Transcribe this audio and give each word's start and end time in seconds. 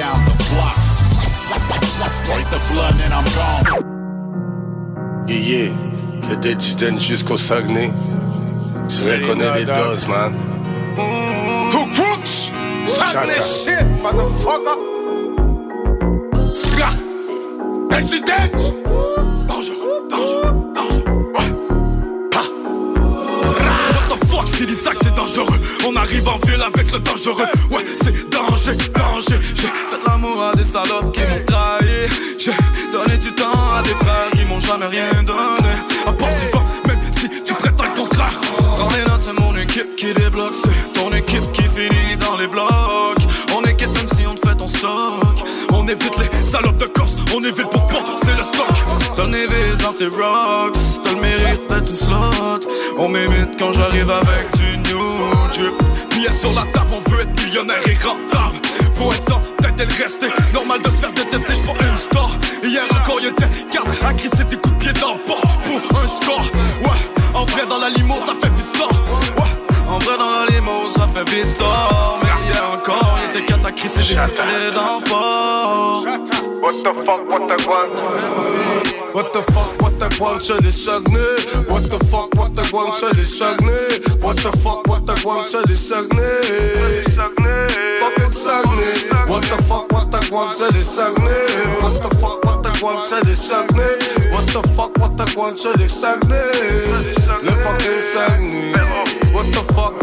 down 0.00 0.24
the 0.24 0.36
block. 0.50 0.78
Break 2.28 2.46
the 2.48 2.60
blood 2.72 2.96
and 3.04 3.12
I'm 3.12 3.28
gone. 3.36 3.64
Yeah, 5.28 5.36
yeah. 5.36 6.28
Le 6.28 6.36
Dead 6.36 6.60
jusqu'au 6.98 7.36
Saguenay. 7.36 7.90
Tu 8.88 9.02
reconnais 9.02 9.58
les 9.58 9.64
doses, 9.66 10.08
man. 10.08 10.32
Two 11.70 11.86
crooks! 11.94 12.50
Saguenay 12.86 13.40
shit, 13.40 13.84
motherfucker! 14.02 14.78
Ska! 16.54 16.90
Incident! 17.98 18.56
Dangereux, 19.48 20.08
dangereux, 20.08 20.72
dangereux. 20.74 21.19
The 24.40 24.74
fuck, 24.74 24.96
c'est 25.02 25.14
dangereux. 25.14 25.58
On 25.86 25.94
arrive 25.96 26.26
en 26.28 26.38
ville 26.38 26.62
avec 26.62 26.92
le 26.92 26.98
dangereux. 26.98 27.46
Ouais, 27.70 27.84
c'est 28.02 28.30
danger, 28.30 28.76
danger. 28.94 29.38
J'ai 29.54 29.68
fait 29.68 30.06
l'amour 30.06 30.42
à 30.42 30.56
des 30.56 30.64
salopes 30.64 31.12
qui 31.12 31.20
m'ont 31.20 31.44
trahi. 31.46 32.08
J'ai 32.38 32.52
donné 32.90 33.16
du 33.18 33.32
temps 33.32 33.52
à 33.78 33.82
des 33.82 33.94
frères 33.94 34.30
qui 34.32 34.44
m'ont 34.46 34.60
jamais 34.60 34.86
rien 34.86 35.22
donné. 35.24 35.72
À 36.06 36.12
part 36.12 36.28
du 36.28 36.46
vent, 36.52 36.64
même 36.86 36.98
si 37.10 37.42
tu 37.42 37.54
prétends 37.54 37.84
le 37.84 38.00
contraire. 38.00 38.40
Prends 38.58 38.90
les 38.90 39.10
notes, 39.10 39.20
c'est 39.20 39.38
mon 39.40 39.54
équipe 39.56 39.96
qui 39.96 40.12
débloque. 40.14 40.54
C'est 40.54 40.92
ton 40.98 41.10
équipe 41.10 41.52
qui 41.52 41.62
finit 41.62 42.16
dans 42.18 42.36
les 42.36 42.46
blocs. 42.46 42.70
On 43.54 43.62
est 43.64 43.74
quête 43.74 43.92
même 43.92 44.08
si 44.08 44.26
on 44.26 44.34
te 44.34 44.46
fait 44.46 44.56
ton 44.56 44.68
stock. 44.68 45.44
On 45.72 45.86
évite 45.86 46.18
les 46.18 46.46
salopes 46.46 46.78
de 46.78 46.86
Corse, 46.86 47.16
on 47.34 47.42
évite 47.42 47.68
pour 47.70 47.86
pas, 47.88 48.04
c'est 48.16 48.36
le 48.36 48.42
stock. 48.42 49.16
T'en 49.16 49.32
évites 49.32 49.78
dans 49.82 49.92
tes 49.92 50.06
rocks, 50.06 50.76
t'as 51.10 51.14
le 51.14 51.20
mérite. 51.20 52.68
On 52.98 53.08
m'imite 53.08 53.58
quand 53.58 53.72
j'arrive 53.72 54.10
avec 54.10 54.50
du 54.56 54.78
new 54.78 54.98
drip. 55.52 55.74
Sur 56.38 56.52
la 56.52 56.62
table, 56.72 56.90
on 56.92 57.10
veut 57.10 57.22
être 57.22 57.44
millionnaire 57.44 57.80
et 57.86 57.94
rentable. 58.06 58.56
Faut 58.94 59.12
être 59.12 59.34
en 59.34 59.40
tête 59.62 59.80
et 59.80 59.84
le 59.84 60.02
rester. 60.02 60.28
Normal 60.54 60.80
de 60.80 60.90
se 60.90 60.96
faire 60.96 61.12
détester, 61.12 61.54
j'suis 61.54 61.88
une 61.88 61.96
star. 61.96 62.30
Hier 62.62 62.82
encore, 62.90 63.20
y'était 63.20 63.48
garde 63.72 63.88
à 64.06 64.12
crisser 64.14 64.44
des 64.44 64.56
coups 64.56 64.74
de 64.76 64.80
pied 64.80 64.92
dans 65.00 65.14
le 65.14 65.20
pour 65.20 65.40
un 65.98 66.08
score? 66.22 66.46
Ouais, 66.82 67.00
en 67.34 67.44
vrai, 67.44 67.66
dans 67.68 67.78
la 67.78 67.90
limo, 67.90 68.16
ça 68.24 68.34
fait 68.40 68.52
vista. 68.54 68.84
Ouais, 69.36 69.88
en 69.88 69.98
vrai, 69.98 70.16
dans 70.18 70.30
la 70.30 70.46
limo, 70.46 70.88
ça 70.88 71.08
fait 71.08 71.28
vista. 71.28 71.64
Mais 72.22 72.48
hier 72.48 72.64
encore, 72.72 73.09
y'était 73.40 73.52
quatre 73.52 73.66
à 73.66 73.72
crisser 73.72 74.00
des 74.00 74.14
coups 74.14 74.30
de 74.30 74.32
pied 74.32 74.70
dans 74.74 74.98
le 74.98 75.04
port. 75.08 76.04
What 76.62 76.72
the 76.82 76.92
fuck, 77.04 77.28
what 77.28 77.48
the 77.48 77.56
guan? 77.64 77.88
What 79.14 79.32
the 79.32 79.42
fuck, 79.52 79.82
what 79.82 79.98
the 79.98 80.08
guan, 80.18 80.38
c'est 80.40 80.60
les 80.62 80.72
Saguenay? 80.72 81.18
What 81.68 81.88
the 81.88 81.98
fuck, 82.06 82.34
what 82.36 82.50
the 82.54 82.62
guan, 82.70 82.92
c'est 82.98 83.16
les 83.16 83.24
Saguenay? 83.24 84.00
What 84.22 84.36
the 84.36 84.52
fuck, 84.58 84.86
what 84.86 85.00
the 85.06 85.14
guan, 85.22 85.44
c'est 85.50 85.66
les 85.68 85.76
Saguenay? 85.76 87.04
Fucking 88.00 88.32
Saguenay. 88.32 89.08
What 89.26 89.42
the 89.42 89.62
fuck, 89.64 89.90
what 89.92 90.10
the 90.10 90.20
guan, 90.30 90.48
c'est 90.56 90.72
les 90.72 90.84
Saguenay? 90.84 91.46
What 91.80 92.00
the 92.02 92.16
fuck, 92.18 92.44
what 92.44 92.62
the 92.62 92.70
guan, 92.78 92.96
c'est 93.08 93.24
les 93.26 93.34
Saguenay? 93.34 93.98
What 94.32 94.46
the 94.52 94.62
fuck, 94.76 94.98
what 94.98 95.16
the 95.16 95.24
guan, 95.34 95.56
c'est 95.56 95.76
les 95.78 95.88
Saguenay? 95.88 96.36
Le 97.42 97.50
fucking 97.50 98.00
Saguenay. 98.14 99.09
What 99.32 99.44
the 99.52 99.62
fuck? 99.74 99.94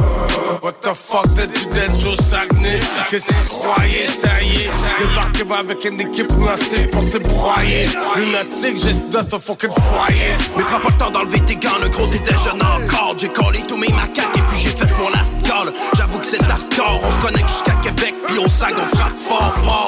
What 0.63 0.81
the 0.81 0.93
fuck, 0.93 1.27
t'as 1.35 1.45
du 1.45 1.65
danger 1.65 2.07
au 2.07 2.15
Saguenay? 2.15 2.79
Qu'est-ce 3.09 3.25
que 3.25 3.33
tu 3.33 3.47
croyais, 3.47 4.07
ça 4.07 4.41
y 4.41 4.63
est? 4.63 4.69
Débarquez-moi 4.99 5.57
avec 5.59 5.85
une 5.85 6.01
équipe 6.01 6.31
massive 6.38 6.89
pour 6.89 7.09
te 7.09 7.17
broyer. 7.17 7.88
Lunatique, 8.15 8.81
juste 8.83 9.09
dans 9.09 9.23
ton 9.23 9.39
fucking 9.39 9.69
foyer. 9.69 10.35
Mais 10.57 10.63
prends 10.63 10.79
pas 10.79 10.89
le 10.89 10.97
temps 10.97 11.11
d'enlever 11.11 11.39
tes 11.41 11.55
gants, 11.55 11.77
le 11.81 11.89
gros 11.89 12.07
t'es 12.07 12.19
déjà 12.19 12.53
encore. 12.53 13.15
J'ai 13.17 13.29
collé 13.29 13.59
tous 13.67 13.77
mes 13.77 13.89
macaques 13.89 14.35
et 14.35 14.41
puis 14.41 14.59
j'ai 14.59 14.69
fait 14.69 14.91
mon 14.97 15.09
last 15.09 15.35
call. 15.44 15.71
J'avoue 15.95 16.19
que 16.19 16.25
c'est 16.25 16.41
hardcore, 16.44 17.01
on 17.03 17.11
se 17.11 17.27
connecte 17.27 17.49
jusqu'à 17.49 17.73
Québec, 17.83 18.15
puis 18.27 18.38
au 18.39 18.49
SAG 18.49 18.73
on 18.77 18.95
frappe 18.97 19.17
fort 19.17 19.53
fort. 19.63 19.86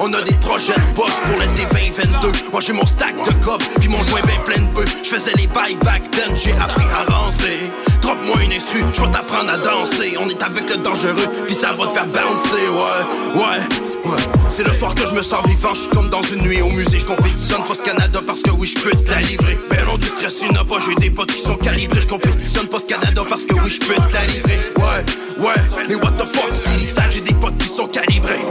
On 0.00 0.12
a 0.12 0.22
des 0.22 0.34
projets 0.34 0.74
de 0.74 0.94
boss 0.94 1.10
pour 1.24 1.40
l'été 1.40 1.66
2022. 1.70 2.32
Moi 2.52 2.60
j'ai 2.60 2.72
mon 2.72 2.86
stack 2.86 3.14
de 3.24 3.44
cob, 3.44 3.62
puis 3.80 3.88
mon 3.88 4.02
joint 4.04 4.20
ben 4.22 4.38
plein 4.46 4.62
de 4.62 4.68
bœufs. 4.74 4.86
J'faisais 5.02 5.32
les 5.36 5.46
bails 5.48 5.76
back 5.84 6.10
then, 6.10 6.36
j'ai 6.36 6.52
appris 6.52 6.86
à 6.94 7.12
rancer. 7.12 7.70
Drop-moi 8.02 8.36
une 8.44 8.52
instru, 8.52 8.84
j'vais 8.94 9.10
t'apprendre 9.10 9.50
à 9.50 9.58
danser. 9.58 10.16
On 10.20 10.28
est 10.28 10.42
avec 10.42 10.68
le 10.70 10.76
dangereux, 10.78 11.28
puis 11.46 11.54
ça 11.54 11.72
va 11.72 11.86
te 11.86 11.92
faire 11.92 12.06
bouncer. 12.06 12.68
Ouais, 12.68 13.40
ouais, 13.40 14.10
ouais. 14.10 14.22
C'est 14.48 14.66
le 14.66 14.72
soir 14.72 14.94
que 14.94 15.06
je 15.06 15.14
me 15.14 15.22
sens 15.22 15.44
vivant, 15.46 15.74
je 15.74 15.80
suis 15.80 15.90
comme 15.90 16.08
dans 16.08 16.22
une 16.22 16.42
nuit 16.42 16.62
au 16.62 16.70
musée, 16.70 16.98
je 16.98 17.06
compétitionne 17.06 17.62
Post 17.64 17.82
Canada 17.82 18.20
parce 18.26 18.42
que 18.42 18.50
oui 18.50 18.66
je 18.66 18.80
peux 18.80 18.90
te 18.90 19.10
la 19.10 19.20
livrer. 19.20 19.58
Ben 19.70 19.84
non 19.84 19.98
du 19.98 20.06
stress, 20.06 20.36
il 20.42 20.52
n'a 20.52 20.64
pas, 20.64 20.78
j'ai 20.80 20.94
des 20.94 21.10
potes 21.10 21.32
qui 21.32 21.42
sont 21.42 21.56
calibrés, 21.56 22.00
je 22.00 22.06
compétitionne 22.06 22.66
Post 22.66 22.88
Canada 22.88 23.22
parce 23.28 23.44
que 23.44 23.54
oui 23.54 23.68
je 23.68 23.80
peux 23.80 23.94
te 23.94 24.14
la 24.14 24.24
livrer. 24.26 24.58
Ouais, 24.76 25.46
ouais, 25.46 25.86
mais 25.88 25.94
what 25.96 26.12
the 26.12 26.26
fuck, 26.26 26.50
c'est 26.54 26.84
ça, 26.86 27.02
j'ai 27.10 27.20
des 27.20 27.34
potes 27.34 27.58
qui 27.58 27.68
sont 27.68 27.88
calibrés. 27.88 28.44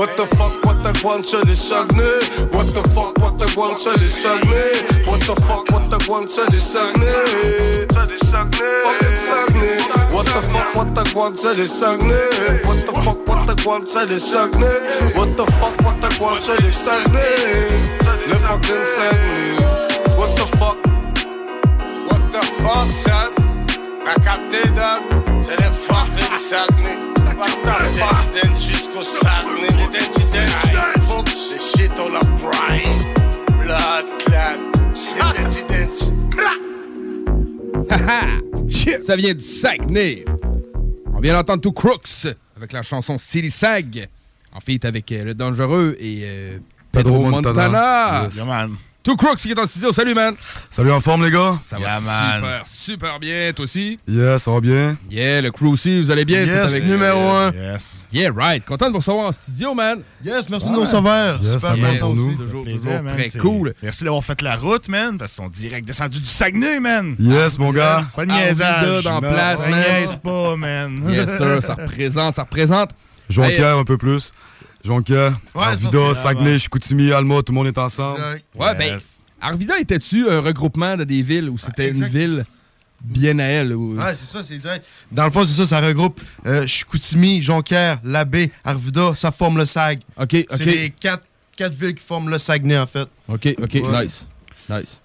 What 0.00 0.16
the 0.16 0.24
fuck, 0.24 0.64
what 0.64 0.82
the 0.82 0.94
guan, 1.02 1.22
c'est 1.22 1.44
les 1.44 1.54
Saguenay? 1.54 2.24
What 2.52 2.72
the 2.72 2.82
fuck, 2.94 3.18
what 3.18 3.36
the 3.36 3.44
guan, 3.54 3.76
c'est 3.76 4.00
les 4.00 4.08
Saguenay? 4.08 4.80
What 5.04 5.20
the 5.20 5.34
fuck, 5.42 5.70
what 5.70 5.90
the 5.90 5.98
guan, 6.06 6.26
c'est 6.26 6.48
les 6.50 6.58
Saguenay? 6.58 7.86
Fucking 7.92 9.16
Saguenay. 9.28 9.76
What 10.10 10.24
the 10.24 10.40
fuck, 10.48 10.74
what 10.74 10.94
the 10.94 11.04
guan, 11.12 11.36
c'est 11.36 11.54
les 11.54 11.66
Saguenay? 11.66 12.16
What 12.64 12.86
the 12.86 12.94
fuck, 13.04 13.28
what 13.28 13.44
the 13.46 13.54
guan, 13.62 13.84
c'est 13.84 14.06
les 14.08 14.20
Saguenay? 14.20 15.12
What 15.14 15.36
the 15.36 15.44
fuck, 15.60 15.76
what 15.84 16.00
the 16.00 16.08
guan, 16.18 16.40
c'est 16.40 16.58
les 16.62 16.72
Saguenay? 16.72 18.00
Le 18.26 18.36
fucking 18.48 18.84
Saguenay. 18.96 19.52
What 20.16 20.32
the 20.34 20.46
fuck? 20.56 20.78
What 22.08 22.22
the 22.32 22.40
fuck, 22.62 22.90
son? 22.90 23.34
T'as 24.06 24.18
capté, 24.24 24.62
Doc? 24.68 25.04
C'est 25.42 25.58
les 25.58 25.70
fucking 25.70 26.19
Saguenay. 26.40 26.96
Jusqu'au 28.58 29.02
folks. 31.04 31.28
Shit 31.58 31.92
on 32.00 32.12
the 32.12 32.24
brine. 32.40 33.14
Blood 33.62 34.06
clap. 34.18 34.58
Ça 39.04 39.16
vient 39.16 39.34
du 39.34 39.44
Saguenay. 39.44 40.24
On 41.14 41.20
vient 41.20 41.34
d'entendre 41.34 41.60
tout 41.60 41.72
Crooks 41.72 42.26
avec 42.56 42.72
la 42.72 42.82
chanson 42.82 43.18
City 43.18 43.50
Sag. 43.50 44.08
En 44.52 44.60
fait, 44.60 44.84
avec 44.84 45.12
euh, 45.12 45.24
le 45.24 45.34
Dangereux 45.34 45.96
et 46.00 46.22
euh, 46.24 46.58
Pedro, 46.90 47.18
Pedro 47.18 47.30
Montana. 47.30 47.68
Montana. 47.68 48.24
Yes. 48.24 48.36
Yeah, 48.36 48.44
man. 48.46 48.76
Two 49.02 49.16
Crooks 49.16 49.38
qui 49.38 49.50
est 49.50 49.58
en 49.58 49.66
studio. 49.66 49.92
Salut, 49.92 50.12
man. 50.14 50.34
Salut 50.68 50.92
en 50.92 51.00
forme, 51.00 51.24
les 51.24 51.30
gars. 51.30 51.58
Ça 51.64 51.78
va 51.78 51.98
super, 51.98 52.62
super 52.66 53.18
bien. 53.18 53.50
Toi 53.54 53.64
aussi? 53.64 53.98
Yeah, 54.06 54.36
ça 54.36 54.50
va 54.50 54.60
bien. 54.60 54.94
Yeah, 55.10 55.40
le 55.40 55.50
crew 55.50 55.68
aussi. 55.72 56.02
Vous 56.02 56.10
allez 56.10 56.26
bien? 56.26 56.44
Yes, 56.44 56.48
Tout 56.64 56.68
avec 56.68 56.84
numéro 56.84 57.18
un. 57.30 57.50
Yes. 57.52 58.04
Yeah, 58.12 58.30
right. 58.36 58.62
Content 58.62 58.88
de 58.88 58.92
vous 58.92 58.98
recevoir 58.98 59.28
en 59.28 59.32
studio, 59.32 59.72
man. 59.72 60.00
Yes, 60.22 60.50
merci 60.50 60.66
de 60.68 60.72
nous 60.72 60.80
recevoir. 60.80 61.42
Yes, 61.42 61.52
Super 61.54 61.76
va 61.76 61.88
content 61.88 61.98
pour 62.06 62.14
nous. 62.14 62.26
aussi. 62.28 62.36
Toujours, 62.36 62.62
Plaisir, 62.64 62.80
toujours 62.82 63.02
man. 63.02 63.16
très 63.16 63.30
cool. 63.40 63.74
Merci 63.82 64.04
d'avoir 64.04 64.22
fait 64.22 64.42
la 64.42 64.56
route, 64.56 64.88
man, 64.90 65.16
parce 65.16 65.32
qu'ils 65.32 65.44
sont 65.44 65.48
direct 65.48 65.86
descendus 65.86 66.20
du 66.20 66.26
Saguenay, 66.26 66.78
man. 66.78 67.16
Yes, 67.18 67.58
mon 67.58 67.72
gars. 67.72 68.02
Pas 68.14 68.26
de 68.26 68.32
niaisage. 68.32 69.04
dans 69.04 69.14
Non, 69.14 69.20
place, 69.32 69.60
ça 69.62 69.68
man. 69.68 69.80
niaise 69.80 70.16
pas, 70.16 70.56
man. 70.56 71.02
Yes, 71.08 71.38
sir. 71.38 71.62
Ça 71.62 71.74
représente, 71.74 72.34
ça 72.34 72.42
représente. 72.42 72.90
Jonquière 73.30 73.78
un 73.78 73.84
peu 73.84 73.96
plus. 73.96 74.32
Jonquière, 74.84 75.36
Ouais, 75.54 75.64
Arvida, 75.64 76.14
Saguenay. 76.14 76.58
Chicoutimi, 76.58 77.12
Alma, 77.12 77.36
tout 77.42 77.52
le 77.52 77.54
monde 77.54 77.66
est 77.66 77.78
ensemble. 77.78 78.18
Exact. 78.20 78.44
Ouais, 78.54 78.74
ben, 78.74 78.98
Arvida 79.40 79.78
était-tu 79.78 80.28
un 80.28 80.40
regroupement 80.40 80.96
de 80.96 81.04
des 81.04 81.22
villes 81.22 81.48
ou 81.50 81.58
c'était 81.58 81.88
une 81.90 82.06
ville? 82.06 82.44
bien 83.02 83.38
à 83.38 83.44
elle. 83.44 83.74
ou- 83.74 83.96
Ouais, 83.96 84.14
c'est 84.14 84.26
ça, 84.30 84.42
c'est 84.44 84.58
direct. 84.58 84.84
Dans 85.10 85.24
le 85.24 85.30
fond, 85.30 85.42
c'est 85.46 85.54
ça, 85.54 85.64
ça 85.66 85.80
regroupe 85.80 86.20
euh, 86.44 86.66
Chicoutimi, 86.66 87.40
Jonquière, 87.40 87.98
Labbé, 88.04 88.52
Arvida, 88.62 89.14
ça 89.14 89.30
forme 89.30 89.56
le 89.56 89.64
SAG. 89.64 90.00
OK, 90.18 90.28
C'est 90.32 90.52
OK. 90.52 90.58
les 90.66 90.90
quatre, 90.90 91.24
quatre 91.56 91.74
villes 91.74 91.94
qui 91.94 92.04
forment 92.04 92.28
le 92.28 92.36
Saguenay, 92.38 92.78
en 92.78 92.86
fait. 92.86 93.08
OK, 93.26 93.54
OK, 93.58 93.72
Ouais. 93.74 94.04
nice. 94.04 94.28
Nice. 94.68 95.00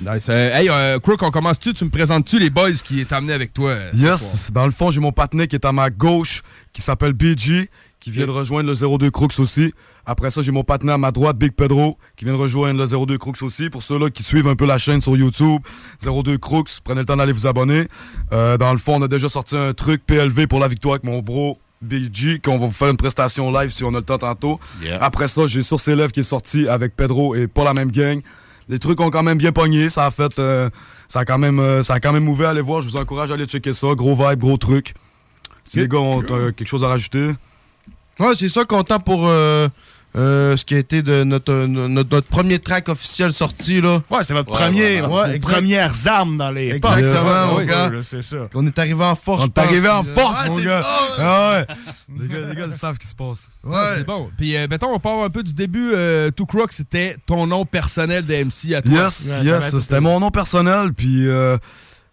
Nice. 0.00 0.26
Euh, 0.28 0.54
hey, 0.54 0.68
euh, 0.68 1.00
Crook, 1.00 1.20
on 1.24 1.32
commence-tu? 1.32 1.74
Tu 1.74 1.84
me 1.84 1.90
présentes-tu 1.90 2.38
les 2.38 2.50
boys 2.50 2.70
qui 2.72 3.00
est 3.00 3.12
amené 3.12 3.32
avec 3.32 3.52
toi? 3.52 3.70
euh? 3.70 3.90
Yes, 3.94 4.52
dans 4.52 4.64
le 4.64 4.70
fond, 4.70 4.92
j'ai 4.92 5.00
mon 5.00 5.10
partenaire 5.10 5.48
qui 5.48 5.56
est 5.56 5.64
à 5.66 5.72
ma 5.72 5.90
gauche, 5.90 6.42
qui 6.72 6.82
s'appelle 6.82 7.14
BG, 7.14 7.68
qui 8.00 8.10
vient 8.10 8.26
de 8.26 8.30
rejoindre 8.30 8.68
le 8.70 8.98
02 8.98 9.10
Crooks 9.10 9.38
aussi. 9.38 9.72
Après 10.06 10.30
ça, 10.30 10.42
j'ai 10.42 10.52
mon 10.52 10.64
partenaire 10.64 10.94
à 10.94 10.98
ma 10.98 11.10
droite, 11.10 11.36
Big 11.36 11.52
Pedro, 11.52 11.98
qui 12.16 12.24
vient 12.24 12.34
de 12.34 12.38
rejoindre 12.38 12.80
le 12.80 13.06
02 13.06 13.18
Crooks 13.18 13.42
aussi. 13.42 13.70
Pour 13.70 13.82
ceux-là 13.82 14.10
qui 14.10 14.22
suivent 14.22 14.48
un 14.48 14.54
peu 14.54 14.66
la 14.66 14.78
chaîne 14.78 15.00
sur 15.00 15.16
YouTube, 15.16 15.60
02 16.02 16.38
Crooks, 16.38 16.80
prenez 16.84 17.00
le 17.00 17.06
temps 17.06 17.16
d'aller 17.16 17.32
vous 17.32 17.46
abonner. 17.46 17.86
Euh, 18.32 18.56
dans 18.56 18.72
le 18.72 18.78
fond, 18.78 18.96
on 18.96 19.02
a 19.02 19.08
déjà 19.08 19.28
sorti 19.28 19.56
un 19.56 19.74
truc 19.74 20.04
PLV 20.06 20.46
pour 20.46 20.60
la 20.60 20.68
victoire 20.68 20.94
avec 20.94 21.04
mon 21.04 21.20
bro 21.20 21.58
BG, 21.82 22.40
qu'on 22.40 22.58
va 22.58 22.66
vous 22.66 22.72
faire 22.72 22.88
une 22.88 22.96
prestation 22.96 23.52
live 23.52 23.70
si 23.70 23.84
on 23.84 23.94
a 23.94 23.98
le 23.98 24.04
temps 24.04 24.18
tantôt. 24.18 24.58
Yeah. 24.82 25.02
Après 25.02 25.28
ça, 25.28 25.46
j'ai 25.46 25.62
Source 25.62 25.86
Élève 25.88 26.10
qui 26.10 26.20
est 26.20 26.24
sorti 26.24 26.68
avec 26.68 26.96
Pedro 26.96 27.34
et 27.34 27.46
pas 27.46 27.64
la 27.64 27.74
même 27.74 27.90
gang. 27.90 28.20
Les 28.68 28.78
trucs 28.78 29.00
ont 29.00 29.10
quand 29.10 29.22
même 29.22 29.38
bien 29.38 29.52
pogné, 29.52 29.88
ça 29.88 30.06
a 30.06 30.10
fait, 30.10 30.38
euh, 30.38 30.68
ça 31.08 31.20
a 31.20 31.24
quand 31.24 31.38
même, 31.38 31.58
euh, 31.58 31.82
ça 31.82 31.94
a 31.94 32.00
quand 32.00 32.12
même 32.12 32.28
ouvert. 32.28 32.50
Allez 32.50 32.60
voir, 32.60 32.80
je 32.80 32.88
vous 32.88 32.96
encourage 32.96 33.30
à 33.30 33.34
aller 33.34 33.46
checker 33.46 33.72
ça. 33.72 33.88
Gros 33.94 34.14
vibe, 34.14 34.40
gros 34.40 34.56
truc. 34.56 34.94
Si 35.64 35.78
les 35.78 35.88
gars 35.88 35.98
ont 35.98 36.22
quelque 36.22 36.66
chose 36.66 36.82
à 36.82 36.88
rajouter. 36.88 37.32
Ouais, 38.18 38.34
c'est 38.36 38.48
ça, 38.48 38.64
content 38.64 38.98
pour 38.98 39.26
euh, 39.28 39.68
euh, 40.16 40.56
ce 40.56 40.64
qui 40.64 40.74
a 40.74 40.78
été 40.78 41.02
de 41.02 41.22
notre, 41.22 41.52
euh, 41.52 41.66
notre, 41.66 42.10
notre 42.10 42.28
premier 42.28 42.58
track 42.58 42.88
officiel 42.88 43.32
sorti, 43.32 43.80
là. 43.80 44.02
Ouais, 44.10 44.18
c'était 44.22 44.34
votre 44.34 44.50
Ouais, 44.52 44.58
premier, 44.58 45.00
ouais, 45.00 45.06
vos 45.06 45.20
ouais, 45.20 45.36
exact. 45.36 45.52
premières 45.52 46.08
armes 46.08 46.36
dans 46.38 46.50
les 46.50 46.70
Exactement, 46.74 47.46
mon 47.48 47.56
Ouais, 47.58 47.66
gars. 47.66 47.88
là, 47.90 48.00
C'est 48.02 48.22
ça. 48.22 48.48
On 48.54 48.66
est 48.66 48.78
arrivé 48.78 49.04
en 49.04 49.14
force. 49.14 49.42
On 49.44 49.46
je 49.46 49.50
est 49.50 49.58
arrivé 49.58 49.88
en 49.88 50.02
pense. 50.02 50.12
force, 50.14 50.40
Ouais, 50.42 50.48
mon 50.48 50.58
c'est 50.58 50.64
gars. 50.64 50.82
ça. 50.82 50.98
Ah 51.18 51.52
ouais. 51.52 51.66
les, 52.22 52.28
gars, 52.28 52.40
les 52.48 52.54
gars, 52.56 52.64
ils 52.68 52.72
savent 52.72 52.94
ce 52.94 52.98
qui 53.00 53.06
se 53.08 53.14
passe. 53.14 53.48
Ah, 53.70 53.92
c'est 53.96 54.06
bon. 54.06 54.30
Puis, 54.36 54.56
euh, 54.56 54.66
mettons, 54.68 54.92
on 54.94 54.98
part 54.98 55.22
un 55.22 55.30
peu 55.30 55.42
du 55.42 55.54
début. 55.54 55.90
Euh, 55.94 56.30
Two 56.30 56.46
Crook, 56.46 56.72
c'était 56.72 57.16
ton 57.26 57.46
nom 57.46 57.64
personnel 57.66 58.24
de 58.26 58.34
MC 58.34 58.74
à 58.74 58.82
toi. 58.82 58.92
Yes, 59.04 59.40
yes, 59.44 59.78
c'était 59.78 60.00
mon 60.00 60.18
nom 60.18 60.30
personnel, 60.30 60.92
puis 60.94 61.28
euh, 61.28 61.56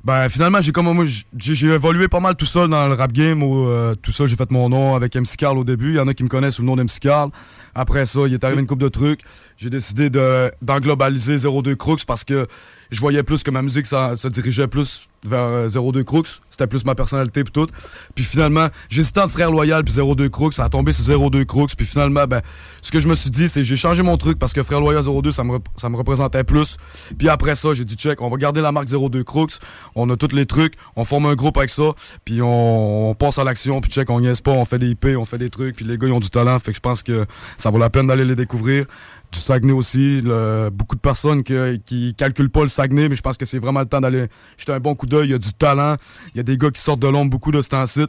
ben 0.06 0.30
finalement 0.30 0.62
j'ai 0.62 0.72
comme 0.72 0.94
moi 0.94 1.06
j'ai 1.36 1.68
évolué 1.68 2.08
pas 2.08 2.20
mal 2.20 2.36
tout 2.36 2.46
seul 2.46 2.70
dans 2.70 2.88
le 2.88 2.94
rap 2.94 3.12
game, 3.12 3.42
où, 3.42 3.68
euh, 3.68 3.96
tout 3.96 4.12
ça 4.12 4.28
j'ai 4.28 4.36
fait 4.36 4.52
mon 4.52 4.70
nom 4.70 4.94
avec 4.94 5.16
MC 5.16 5.36
Carl 5.36 5.58
au 5.58 5.64
début, 5.64 5.90
il 5.90 5.96
y 5.96 6.00
en 6.00 6.08
a 6.08 6.14
qui 6.14 6.24
me 6.24 6.30
connaissent 6.30 6.56
sous 6.56 6.62
le 6.62 6.68
nom 6.68 6.76
d'MC 6.76 7.00
Carl. 7.02 7.32
Après 7.74 8.06
ça, 8.06 8.22
il 8.28 8.34
est 8.34 8.44
arrivé 8.44 8.62
une 8.62 8.68
coupe 8.68 8.80
de 8.80 8.88
trucs, 8.88 9.22
j'ai 9.58 9.72
décidé 9.72 10.12
de 10.12 10.52
d'englobaliser 10.62 11.38
02 11.38 11.76
Crooks 11.76 12.06
parce 12.06 12.24
que 12.24 12.46
je 12.96 13.02
voyais 13.02 13.24
plus 13.24 13.44
que 13.44 13.52
ma 13.52 13.62
musique 13.62 13.86
ça, 13.86 14.16
se 14.16 14.28
dirigeait 14.30 14.68
plus 14.68 15.10
vers 15.26 15.40
euh, 15.40 15.92
02 15.92 16.04
Crooks, 16.04 16.28
c'était 16.50 16.68
plus 16.68 16.86
ma 16.86 16.96
personnalité 16.96 17.44
puis 17.44 17.52
tout. 17.52 17.68
Puis 18.14 18.24
finalement, 18.24 18.68
j'hésitais 18.90 19.20
entre 19.20 19.32
Frère 19.32 19.52
Loyal 19.52 19.84
puis 19.84 19.94
02 19.94 20.30
Crooks, 20.30 20.54
ça 20.54 20.64
a 20.64 20.70
tombé 20.70 20.94
sur 20.94 21.30
02 21.30 21.46
Crooks, 21.46 21.76
puis 21.76 21.86
finalement 21.86 22.26
ben 22.26 22.42
ce 22.82 22.92
que 22.92 23.00
je 23.00 23.08
me 23.08 23.16
suis 23.16 23.30
dit 23.30 23.50
c'est 23.50 23.64
j'ai 23.64 23.76
changé 23.76 24.02
mon 24.02 24.18
truc 24.18 24.40
parce 24.40 24.54
que 24.54 24.64
Frère 24.64 24.80
Loyal 24.80 25.04
02 25.04 25.32
ça 25.32 25.44
me 25.44 25.60
ça 25.76 25.90
me 25.90 25.98
représentait 25.98 26.44
plus. 26.44 26.78
Puis 27.18 27.28
après 27.28 27.56
ça, 27.56 27.74
j'ai 27.74 27.86
dit 27.86 27.96
check, 27.96 28.22
on 28.22 28.30
va 28.30 28.38
garder 28.38 28.62
la 28.62 28.72
marque 28.72 28.88
02 28.88 29.24
Crooks, 29.24 29.60
on 29.96 30.10
a 30.10 30.16
tous 30.16 30.34
les 30.34 30.46
trucs, 30.46 30.74
on 30.96 31.04
forme 31.04 31.26
un 31.26 31.36
groupe 31.36 31.58
avec 31.58 31.72
ça, 31.72 31.92
puis 32.24 32.42
on, 32.42 33.10
on 33.10 33.16
passe 33.16 33.38
à 33.38 33.44
l'action, 33.44 33.82
puis 33.82 33.92
check, 33.92 34.10
on 34.10 34.22
niaise 34.22 34.42
pas, 34.42 34.52
on 34.52 34.66
fait 34.66 34.80
des 34.80 34.90
IP, 34.90 35.08
on 35.18 35.26
fait 35.26 35.38
des 35.38 35.50
trucs, 35.50 35.76
puis 35.76 35.86
les 35.86 35.98
gars 35.98 36.08
ils 36.08 36.14
ont 36.14 36.20
du 36.20 36.30
talent, 36.30 36.58
fait 36.60 36.72
que 36.72 36.78
je 36.78 36.82
pense 36.82 37.04
que 37.04 37.26
ça 37.58 37.70
vaut 37.70 37.80
la 37.80 37.90
peine 37.90 38.08
d'aller 38.08 38.26
les 38.26 38.36
découvrir. 38.36 38.86
Du 39.36 39.42
Saguenay 39.42 39.74
aussi, 39.74 40.22
le- 40.22 40.70
beaucoup 40.72 40.96
de 40.96 41.02
personnes 41.02 41.44
que- 41.44 41.76
qui 41.86 42.16
calculent 42.16 42.50
pas 42.50 42.62
le 42.62 42.70
Saguenay, 42.70 43.10
mais 43.10 43.16
je 43.16 43.22
pense 43.22 43.36
que 43.36 43.44
c'est 43.46 43.60
vraiment 43.60 43.82
le 43.82 43.86
temps 43.86 44.00
d'aller 44.00 44.28
jeter 44.58 44.72
un 44.72 44.80
bon 44.80 44.96
coup 44.96 45.08
d'œil. 45.08 45.28
Il 45.28 45.32
y 45.32 45.34
a 45.34 45.38
du 45.38 45.52
talent, 45.54 45.98
il 46.34 46.38
y 46.38 46.40
a 46.40 46.44
des 46.44 46.58
gars 46.58 46.72
qui 46.72 46.82
sortent 46.82 47.02
de 47.02 47.08
l'ombre, 47.10 47.30
beaucoup 47.32 47.52
de 47.52 47.62
ce 47.62 47.68
temps-ci. 47.70 48.06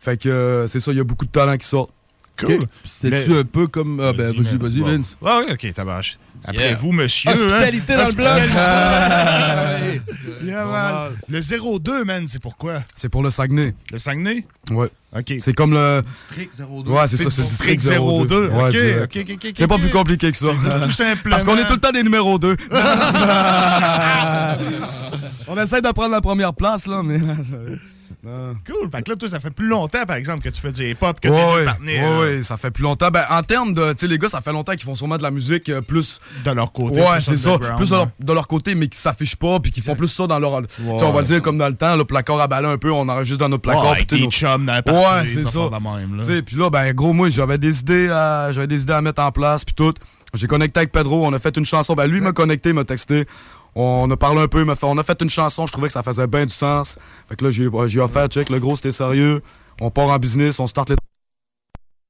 Fait 0.00 0.20
que 0.20 0.28
euh, 0.28 0.66
c'est 0.68 0.80
ça, 0.80 0.92
il 0.92 0.98
y 0.98 1.00
a 1.00 1.04
beaucoup 1.04 1.24
de 1.24 1.30
talent 1.30 1.56
qui 1.56 1.66
sortent. 1.66 1.90
Cool. 2.38 2.52
Ok. 2.56 2.60
C'était-tu 2.84 3.30
Mais- 3.30 3.38
un 3.38 3.44
peu 3.44 3.66
comme. 3.68 3.98
Ah, 4.00 4.12
ben, 4.12 4.32
vas-y, 4.36 4.56
vas-y, 4.58 4.80
Bon. 4.80 4.86
Vince. 4.86 5.16
Ah 5.24 5.40
oui, 5.46 5.52
ok, 5.54 5.72
tabache. 5.72 6.18
Après 6.48 6.62
Yeah. 6.68 6.76
vous, 6.76 6.92
monsieur. 6.92 7.28
Hospitalité 7.30 7.94
hein? 7.94 7.98
dans 7.98 8.06
le 8.06 8.12
bloc. 8.12 8.28
Mal. 10.46 11.12
Le 11.28 11.78
02, 11.80 12.04
man, 12.04 12.26
c'est 12.28 12.40
pourquoi? 12.40 12.82
C'est 12.94 13.08
pour 13.08 13.22
le 13.22 13.30
Saguenay. 13.30 13.74
Le 13.90 13.98
Saguenay? 13.98 14.44
Ouais. 14.70 14.88
OK. 15.16 15.34
C'est 15.38 15.52
comme 15.54 15.72
le. 15.72 16.02
District 16.08 16.52
02. 16.56 16.90
Ouais, 16.90 17.06
c'est 17.08 17.16
ça, 17.16 17.30
c'est 17.30 17.42
District 17.42 17.80
02. 17.82 18.48
Ouais, 18.48 18.64
OK, 18.64 18.70
direct. 18.70 19.16
OK, 19.16 19.24
OK, 19.28 19.36
OK. 19.44 19.52
C'est 19.58 19.66
pas 19.66 19.78
plus 19.78 19.90
compliqué 19.90 20.30
que 20.30 20.36
ça. 20.36 20.46
Tout 20.84 20.92
simplement. 20.92 21.30
Parce 21.30 21.42
qu'on 21.44 21.56
est 21.58 21.66
tout 21.66 21.72
le 21.74 21.78
temps 21.80 21.90
des 21.90 22.02
numéros 22.04 22.38
2. 22.38 22.56
On 25.48 25.56
essaie 25.58 25.80
de 25.80 25.90
prendre 25.92 26.10
la 26.12 26.20
première 26.20 26.54
place, 26.54 26.86
là, 26.86 27.02
mais. 27.04 27.18
Non. 28.26 28.56
Cool. 28.66 28.90
Fait 28.90 29.02
que 29.02 29.10
là, 29.10 29.16
toi, 29.16 29.28
ça 29.28 29.38
fait 29.38 29.50
plus 29.50 29.68
longtemps, 29.68 30.04
par 30.04 30.16
exemple, 30.16 30.42
que 30.42 30.48
tu 30.48 30.60
fais 30.60 30.72
du 30.72 30.90
hip-hop, 30.90 31.20
que 31.20 31.28
Ouais, 31.28 31.64
t'es 31.64 32.02
ouais, 32.02 32.18
ouais, 32.18 32.42
ça 32.42 32.56
fait 32.56 32.72
plus 32.72 32.82
longtemps. 32.82 33.08
Ben, 33.10 33.24
en 33.30 33.42
termes 33.44 33.72
de. 33.72 33.92
Tu 33.92 34.00
sais, 34.00 34.06
les 34.08 34.18
gars, 34.18 34.28
ça 34.28 34.40
fait 34.40 34.50
longtemps 34.50 34.72
qu'ils 34.72 34.82
font 34.82 34.96
sûrement 34.96 35.16
de 35.16 35.22
la 35.22 35.30
musique 35.30 35.68
euh, 35.68 35.80
plus. 35.80 36.20
De 36.44 36.50
leur 36.50 36.72
côté. 36.72 37.00
Ouais, 37.00 37.20
c'est 37.20 37.36
ça. 37.36 37.56
Plus 37.76 37.90
de 37.90 37.94
leur, 37.94 38.04
ouais. 38.06 38.10
de 38.18 38.32
leur 38.32 38.48
côté, 38.48 38.74
mais 38.74 38.88
qui 38.88 38.98
s'affichent 38.98 39.36
pas, 39.36 39.60
puis 39.60 39.70
qui 39.70 39.80
font 39.80 39.94
plus 39.94 40.08
ça 40.08 40.26
dans 40.26 40.40
leur. 40.40 40.60
tu 40.66 40.82
sais, 40.82 41.04
on 41.04 41.12
va 41.12 41.22
dire 41.22 41.40
comme 41.40 41.56
dans 41.58 41.68
le 41.68 41.74
temps, 41.74 41.94
le 41.94 42.04
placard 42.04 42.40
à 42.40 42.48
balai 42.48 42.66
un 42.66 42.78
peu, 42.78 42.90
on 42.90 43.08
enregistre 43.08 43.38
dans 43.38 43.48
notre 43.48 43.62
placard. 43.62 43.90
Ouais, 43.92 43.96
puis 43.98 44.06
tu 44.06 44.24
nos- 44.24 44.30
chums 44.30 44.66
dans 44.66 44.72
la 44.72 44.92
Ouais, 44.92 45.26
c'est 45.26 45.46
ça. 45.46 45.60
Tu 45.70 46.22
sais, 46.22 46.42
puis 46.42 46.56
là, 46.56 46.68
ben, 46.68 46.92
gros, 46.92 47.12
moi, 47.12 47.30
j'avais 47.30 47.58
des 47.58 47.80
idées 47.80 48.08
à, 48.10 48.50
j'avais 48.50 48.66
des 48.66 48.82
idées 48.82 48.92
à 48.94 49.02
mettre 49.02 49.22
en 49.22 49.30
place, 49.30 49.64
puis 49.64 49.74
tout. 49.74 49.94
J'ai 50.34 50.48
connecté 50.48 50.80
avec 50.80 50.92
Pedro, 50.92 51.24
on 51.24 51.32
a 51.32 51.38
fait 51.38 51.56
une 51.56 51.64
chanson. 51.64 51.94
Ben, 51.94 52.06
lui, 52.06 52.20
m'a 52.20 52.32
connecté, 52.32 52.70
il 52.70 52.74
m'a 52.74 52.84
texté. 52.84 53.24
On 53.78 54.10
a 54.10 54.16
parlé 54.16 54.40
un 54.40 54.48
peu, 54.48 54.64
on 54.82 54.96
a 54.98 55.02
fait 55.02 55.20
une 55.20 55.28
chanson, 55.28 55.66
je 55.66 55.72
trouvais 55.72 55.88
que 55.88 55.92
ça 55.92 56.02
faisait 56.02 56.26
bien 56.26 56.46
du 56.46 56.52
sens. 56.52 56.98
Fait 57.28 57.36
que 57.36 57.44
là, 57.44 57.50
j'ai, 57.50 57.68
j'ai 57.88 58.00
offert, 58.00 58.26
check, 58.28 58.48
le 58.48 58.58
gros, 58.58 58.74
c'était 58.74 58.90
sérieux. 58.90 59.42
On 59.82 59.90
part 59.90 60.06
en 60.08 60.18
business, 60.18 60.58
on 60.60 60.66
start 60.66 60.88
les. 60.88 60.96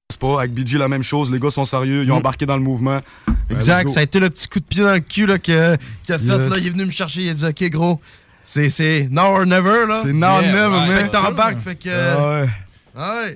C'est 0.09 0.21
pas, 0.21 0.39
avec 0.39 0.53
BG, 0.55 0.79
la 0.79 0.87
même 0.87 1.03
chose, 1.03 1.29
les 1.33 1.41
gars 1.41 1.51
sont 1.51 1.65
sérieux, 1.65 2.05
ils 2.05 2.13
ont 2.13 2.15
Mm. 2.15 2.19
embarqué 2.19 2.47
dans 2.47 2.57
le 2.57 2.63
mouvement. 2.63 3.01
Ben, 3.27 3.35
Exact, 3.57 3.89
ça 3.89 3.99
a 4.01 4.03
été 4.05 4.21
le 4.21 4.31
petit 4.31 4.47
coup 4.49 4.61
de 4.61 4.65
pied 4.65 4.85
dans 4.85 4.93
le 4.93 5.01
cul 5.01 5.27
là, 5.27 5.39
que- 5.41 5.77
qu'il 6.05 6.15
a 6.15 6.19
fait. 6.21 6.25
Yes. 6.25 6.51
Là, 6.51 6.57
il 6.59 6.67
est 6.69 6.71
venu 6.71 6.87
me 6.87 6.91
chercher, 6.93 7.23
il 7.23 7.31
a 7.31 7.35
dit 7.35 7.45
Ok, 7.45 7.69
gros, 7.71 8.01
c'est- 8.45 8.71
c'est 8.71 9.09
now 9.11 9.23
or 9.41 9.45
never. 9.47 9.87
là. 9.89 10.01
C'est 10.03 10.13
now 10.13 10.27
or 10.37 10.43
Yeah, 10.43 10.53
never, 10.53 10.69
man. 10.77 10.89
Fait 11.01 11.07
que 11.09 11.13
t'embarques, 11.13 11.59
fait 11.59 11.75
que. 11.75 11.91
Ah 11.91 12.41
ouais. 12.43 12.49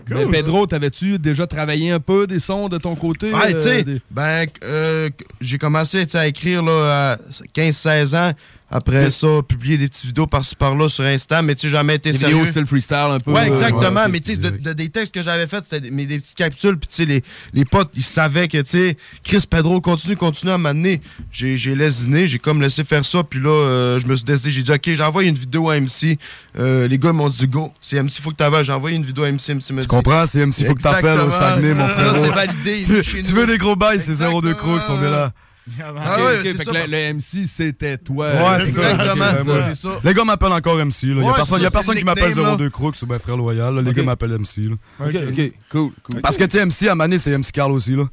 Mais 0.08 0.24
Pedro, 0.30 0.66
t'avais-tu 0.66 1.18
déjà 1.18 1.46
travaillé 1.46 1.90
un 1.90 2.00
peu 2.00 2.26
des 2.26 2.40
sons 2.40 2.68
de 2.68 2.78
ton 2.78 2.94
côté? 2.96 3.30
Ouais, 3.32 3.54
euh, 3.54 3.82
des- 3.84 4.00
ben, 4.10 4.46
euh, 4.64 5.10
j'ai 5.40 5.58
commencé 5.58 6.06
à 6.14 6.26
écrire 6.26 6.62
là, 6.62 7.12
à 7.12 7.18
15-16 7.52 8.14
ans. 8.14 8.32
Après 8.72 9.10
ça, 9.10 9.26
publier 9.48 9.78
des 9.78 9.88
petites 9.88 10.06
vidéos 10.06 10.26
par-ci 10.28 10.54
par-là 10.54 10.88
sur 10.88 11.02
Insta, 11.04 11.42
mais 11.42 11.56
tu 11.56 11.62
sais, 11.62 11.70
jamais 11.70 11.96
été 11.96 12.12
Des 12.12 12.18
sérieux. 12.18 12.36
vidéos 12.36 12.50
style 12.52 12.66
freestyle 12.66 12.96
un 13.10 13.18
peu. 13.18 13.32
Ouais, 13.32 13.40
euh, 13.40 13.46
exactement. 13.52 14.02
ouais, 14.02 14.08
mais 14.08 14.20
tu 14.20 14.32
sais, 14.32 14.36
de, 14.36 14.50
de- 14.50 14.72
des 14.72 14.88
textes 14.90 15.12
que 15.12 15.22
j'avais 15.24 15.48
faits, 15.48 15.64
c'était 15.68 15.90
des, 15.90 16.18
petites 16.20 16.36
capsules. 16.36 16.76
Puis 16.78 16.86
tu 16.88 16.94
sais, 16.94 17.04
les, 17.04 17.22
les 17.52 17.64
potes, 17.64 17.90
ils 17.96 18.02
savaient 18.04 18.46
que, 18.46 18.58
tu 18.58 18.70
sais, 18.70 18.96
Chris 19.24 19.44
Pedro, 19.50 19.80
continue, 19.80 20.16
continue 20.16 20.52
à 20.52 20.58
m'amener. 20.58 21.00
J'ai 21.32 21.56
j'ai 21.56 21.74
lésiné, 21.74 22.28
j'ai 22.28 22.38
comme 22.38 22.60
laissé 22.62 22.84
faire 22.84 23.04
ça. 23.04 23.24
Puis 23.24 23.40
là, 23.40 23.50
euh, 23.50 23.98
je 23.98 24.06
me 24.06 24.14
suis 24.14 24.24
décidé, 24.24 24.50
j'ai 24.52 24.62
dit, 24.62 24.70
OK, 24.70 24.90
j'envoie 24.94 25.24
une 25.24 25.34
vidéo 25.34 25.68
à 25.70 25.80
MC. 25.80 26.16
Euh, 26.58 26.86
les 26.86 26.98
gars 26.98 27.12
m'ont 27.12 27.28
dit, 27.28 27.48
go, 27.48 27.72
c'est 27.82 28.00
MC, 28.00 28.20
faut 28.22 28.30
que 28.30 28.36
t'ailles. 28.36 28.64
J'ai 28.64 28.72
envoyé 28.72 28.96
une 28.96 29.04
vidéo 29.04 29.24
à 29.24 29.32
MC. 29.32 29.50
MC 29.54 29.70
me 29.72 29.80
Tu 29.82 29.88
comprends? 29.88 30.26
C'est 30.26 30.44
MC, 30.46 30.64
faut 30.66 30.74
que 30.74 30.82
t'appelles 30.82 31.18
au. 31.20 31.30
Saguenay, 31.30 31.74
mon 31.74 31.86
Là, 31.86 31.88
frérot. 31.88 32.24
c'est 32.24 32.30
validé, 32.30 32.82
Tu, 32.84 33.02
tu 33.24 33.32
veux 33.32 33.46
des 33.46 33.58
gros 33.58 33.74
bails, 33.76 34.00
c'est 34.00 34.20
02 34.22 34.54
Crooks, 34.54 34.82
on 34.90 35.02
est 35.02 35.10
là. 35.10 35.32
Ah 35.78 36.24
ouais, 36.24 36.36
ok, 36.38 36.40
c'est 36.42 36.52
fait 36.52 36.58
ça, 36.58 36.64
que 36.64 36.70
le, 36.70 36.78
parce- 36.80 36.90
le 36.90 37.14
MC, 37.14 37.46
c'était 37.48 37.98
toi. 37.98 38.26
Ouais, 38.26 38.64
c'est 38.64 38.72
ça. 38.72 38.90
Exactement, 38.90 39.24
Ok, 39.24 39.30
c'est 39.30 39.38
ouais, 39.38 39.44
ça, 39.44 39.52
ouais. 39.52 39.74
c'est 39.74 39.80
ça. 39.82 39.88
Les 40.04 40.14
gars 40.14 40.24
m'appellent 40.24 40.52
encore 40.52 40.78
MC. 40.78 41.02
Il 41.04 41.08
y 41.08 41.12
a 41.12 41.16
Ouais, 41.24 41.32
personne, 41.34 41.60
y 41.62 41.66
a 41.66 41.70
personne 41.70 41.94
qui 41.94 42.00
le 42.00 42.04
m'appelle 42.06 42.28
nickname, 42.28 42.56
02 42.56 42.70
Crooks 42.70 43.02
ou 43.02 43.06
ben 43.06 43.18
Frère 43.18 43.36
Loyal. 43.36 43.74
là. 43.74 43.82
Les 43.82 43.92
gars 43.92 44.02
m'appellent 44.02 44.32
MC. 44.38 44.68
Là. 44.68 44.74
Ok, 45.06 45.14
ok, 45.14 45.52
cool, 45.70 45.90
cool. 46.02 46.20
Parce 46.22 46.36
que, 46.36 46.44
tu 46.44 46.58
sais, 46.58 46.64
MC, 46.66 46.88
à 46.88 46.94
Mané, 46.94 47.18
c'est 47.18 47.30
MC 47.36 47.52
Carl 47.52 47.72
aussi. 47.72 47.94
Là. 47.96 48.04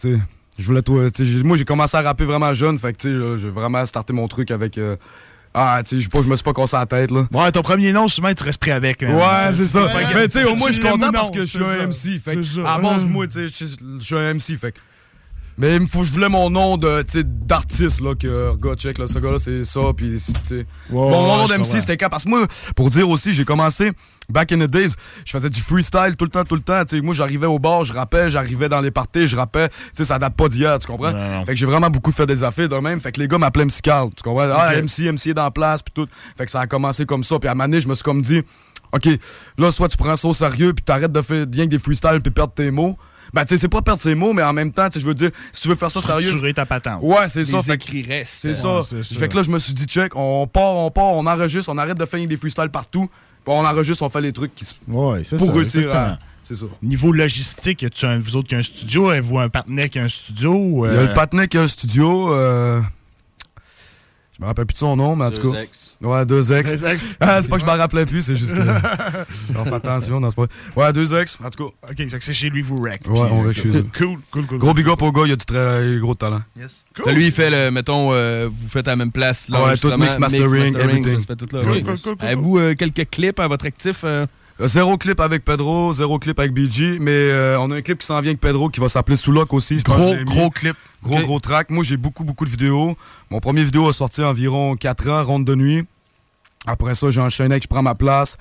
Tu 0.00 0.12
sais, 0.14 0.18
je 0.58 0.66
voulais 0.66 0.82
toi. 0.82 1.04
Moi, 1.44 1.56
j'ai 1.56 1.64
commencé 1.64 1.96
à 1.96 2.00
rapper 2.02 2.24
vraiment 2.24 2.52
jeune. 2.54 2.78
Fait 2.78 2.92
que, 2.92 2.98
tu 2.98 3.08
sais, 3.08 3.14
là, 3.14 3.36
j'ai 3.36 3.48
vraiment 3.50 3.84
starté 3.86 4.12
mon 4.12 4.26
truc 4.28 4.50
avec. 4.50 4.78
euh, 4.78 4.96
Ah, 5.54 5.82
tu 5.86 5.96
sais, 5.96 6.00
je 6.00 6.08
pas- 6.08 6.22
je 6.22 6.28
me 6.30 6.34
suis 6.34 6.42
pas 6.42 6.54
cassé 6.54 6.78
la 6.78 6.86
tête. 6.86 7.10
Là. 7.10 7.26
Ouais, 7.30 7.52
ton 7.52 7.60
premier 7.60 7.92
nom, 7.92 8.08
souvent, 8.08 8.32
tu 8.32 8.42
restes 8.42 8.58
pris 8.58 8.70
avec. 8.70 9.02
man. 9.02 9.16
Ouais, 9.16 9.52
c'est 9.52 9.66
ça. 9.66 9.86
Mais 10.14 10.26
tu 10.26 10.38
sais, 10.38 10.44
au 10.44 10.54
moins, 10.56 10.68
je 10.68 10.80
suis 10.80 10.82
content 10.82 11.12
parce 11.12 11.30
que 11.30 11.40
je 11.40 11.44
suis 11.44 11.62
un. 11.62 11.88
MC. 11.88 12.18
Fait 12.18 12.36
que, 12.36 12.64
à 12.66 12.78
base, 12.78 13.04
moi, 13.04 13.26
tu 13.26 13.46
sais, 13.48 13.66
je 13.66 13.74
je 14.00 14.02
suis 14.02 14.14
un 14.16 14.30
MC. 14.32 14.56
Fait 14.56 14.72
que- 14.72 14.78
Mais 15.58 15.76
il 15.76 15.82
me 15.82 15.86
faut, 15.86 16.02
je 16.02 16.12
voulais 16.12 16.28
mon 16.28 16.50
nom 16.50 16.76
de, 16.76 17.04
d'artiste, 17.22 18.00
là, 18.00 18.14
que, 18.14 18.56
gars, 18.56 18.74
check, 18.74 18.98
là, 18.98 19.06
ce 19.06 19.18
gars-là, 19.18 19.38
c'est 19.38 19.64
ça, 19.64 19.80
puis 19.96 20.18
c'était... 20.18 20.66
Mon 20.90 21.36
nom 21.36 21.46
d'MC, 21.46 21.80
c'était 21.80 21.96
quand? 21.96 22.08
Parce 22.08 22.24
que 22.24 22.30
moi, 22.30 22.46
pour 22.74 22.88
dire 22.88 23.08
aussi, 23.08 23.32
j'ai 23.32 23.44
commencé, 23.44 23.92
back 24.30 24.52
in 24.52 24.58
the 24.58 24.70
days, 24.70 24.94
je 25.24 25.30
faisais 25.30 25.50
du 25.50 25.60
freestyle 25.60 26.16
tout 26.16 26.24
le 26.24 26.30
temps, 26.30 26.44
tout 26.44 26.54
le 26.54 26.62
temps, 26.62 26.84
tu 26.84 26.96
sais, 26.96 27.02
moi, 27.02 27.14
j'arrivais 27.14 27.46
au 27.46 27.58
bar, 27.58 27.84
je 27.84 27.92
rappais, 27.92 28.30
j'arrivais 28.30 28.68
dans 28.68 28.80
les 28.80 28.90
parties, 28.90 29.26
je 29.26 29.36
rappais, 29.36 29.68
tu 29.68 29.76
sais, 29.92 30.04
ça 30.04 30.18
date 30.18 30.34
pas 30.34 30.48
d'hier, 30.48 30.78
tu 30.78 30.86
comprends? 30.86 31.12
Non, 31.12 31.38
non. 31.38 31.44
Fait 31.44 31.52
que 31.52 31.58
j'ai 31.58 31.66
vraiment 31.66 31.90
beaucoup 31.90 32.12
fait 32.12 32.26
des 32.26 32.44
affaires 32.44 32.68
de 32.68 32.76
même, 32.76 33.00
fait 33.00 33.12
que 33.12 33.20
les 33.20 33.28
gars 33.28 33.38
m'appelaient 33.38 33.66
MC 33.66 33.82
Carl, 33.82 34.10
tu 34.16 34.22
comprends? 34.22 34.48
Ah. 34.50 34.74
MC, 34.74 35.12
MC 35.12 35.28
est 35.28 35.34
dans 35.34 35.44
la 35.44 35.50
place, 35.50 35.82
puis 35.82 35.92
tout. 35.94 36.08
Fait 36.36 36.46
que 36.46 36.50
ça 36.50 36.60
a 36.60 36.66
commencé 36.66 37.04
comme 37.04 37.24
ça, 37.24 37.38
puis 37.38 37.48
à 37.48 37.52
un 37.52 37.54
moment 37.54 37.68
donné, 37.68 37.80
je 37.80 37.88
me 37.88 37.94
suis 37.94 38.04
comme 38.04 38.22
dit, 38.22 38.42
OK, 38.92 39.08
là, 39.58 39.70
soit 39.70 39.88
tu 39.88 39.96
prends 39.96 40.16
ça 40.16 40.28
au 40.28 40.34
sérieux, 40.34 40.72
puis 40.72 40.84
t'arrêtes 40.84 41.12
de 41.12 41.22
faire 41.22 41.46
bien 41.46 41.64
que 41.64 41.70
des 41.70 41.78
freestyles, 41.78 42.20
puis 42.22 42.30
perdre 42.30 42.54
tes 42.54 42.70
mots. 42.70 42.96
Ben, 43.32 43.42
tu 43.44 43.48
sais, 43.48 43.58
c'est 43.58 43.68
pas 43.68 43.80
perdre 43.80 44.00
ses 44.00 44.14
mots, 44.14 44.32
mais 44.32 44.42
en 44.42 44.52
même 44.52 44.70
temps, 44.72 44.86
tu 44.88 44.94
sais, 44.94 45.00
je 45.00 45.06
veux 45.06 45.14
dire, 45.14 45.30
si 45.52 45.62
tu 45.62 45.68
veux 45.68 45.74
faire 45.74 45.90
ça 45.90 46.00
sérieux. 46.02 46.26
Structurer 46.26 46.52
ta 46.54 46.66
patente. 46.66 47.00
Ouais, 47.02 47.28
c'est 47.28 47.44
ça. 47.44 47.62
Fait 47.62 47.74
écrits 47.74 48.02
restent. 48.02 48.32
C'est 48.34 48.54
ça. 48.54 48.80
Fait 49.18 49.28
que 49.28 49.36
là, 49.36 49.42
je 49.42 49.50
me 49.50 49.58
suis 49.58 49.72
dit, 49.74 49.84
check, 49.86 50.14
on 50.16 50.46
part, 50.46 50.76
on 50.76 50.90
part, 50.90 51.12
on 51.14 51.26
enregistre, 51.26 51.70
on 51.72 51.78
arrête 51.78 51.96
de 51.98 52.04
faire 52.04 52.26
des 52.26 52.36
freestyles 52.36 52.68
partout. 52.70 53.08
On 53.46 53.64
enregistre, 53.64 54.04
on 54.04 54.08
fait 54.08 54.20
les 54.20 54.32
trucs 54.32 54.54
qui 54.54 54.64
se. 54.64 54.74
Ouais, 54.86 55.22
c'est 55.24 55.36
Pour 55.36 55.48
ça, 55.48 55.52
réussir 55.54 55.94
à-. 55.94 56.16
C'est 56.44 56.54
ça. 56.56 56.66
Niveau 56.82 57.12
logistique, 57.12 57.82
y 57.82 57.86
a-tu 57.86 58.04
un, 58.04 58.18
vous 58.18 58.36
autres 58.36 58.48
qui 58.48 58.54
a 58.54 58.58
un 58.58 58.62
studio? 58.62 59.10
Avez-vous 59.10 59.38
un 59.38 59.48
partenaire 59.48 59.88
qui 59.88 59.98
a 59.98 60.02
un 60.02 60.08
studio? 60.08 60.86
Il 60.86 60.92
y 60.92 60.96
a 60.96 60.98
euh, 61.00 61.06
le 61.08 61.14
patinet 61.14 61.46
qui 61.48 61.56
a 61.56 61.62
un 61.62 61.66
studio. 61.68 62.32
euh, 62.34 62.80
me 64.42 64.46
rappelle 64.46 64.66
plus 64.66 64.74
de 64.74 64.78
son 64.78 64.96
nom, 64.96 65.16
mais 65.16 65.24
en 65.26 65.30
tout 65.30 65.40
Deux 65.42 65.52
cas. 65.52 65.62
ex. 65.62 65.94
Ouais, 66.02 66.26
deux 66.26 66.52
ex. 66.52 66.78
Deux 66.78 66.86
ex. 66.86 67.16
Ah, 67.20 67.40
c'est 67.40 67.48
pas 67.48 67.56
que 67.56 67.62
je 67.62 67.66
m'en 67.66 67.76
rappelais 67.76 68.04
plus, 68.06 68.22
c'est 68.22 68.36
juste 68.36 68.54
que. 68.54 68.60
On 69.56 69.64
fait 69.64 69.74
attention 69.74 70.20
dans 70.20 70.30
ce 70.30 70.34
point. 70.34 70.48
Ouais, 70.76 70.92
deux 70.92 71.14
ex, 71.14 71.38
en 71.44 71.48
tout 71.50 71.66
cas. 71.68 71.90
Ok, 71.90 72.06
c'est 72.20 72.32
chez 72.32 72.50
lui, 72.50 72.62
vous 72.62 72.80
rec. 72.82 73.02
Ouais, 73.06 73.20
on 73.20 73.42
rec 73.42 73.56
chez 73.56 73.68
eux. 73.68 73.84
Cool, 73.96 74.18
cool, 74.30 74.46
cool. 74.46 74.58
Gros 74.58 74.74
big 74.74 74.88
up 74.88 75.00
au 75.02 75.12
gars, 75.12 75.22
il 75.26 75.32
a 75.32 75.36
du 75.36 75.44
très 75.44 75.96
gros 76.00 76.14
talent. 76.14 76.42
Yes. 76.56 76.84
Là, 77.06 77.12
lui, 77.12 77.26
il 77.26 77.32
fait 77.32 77.50
le, 77.50 77.70
mettons, 77.70 78.12
euh, 78.12 78.48
vous 78.54 78.68
faites 78.68 78.88
à 78.88 78.92
la 78.92 78.96
même 78.96 79.12
place. 79.12 79.46
Ouais, 79.48 79.56
l'enregistrement, 79.58 79.94
tout 79.94 80.00
mix, 80.02 80.18
mastering, 80.18 80.76
everything. 80.76 81.14
Ça 81.14 81.20
se 81.20 81.24
fait 81.26 81.36
tout 81.36 81.48
là. 81.56 81.62
Cool, 81.62 81.72
cool, 81.74 81.84
cool, 81.84 81.96
cool, 82.02 82.16
Avez-vous 82.20 82.58
euh, 82.58 82.74
quelques 82.74 83.08
clips 83.10 83.40
à 83.40 83.48
votre 83.48 83.66
actif? 83.66 84.00
euh? 84.04 84.26
Zéro 84.64 84.96
clip 84.96 85.18
avec 85.20 85.44
Pedro, 85.44 85.92
zéro 85.92 86.18
clip 86.18 86.38
avec 86.38 86.52
BG, 86.52 86.98
mais 87.00 87.10
euh, 87.10 87.58
on 87.58 87.70
a 87.70 87.76
un 87.76 87.82
clip 87.82 87.98
qui 87.98 88.06
s'en 88.06 88.20
vient 88.20 88.30
avec 88.30 88.40
Pedro 88.40 88.68
qui 88.68 88.80
va 88.80 88.88
s'appeler 88.88 89.16
Sous 89.16 89.32
Lock 89.32 89.52
aussi. 89.52 89.78
je 89.78 89.84
pense 89.84 89.96
Gros, 89.96 90.14
que 90.14 90.24
gros 90.24 90.50
clip. 90.50 90.76
Gros, 91.02 91.18
gros 91.20 91.40
track. 91.40 91.70
Moi, 91.70 91.82
j'ai 91.82 91.96
beaucoup, 91.96 92.22
beaucoup 92.24 92.44
de 92.44 92.50
vidéos. 92.50 92.96
Mon 93.30 93.40
premier 93.40 93.64
vidéo 93.64 93.88
a 93.88 93.92
sorti 93.92 94.22
environ 94.22 94.76
4 94.76 95.08
ans, 95.08 95.24
Ronde 95.24 95.44
de 95.44 95.54
nuit. 95.54 95.84
Après 96.66 96.94
ça, 96.94 97.10
j'ai 97.10 97.20
enchaîné 97.20 97.54
avec 97.54 97.64
Je 97.64 97.68
prends 97.68 97.82
ma 97.82 97.94
place. 97.96 98.36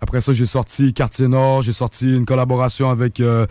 Après 0.00 0.20
ça, 0.20 0.32
j'ai 0.32 0.46
sorti 0.46 0.92
Quartier 0.92 1.28
Nord. 1.28 1.62
J'ai 1.62 1.72
sorti 1.72 2.16
une 2.16 2.24
collaboration 2.24 2.90
avec, 2.90 3.20
euh, 3.20 3.46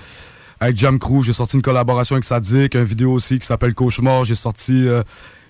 avec 0.59 0.75
Jam 0.75 0.99
Crew. 0.99 1.23
J'ai 1.23 1.33
sorti 1.33 1.55
une 1.55 1.61
collaboration 1.61 2.15
avec 2.15 2.25
Sadik. 2.25 2.75
Un 2.75 2.83
vidéo 2.83 3.13
aussi 3.13 3.39
qui 3.39 3.47
s'appelle 3.47 3.73
Cauchemar. 3.73 4.25
J'ai 4.25 4.35
sorti 4.35 4.87
euh, 4.87 5.03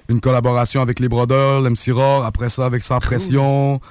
une 0.08 0.20
collaboration 0.20 0.82
avec 0.82 1.00
Les 1.00 1.08
Brothers, 1.08 1.62
l'MC 1.62 1.94
Raw. 1.94 2.24
Après 2.24 2.50
ça, 2.50 2.66
avec 2.66 2.84
Sans 2.84 3.00
Pression. 3.00 3.82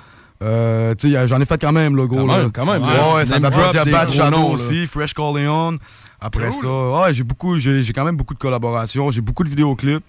Euh, 0.42 0.95
j'en 1.26 1.40
ai 1.40 1.45
fait 1.45 1.61
quand 1.61 1.73
même, 1.73 1.97
le 1.97 2.07
gros. 2.07 2.18
Quand 2.21 2.26
là. 2.26 2.38
même, 2.42 2.52
quand 2.52 2.64
même, 2.66 2.83
Ouais, 2.83 2.95
là. 2.95 3.14
ouais, 3.14 3.26
ça 3.26 3.38
de 3.40 3.85
des 3.85 3.90
Bad 3.90 4.09
Shadow 4.11 4.37
là. 4.37 4.45
aussi, 4.45 4.87
Fresh 4.87 5.12
Corleone. 5.14 5.78
Après 6.21 6.50
ça, 6.50 6.66
ouais, 6.68 7.12
j'ai 7.14 7.25
beaucoup, 7.25 7.59
j'ai 7.59 7.83
j'ai 7.83 7.92
quand 7.92 8.04
même 8.04 8.16
beaucoup 8.16 8.35
de 8.35 8.38
collaborations. 8.38 9.11
J'ai 9.11 9.21
beaucoup 9.21 9.42
de 9.45 9.49
vidéoclips. 9.49 10.04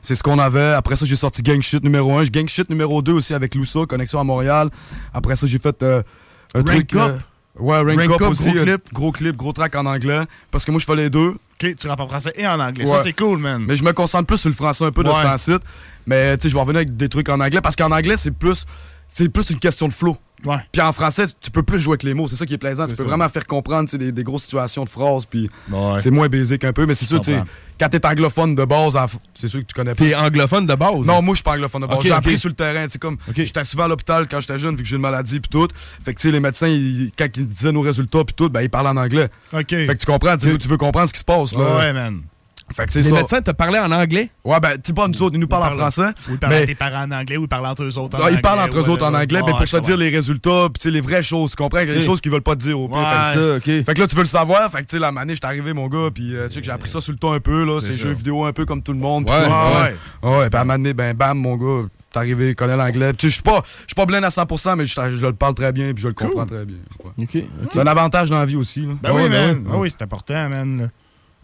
C'est 0.00 0.14
ce 0.14 0.22
qu'on 0.22 0.38
avait. 0.38 0.72
Après 0.74 0.96
ça, 0.96 1.06
j'ai 1.06 1.16
sorti 1.16 1.42
Gang 1.42 1.60
Shit 1.62 1.82
numéro 1.82 2.16
1. 2.18 2.24
Gang 2.26 2.48
Shit 2.48 2.68
numéro 2.70 3.00
2 3.02 3.12
aussi 3.12 3.34
avec 3.34 3.54
Loussa, 3.54 3.80
Connexion 3.88 4.20
à 4.20 4.24
Montréal. 4.24 4.68
Après 5.12 5.34
ça, 5.34 5.46
j'ai 5.46 5.58
fait 5.58 5.82
euh, 5.82 6.02
un 6.54 6.58
Rank 6.58 6.66
truc. 6.66 6.94
Up? 6.94 7.20
ouais, 7.58 7.78
Rank, 7.78 7.88
Rank 8.00 8.10
Up, 8.10 8.22
Up, 8.22 8.28
aussi. 8.30 8.50
gros 8.52 8.58
euh, 8.58 8.64
clip. 8.64 8.92
Gros 8.92 9.12
clip, 9.12 9.36
gros 9.36 9.52
track 9.52 9.74
en 9.76 9.86
anglais. 9.86 10.20
Parce 10.50 10.64
que 10.64 10.70
moi, 10.72 10.80
je 10.80 10.84
fais 10.84 10.96
les 10.96 11.08
deux. 11.10 11.30
Ok, 11.62 11.76
tu 11.78 11.88
rappes 11.88 12.00
en 12.00 12.08
français 12.08 12.32
et 12.36 12.46
en 12.46 12.60
anglais. 12.60 12.84
Ouais. 12.84 12.96
Ça, 12.96 13.02
c'est 13.02 13.12
cool, 13.14 13.38
man. 13.38 13.64
Mais 13.66 13.76
je 13.76 13.84
me 13.84 13.92
concentre 13.92 14.26
plus 14.26 14.36
sur 14.38 14.50
le 14.50 14.54
français 14.54 14.84
un 14.84 14.92
peu 14.92 15.02
de 15.04 15.08
Ouais. 15.08 15.14
ce 15.16 15.22
temps-ci. 15.22 15.52
Mais 16.06 16.36
tu 16.36 16.42
sais, 16.42 16.48
je 16.50 16.54
vais 16.54 16.60
revenir 16.60 16.78
avec 16.78 16.96
des 16.96 17.08
trucs 17.08 17.28
en 17.30 17.40
anglais 17.40 17.60
parce 17.62 17.76
qu'en 17.76 17.90
anglais, 17.90 18.16
c'est 18.18 18.32
plus, 18.32 18.66
c'est 19.16 19.28
plus 19.28 19.48
une 19.50 19.58
question 19.60 19.86
de 19.86 19.92
flow. 19.92 20.16
Ouais. 20.44 20.56
Puis 20.72 20.82
en 20.82 20.92
français, 20.92 21.24
tu 21.40 21.50
peux 21.50 21.62
plus 21.62 21.78
jouer 21.78 21.92
avec 21.92 22.02
les 22.02 22.12
mots. 22.12 22.26
C'est 22.28 22.36
ça 22.36 22.44
qui 22.44 22.52
est 22.52 22.58
plaisant. 22.58 22.86
Tu 22.86 22.96
peux 22.96 23.02
ça. 23.04 23.08
vraiment 23.08 23.28
faire 23.30 23.46
comprendre 23.46 23.88
des, 23.96 24.12
des 24.12 24.24
grosses 24.24 24.42
situations 24.42 24.84
de 24.84 24.90
phrases. 24.90 25.24
Puis 25.24 25.48
Ouais. 25.70 25.98
c'est 25.98 26.10
moins 26.10 26.28
basic 26.28 26.64
un 26.64 26.72
peu. 26.74 26.84
Mais 26.84 26.92
c'est 26.94 27.06
sûr, 27.06 27.20
quand 27.80 27.88
t'es 27.88 28.04
anglophone 28.04 28.54
de 28.54 28.64
base, 28.64 28.98
c'est 29.32 29.48
sûr 29.48 29.60
que 29.60 29.64
tu 29.66 29.72
connais 29.74 29.94
pas. 29.94 30.04
T'es 30.04 30.14
anglophone 30.14 30.66
de 30.66 30.74
base? 30.74 31.06
Non, 31.06 31.22
moi, 31.22 31.32
je 31.34 31.36
suis 31.36 31.42
pas 31.44 31.52
anglophone 31.52 31.82
de 31.82 31.86
base. 31.86 31.98
J'ai 32.02 32.10
appris 32.12 32.36
sur 32.36 32.48
le 32.50 32.54
terrain. 32.56 32.84
C'est 32.88 32.98
comme, 33.00 33.16
j'étais 33.34 33.64
souvent 33.64 33.84
à 33.84 33.88
l'hôpital 33.88 34.26
quand 34.28 34.40
j'étais 34.40 34.58
jeune, 34.58 34.74
vu 34.76 34.82
que 34.82 34.88
j'ai 34.88 34.96
une 34.96 35.02
maladie, 35.02 35.38
puis 35.40 35.48
tout. 35.48 35.68
Fait 35.74 36.12
que, 36.12 36.20
tu 36.20 36.28
sais, 36.28 36.32
les 36.32 36.40
médecins, 36.40 36.68
ils- 36.68 37.10
quand 37.16 37.28
ils 37.36 37.48
disaient 37.48 37.72
nos 37.72 37.80
résultats, 37.82 38.24
puis 38.24 38.34
tout, 38.34 38.50
ben, 38.50 38.60
ils 38.62 38.68
parlaient 38.70 38.90
en 38.90 38.96
anglais. 38.98 39.28
Fait 39.50 39.64
que 39.64 39.92
tu 39.94 40.06
comprends, 40.06 40.36
tu 40.36 40.48
veux 40.48 40.76
comprendre 40.76 41.08
ce 41.08 41.12
qui 41.14 41.20
se 41.20 41.24
passe, 41.24 41.54
là. 41.54 41.78
Ouais, 41.78 41.92
man. 41.94 42.20
Fait 42.72 42.86
que 42.86 42.94
Les 42.94 43.02
ça. 43.04 43.14
médecins 43.14 43.40
te 43.42 43.50
parlaient 43.52 43.78
en 43.78 43.92
anglais? 43.92 44.30
Ouais, 44.44 44.58
ben, 44.58 44.72
tu 44.72 44.80
sais 44.86 44.92
pas, 44.94 45.06
nous 45.06 45.22
autres, 45.22 45.34
ils 45.36 45.40
nous 45.40 45.46
parlent 45.46 45.62
en 45.64 45.66
parlent- 45.76 45.78
français. 45.78 46.08
Ou 46.28 46.32
ils 46.32 46.38
parlent 46.38 46.52
à 46.54 46.60
mais 46.60 46.66
tes 46.66 46.74
parents 46.74 47.04
en 47.04 47.10
anglais, 47.12 47.36
ou 47.36 47.42
ils 47.42 47.48
parlent 47.48 47.66
entre 47.66 47.82
eux 47.84 47.98
autres 47.98 48.16
en 48.16 48.18
non, 48.18 48.24
anglais. 48.24 48.36
ils 48.36 48.40
parlent 48.40 48.60
entre 48.60 48.78
eux 48.80 48.88
autres 48.88 49.04
en 49.06 49.14
anglais, 49.14 49.40
mais 49.44 49.52
pour 49.52 49.64
te 49.64 49.80
dire 49.80 49.96
les 49.96 50.08
résultats, 50.08 50.68
sais, 50.78 50.90
les 50.90 51.00
vraies 51.00 51.22
choses, 51.22 51.50
tu 51.50 51.56
comprends? 51.56 51.78
Les 51.80 52.00
choses 52.00 52.20
qu'ils 52.20 52.32
veulent 52.32 52.40
pas 52.42 52.54
te 52.56 52.60
dire 52.60 52.78
au 52.80 52.88
pire. 52.88 52.98
Fait 52.98 53.38
Ça. 53.38 53.60
Fait 53.84 53.94
que 53.94 54.00
là, 54.00 54.06
tu 54.08 54.16
veux 54.16 54.22
le 54.22 54.28
savoir. 54.28 54.70
Fait 54.70 54.78
que, 54.78 54.86
tu 54.86 54.96
sais, 54.96 54.98
la 54.98 55.12
manée, 55.12 55.34
j'étais 55.34 55.46
arrivé, 55.46 55.72
mon 55.72 55.86
gars, 55.88 56.08
puis 56.12 56.34
euh, 56.34 56.48
tu 56.48 56.54
sais 56.54 56.60
que 56.60 56.66
j'ai 56.66 56.72
appris 56.72 56.90
ça 56.90 57.00
sur 57.00 57.12
le 57.12 57.18
temps 57.18 57.32
un 57.32 57.40
peu, 57.40 57.64
là. 57.64 57.80
C'est 57.80 57.92
jeux 57.94 58.12
vidéo 58.12 58.44
un 58.44 58.52
peu 58.52 58.64
comme 58.64 58.82
tout 58.82 58.92
le 58.92 58.98
monde. 58.98 59.26
puis 59.26 59.34
Ouais, 59.34 59.40
ouais. 59.42 60.38
Ouais. 60.38 60.50
Puis 60.50 60.58
à 60.60 60.64
donné, 60.64 60.94
ben, 60.94 61.14
bam, 61.14 61.38
mon 61.38 61.56
gars, 61.56 61.86
t'es 62.12 62.18
arrivé, 62.18 62.50
il 62.50 62.54
connaît 62.54 62.76
l'anglais. 62.76 63.12
Je 63.20 63.28
suis 63.28 63.42
pas, 63.42 63.62
je 63.64 63.70
suis 63.86 63.94
pas 63.94 64.06
blind 64.06 64.24
à 64.24 64.28
100%, 64.30 64.76
mais 64.76 64.86
je, 64.86 65.26
le 65.26 65.32
parle 65.32 65.54
très 65.54 65.72
bien, 65.72 65.92
puis 65.92 66.02
je 66.02 66.08
le 66.08 66.14
comprends 66.14 66.46
très 66.46 66.64
bien. 66.64 66.76
ouais. 67.04 67.10
OK. 67.24 67.44
C'est 67.72 67.80
un 67.80 67.86
avantage 67.86 68.30
dans 68.30 68.38
la 68.38 68.46
vie 68.46 68.56
aussi, 68.56 68.80
là. 68.82 68.94
Ben 69.02 69.12
oui, 69.14 69.28
man. 69.28 69.58
ouais. 69.58 69.62
Ah 69.72 69.76
oui, 69.76 69.90
c'est 69.90 70.02
important, 70.02 70.48
man. 70.48 70.90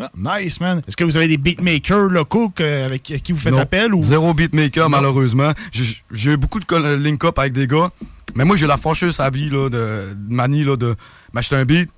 Ah, 0.00 0.40
nice, 0.40 0.60
man. 0.60 0.82
Est-ce 0.88 0.96
que 0.96 1.04
vous 1.04 1.16
avez 1.16 1.28
des 1.28 1.36
beatmakers 1.36 2.08
locaux 2.08 2.48
que- 2.48 2.84
avec 2.86 3.02
qui 3.02 3.32
vous 3.32 3.38
faites 3.38 3.52
Non. 3.52 3.60
appel 3.60 3.94
ou? 3.94 4.02
Zéro 4.02 4.32
beatmaker, 4.34 4.88
malheureusement. 4.88 5.52
J'ai- 5.72 6.32
eu 6.32 6.36
beaucoup 6.36 6.58
de 6.60 6.94
link-up 6.96 7.38
avec 7.38 7.52
des 7.52 7.66
gars. 7.66 7.90
Mais 8.34 8.44
moi, 8.44 8.56
j'ai 8.56 8.66
la 8.66 8.76
fâcheuse 8.76 9.20
habit 9.20 9.50
là, 9.50 9.68
de, 9.68 10.14
de 10.14 10.34
manie 10.34 10.64
là, 10.64 10.76
de 10.76 10.94
m'acheter 11.32 11.56
un 11.56 11.64
beat, 11.64 11.90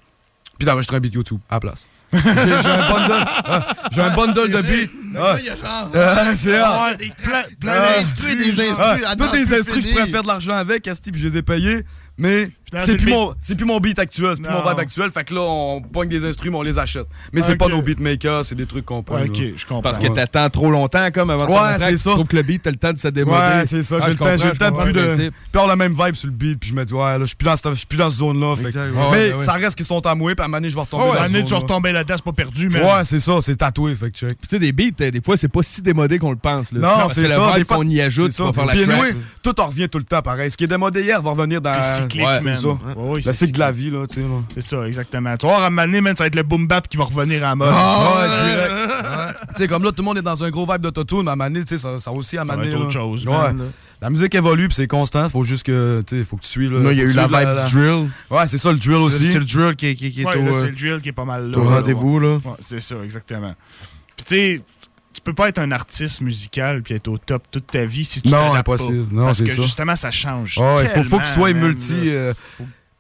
puis 0.59 0.66
d'enregistrer 0.66 0.97
un 0.97 1.00
beat 1.00 1.14
YouTube 1.14 1.40
à 1.50 1.54
la 1.56 1.61
place. 1.61 1.87
J'ai 2.12 2.21
j'ai 2.62 2.69
un 2.69 2.90
bundle, 2.92 3.25
j'ai 3.90 4.02
un 4.02 4.11
bundle 4.14 4.50
de 4.50 4.61
beats. 4.62 4.92
Ah, 5.19 5.37
ah, 5.95 6.35
c'est 6.35 6.50
plein, 7.23 7.42
plein 7.61 7.73
Ah. 7.75 8.35
des 8.35 8.61
instrus. 8.61 8.76
Ah, 8.78 9.11
à 9.11 9.16
tous 9.16 9.28
des 9.31 9.52
instrus, 9.54 9.85
je 9.85 9.90
pourrais 9.90 10.07
faire 10.07 10.23
de 10.23 10.28
l'argent 10.28 10.54
avec, 10.54 10.87
Asti, 10.88 11.11
puis 11.12 11.21
je 11.21 11.26
les 11.26 11.37
ai 11.38 11.42
payés. 11.42 11.83
Mais 12.19 12.49
là, 12.73 12.81
c'est 12.81 12.97
plus, 12.97 13.11
mon, 13.11 13.35
c'est 13.40 13.54
plus 13.57 13.64
mon 13.64 13.78
beat 13.81 13.99
actuel, 13.99 14.33
c'est 14.37 14.42
plus 14.42 14.52
mon 14.52 14.61
vibe 14.69 14.78
actuel. 14.78 15.11
Fait 15.11 15.25
que 15.25 15.35
là, 15.35 15.40
on 15.40 15.81
pogne 15.81 16.09
des 16.09 16.25
instruments, 16.26 16.59
on 16.59 16.62
les 16.62 16.78
achète. 16.78 17.07
Mais 17.33 17.42
c'est 17.42 17.57
pas 17.57 17.69
nos 17.69 17.83
beatmakers, 17.83 18.45
c'est 18.45 18.54
des 18.54 18.66
trucs 18.66 18.85
qu'on 18.87 19.02
pogne. 19.02 19.28
Ok, 19.31 19.38
là. 19.38 19.45
je 19.57 19.66
comprends. 19.66 19.83
Parce 19.83 19.99
que 19.99 20.09
Ouais. 20.09 20.14
t'attends 20.14 20.49
trop 20.50 20.71
longtemps, 20.71 21.09
comme 21.12 21.31
avant 21.31 21.47
de 21.47 21.50
Ouais, 21.50 21.59
c'est 21.78 21.90
tu 21.92 21.99
ça. 21.99 22.11
trouves 22.11 22.26
que 22.28 22.37
le 22.37 22.42
beat, 22.42 22.62
t'as 22.62 22.71
le 22.71 22.76
temps 22.76 22.92
de 22.92 22.99
se 22.99 23.09
démoder. 23.09 23.37
Ouais, 23.38 23.62
c'est 23.66 23.83
ça. 23.83 23.97
Ah, 23.99 24.04
j'ai 24.04 24.09
le 24.09 24.12
je 24.14 24.19
temps, 24.19 24.25
j'ai 24.37 24.45
le 24.45 24.50
comprends, 24.52 24.71
temps 24.71 24.78
je 24.81 24.85
plus 24.85 24.92
de. 24.92 25.00
Puis 25.00 25.09
principe. 25.16 25.35
on 25.57 25.64
a 25.64 25.66
la 25.66 25.76
même 25.76 25.92
vibe 25.92 26.14
sur 26.14 26.28
le 26.28 26.35
beat, 26.35 26.61
puis 26.61 26.71
je 26.71 26.75
me 26.75 26.85
dis, 26.85 26.92
ouais, 26.95 27.00
là, 27.00 27.19
je 27.21 27.25
suis 27.26 27.37
plus 27.37 27.47
dans 27.47 27.57
cette, 27.57 27.71
je 27.71 27.75
suis 27.76 27.87
plus 27.87 27.99
dans 27.99 28.11
cette 28.11 28.19
zone-là. 28.19 28.54
mais 29.12 29.37
ça 29.38 29.52
reste 29.52 29.76
qu'ils 29.76 29.87
sont 29.87 30.07
à 30.07 30.14
mouer, 30.14 30.35
puis 30.35 30.42
à 30.42 30.45
un 30.45 30.49
moment 30.49 30.59
donné, 30.59 30.71
je 30.71 30.75
vais 30.75 30.81
retomber 30.83 31.09
Oh, 31.12 31.14
là-dedans, 32.02 32.14
c'est 32.16 32.25
pas 32.25 32.32
perdu, 32.32 32.68
man. 32.68 32.82
Ouais, 32.82 33.04
c'est 33.04 33.18
ça, 33.18 33.35
c'est 33.40 33.56
tatoué, 33.56 33.94
fait 33.94 34.11
que 34.11 34.18
check. 34.18 34.38
Puis 34.38 34.49
tu 34.49 34.56
sais, 34.56 34.59
des 34.59 34.73
beats, 34.73 35.02
euh, 35.04 35.11
des 35.11 35.21
fois, 35.21 35.37
c'est 35.37 35.49
pas 35.49 35.62
si 35.62 35.82
démodé 35.82 36.18
qu'on 36.18 36.30
le 36.30 36.37
pense. 36.37 36.73
Là. 36.73 36.80
Non, 36.80 37.09
c'est 37.09 37.26
ça. 37.28 37.54
Des 37.56 37.64
fois, 37.64 37.76
qu'on 37.78 37.88
y 37.88 38.00
ajoute 38.00 38.32
ça. 38.32 38.52
faire 38.52 38.66
la 38.66 38.73
Puis 38.73 38.82
anyway, 38.85 39.14
tout 39.42 39.59
en 39.61 39.66
revient 39.66 39.88
tout 39.88 39.99
le 39.99 40.04
temps 40.04 40.23
pareil. 40.23 40.50
Ce 40.50 40.56
qui 40.56 40.64
est 40.64 40.68
démodé 40.68 41.02
hier 41.02 41.21
va 41.23 41.30
revenir 41.30 41.61
dans. 41.61 41.75
C'est 41.82 42.02
cyclique, 42.02 42.26
Ouais, 42.26 42.40
man. 42.40 42.54
c'est 42.54 43.23
ça. 43.23 43.32
Cycle 43.32 43.52
de 43.52 43.59
la 43.59 43.73
vie, 43.73 43.90
là, 43.90 44.06
tu 44.06 44.21
sais. 44.21 44.26
C'est 44.54 44.66
ça, 44.76 44.87
exactement. 44.87 45.37
Tu 45.37 45.47
vas 45.47 45.71
donné, 45.71 46.00
man, 46.00 46.16
ça 46.16 46.25
va 46.25 46.28
être 46.28 46.35
le 46.35 46.42
boom 46.42 46.66
bap 46.66 46.88
qui 46.88 46.97
va 46.97 47.04
revenir 47.04 47.44
à 47.44 47.54
mode. 47.54 47.71
Ah, 47.73 48.12
ouais, 48.21 48.28
direct. 48.28 48.73
Ouais. 48.73 49.32
Tu 49.49 49.54
sais, 49.56 49.68
comme 49.68 49.82
là, 49.85 49.90
tout 49.90 50.02
le 50.02 50.04
monde 50.04 50.18
est 50.18 50.23
dans 50.23 50.42
un 50.44 50.50
gros 50.50 50.66
vibe 50.71 50.82
d'autotune, 50.82 51.30
mais 51.37 51.44
à 51.44 51.50
tu 51.50 51.62
sais, 51.66 51.78
ça, 51.78 52.12
aussi 52.12 52.38
à 52.38 52.44
donné, 52.44 52.75
autre 52.75 52.90
chose. 52.90 53.26
La 54.02 54.11
musique 54.11 54.35
évolue, 54.35 54.66
puis 54.66 54.75
c'est 54.75 54.88
constant. 54.88 55.28
Faut 55.28 55.44
juste 55.44 55.62
que, 55.64 56.02
tu 56.06 56.25
faut 56.25 56.37
que 56.37 56.42
tu 56.42 56.49
suives. 56.49 56.73
Là, 56.76 56.90
il 56.92 56.99
y 56.99 57.00
a 57.00 57.04
eu 57.04 57.12
la 57.12 57.26
vibe 57.28 57.64
du 57.66 57.73
drill. 57.73 58.11
Ouais, 58.30 58.47
c'est 58.49 58.59
ça, 58.59 58.73
le 58.73 58.78
drill 58.78 58.97
aussi. 58.97 59.30
c'est 59.30 59.38
le 59.38 59.44
drill 59.44 59.76
qui, 59.76 59.94
qui, 59.94 60.11
qui 60.11 60.23
est 60.23 60.26
Ouais, 60.26 60.37
au, 60.37 60.47
euh, 60.54 60.61
c'est 60.61 60.66
le 60.71 60.73
drill 60.75 61.00
qui 61.00 61.11
est 61.11 61.12
pas 61.12 61.25
mal 61.25 61.50
là. 61.50 61.59
au 61.59 61.62
rendez-vous, 61.62 62.18
là. 62.18 62.35
Ouais, 62.35 62.40
c'est 62.61 62.80
ça, 62.80 62.97
exactement. 63.04 63.54
Puis 64.16 64.26
tu 64.26 64.35
sais, 64.35 64.61
tu 65.14 65.21
peux 65.21 65.32
pas 65.35 65.49
être 65.49 65.59
un 65.59 65.71
artiste 65.71 66.21
musical 66.21 66.82
puis 66.82 66.94
être 66.94 67.06
au 67.06 67.16
top 67.16 67.44
toute 67.50 67.68
ta 67.68 67.85
vie 67.85 68.04
si 68.04 68.21
tu 68.23 68.28
Non, 68.28 68.38
t'adaptes 68.49 68.56
impossible. 68.59 69.04
pas. 69.06 69.14
Non, 69.14 69.25
Parce 69.26 69.38
c'est 69.38 69.44
que 69.44 69.50
ça. 69.52 69.62
justement, 69.62 69.94
ça 69.94 70.11
change. 70.11 70.59
Ouais, 70.59 70.82
il 70.82 70.88
faut, 70.88 71.02
faut 71.04 71.18
que 71.21 71.25
tu 71.25 71.30
sois 71.32 71.52
multi. 71.52 71.94
euh, 72.11 72.35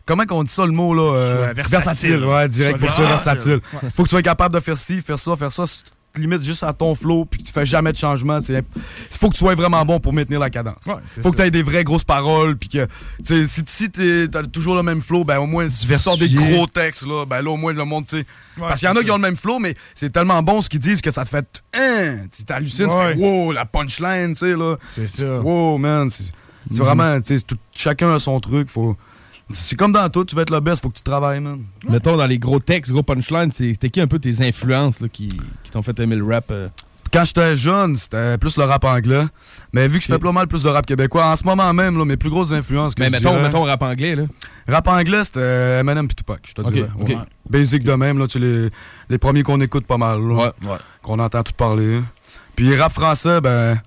comment 0.06 0.24
qu'on 0.24 0.44
dit 0.44 0.52
ça 0.52 0.64
le 0.66 0.72
mot 0.72 0.94
là 0.94 1.02
euh, 1.02 1.44
Sois 1.46 1.52
versatile. 1.54 2.24
Ouais, 2.24 2.48
direct. 2.48 2.78
Faut 2.78 2.86
que 2.86 2.90
tu 2.92 2.96
sois 2.96 3.06
versatile. 3.08 3.60
versatile. 3.60 3.90
Faut 3.90 4.02
que 4.04 4.08
tu 4.08 4.12
sois 4.14 4.22
capable 4.22 4.54
de 4.54 4.60
faire 4.60 4.78
ci, 4.78 5.00
faire 5.00 5.18
ça, 5.18 5.34
faire 5.34 5.50
ça. 5.50 5.64
Te 6.12 6.20
limites 6.20 6.44
juste 6.44 6.62
à 6.62 6.72
ton 6.72 6.94
flow 6.94 7.24
puis 7.24 7.40
que 7.40 7.46
tu 7.46 7.52
fais 7.52 7.64
jamais 7.64 7.92
de 7.92 7.96
changement. 7.96 8.38
Il 8.48 8.62
faut 9.10 9.28
que 9.28 9.34
tu 9.34 9.38
sois 9.38 9.54
vraiment 9.54 9.84
bon 9.84 10.00
pour 10.00 10.12
maintenir 10.12 10.40
la 10.40 10.50
cadence. 10.50 10.86
Ouais, 10.86 10.94
c'est 11.12 11.22
faut 11.22 11.30
que 11.30 11.36
tu 11.36 11.42
aies 11.42 11.50
des 11.50 11.62
vraies 11.62 11.84
grosses 11.84 12.04
paroles 12.04 12.56
puis 12.56 12.68
que 12.68 12.86
si, 13.22 13.62
si 13.66 13.90
tu 13.90 14.28
as 14.34 14.42
toujours 14.44 14.74
le 14.74 14.82
même 14.82 15.00
flow, 15.00 15.24
ben 15.24 15.38
au 15.38 15.46
moins 15.46 15.68
si 15.68 15.86
tu 15.86 15.98
sors 15.98 16.18
des 16.18 16.28
gros 16.28 16.66
textes 16.66 17.06
là, 17.06 17.24
ben 17.24 17.42
là 17.42 17.50
au 17.50 17.56
moins 17.56 17.72
le 17.72 17.84
monde 17.84 18.06
tu 18.06 18.18
sais 18.18 18.26
Ouais, 18.58 18.68
parce 18.68 18.80
qu'il 18.80 18.86
y 18.86 18.90
en 18.90 18.94
c'est 18.94 19.00
a 19.00 19.04
qui 19.04 19.10
ont 19.10 19.16
le 19.16 19.22
même 19.22 19.36
flow 19.36 19.58
mais 19.58 19.74
c'est 19.94 20.10
tellement 20.10 20.42
bon 20.42 20.60
ce 20.60 20.68
qu'ils 20.68 20.78
disent 20.78 21.00
que 21.00 21.10
ça 21.10 21.24
te 21.24 21.30
fait 21.30 21.62
hein, 21.74 22.26
tu 22.34 22.44
t'hallucines, 22.44 22.88
tu 22.88 22.96
fais 22.96 23.14
wow, 23.14 23.52
la 23.52 23.64
punchline, 23.64 24.34
tu 24.34 24.40
sais 24.40 24.54
là. 24.54 24.76
C'est 24.94 25.06
ça. 25.06 25.40
Wow, 25.40 25.78
man. 25.78 26.10
C'est 26.10 26.32
c'est 26.70 26.82
vraiment, 26.82 27.20
tu 27.20 27.38
sais, 27.38 27.44
c'est 27.48 27.58
chacun 27.74 28.14
a 28.14 28.18
son 28.18 28.38
truc. 28.40 28.68
Faut... 28.68 28.96
C'est 29.50 29.76
comme 29.76 29.92
dans 29.92 30.08
tout, 30.08 30.24
tu 30.24 30.34
veux 30.34 30.42
être 30.42 30.50
le 30.50 30.60
best, 30.60 30.82
faut 30.82 30.88
que 30.88 30.96
tu 30.96 31.02
travailles, 31.02 31.40
man. 31.40 31.62
Mettons, 31.88 32.16
dans 32.16 32.26
les 32.26 32.38
gros 32.38 32.58
textes, 32.60 32.90
gros 32.92 33.02
punchlines, 33.02 33.50
c'est- 33.52 33.72
c'était 33.72 33.90
qui 33.90 34.00
un 34.00 34.06
peu 34.06 34.18
tes 34.18 34.40
influences 34.46 35.00
là, 35.00 35.08
qui, 35.08 35.28
qui 35.62 35.70
t'ont 35.70 35.82
fait 35.82 35.98
aimer 36.00 36.16
le 36.16 36.24
rap? 36.24 36.46
euh? 36.50 36.68
Quand 37.12 37.24
j'étais 37.26 37.54
jeune, 37.56 37.94
c'était 37.94 38.38
plus 38.38 38.56
le 38.56 38.64
rap 38.64 38.84
anglais. 38.84 39.24
Mais 39.74 39.86
vu 39.86 39.98
que 39.98 40.04
je 40.04 40.10
fais 40.10 40.18
pas 40.18 40.32
mal 40.32 40.46
plus 40.46 40.62
de 40.62 40.70
rap 40.70 40.86
québécois, 40.86 41.26
en 41.26 41.36
ce 41.36 41.44
moment 41.44 41.70
même, 41.74 41.98
là, 41.98 42.06
mes 42.06 42.16
plus 42.16 42.30
grosses 42.30 42.52
influences 42.52 42.94
que 42.94 43.02
Mais 43.02 43.10
mettons, 43.10 43.32
dirais- 43.32 43.42
mettons 43.42 43.64
rap 43.64 43.82
anglais, 43.82 44.16
là. 44.16 44.22
Rap 44.66 44.88
anglais, 44.88 45.22
c'était 45.24 45.80
Eminem 45.80 46.08
pis 46.08 46.14
Tupac, 46.14 46.40
je 46.48 46.54
te 46.54 46.62
Ok, 46.62 46.72
dirais. 46.72 46.88
ok. 46.98 47.08
Ouais. 47.10 47.16
Basic 47.50 47.84
de 47.84 47.92
même, 47.92 48.18
là, 48.18 48.26
tu 48.26 48.38
les, 48.38 48.70
les 49.10 49.18
premiers 49.18 49.42
qu'on 49.42 49.60
écoute 49.60 49.86
pas 49.86 49.98
mal, 49.98 50.22
là. 50.26 50.54
Ouais. 50.64 50.78
qu'on 51.02 51.18
entend 51.18 51.42
tout 51.42 51.52
parler. 51.52 52.00
Puis 52.56 52.74
rap 52.76 52.92
français, 52.92 53.42
ben, 53.42 53.78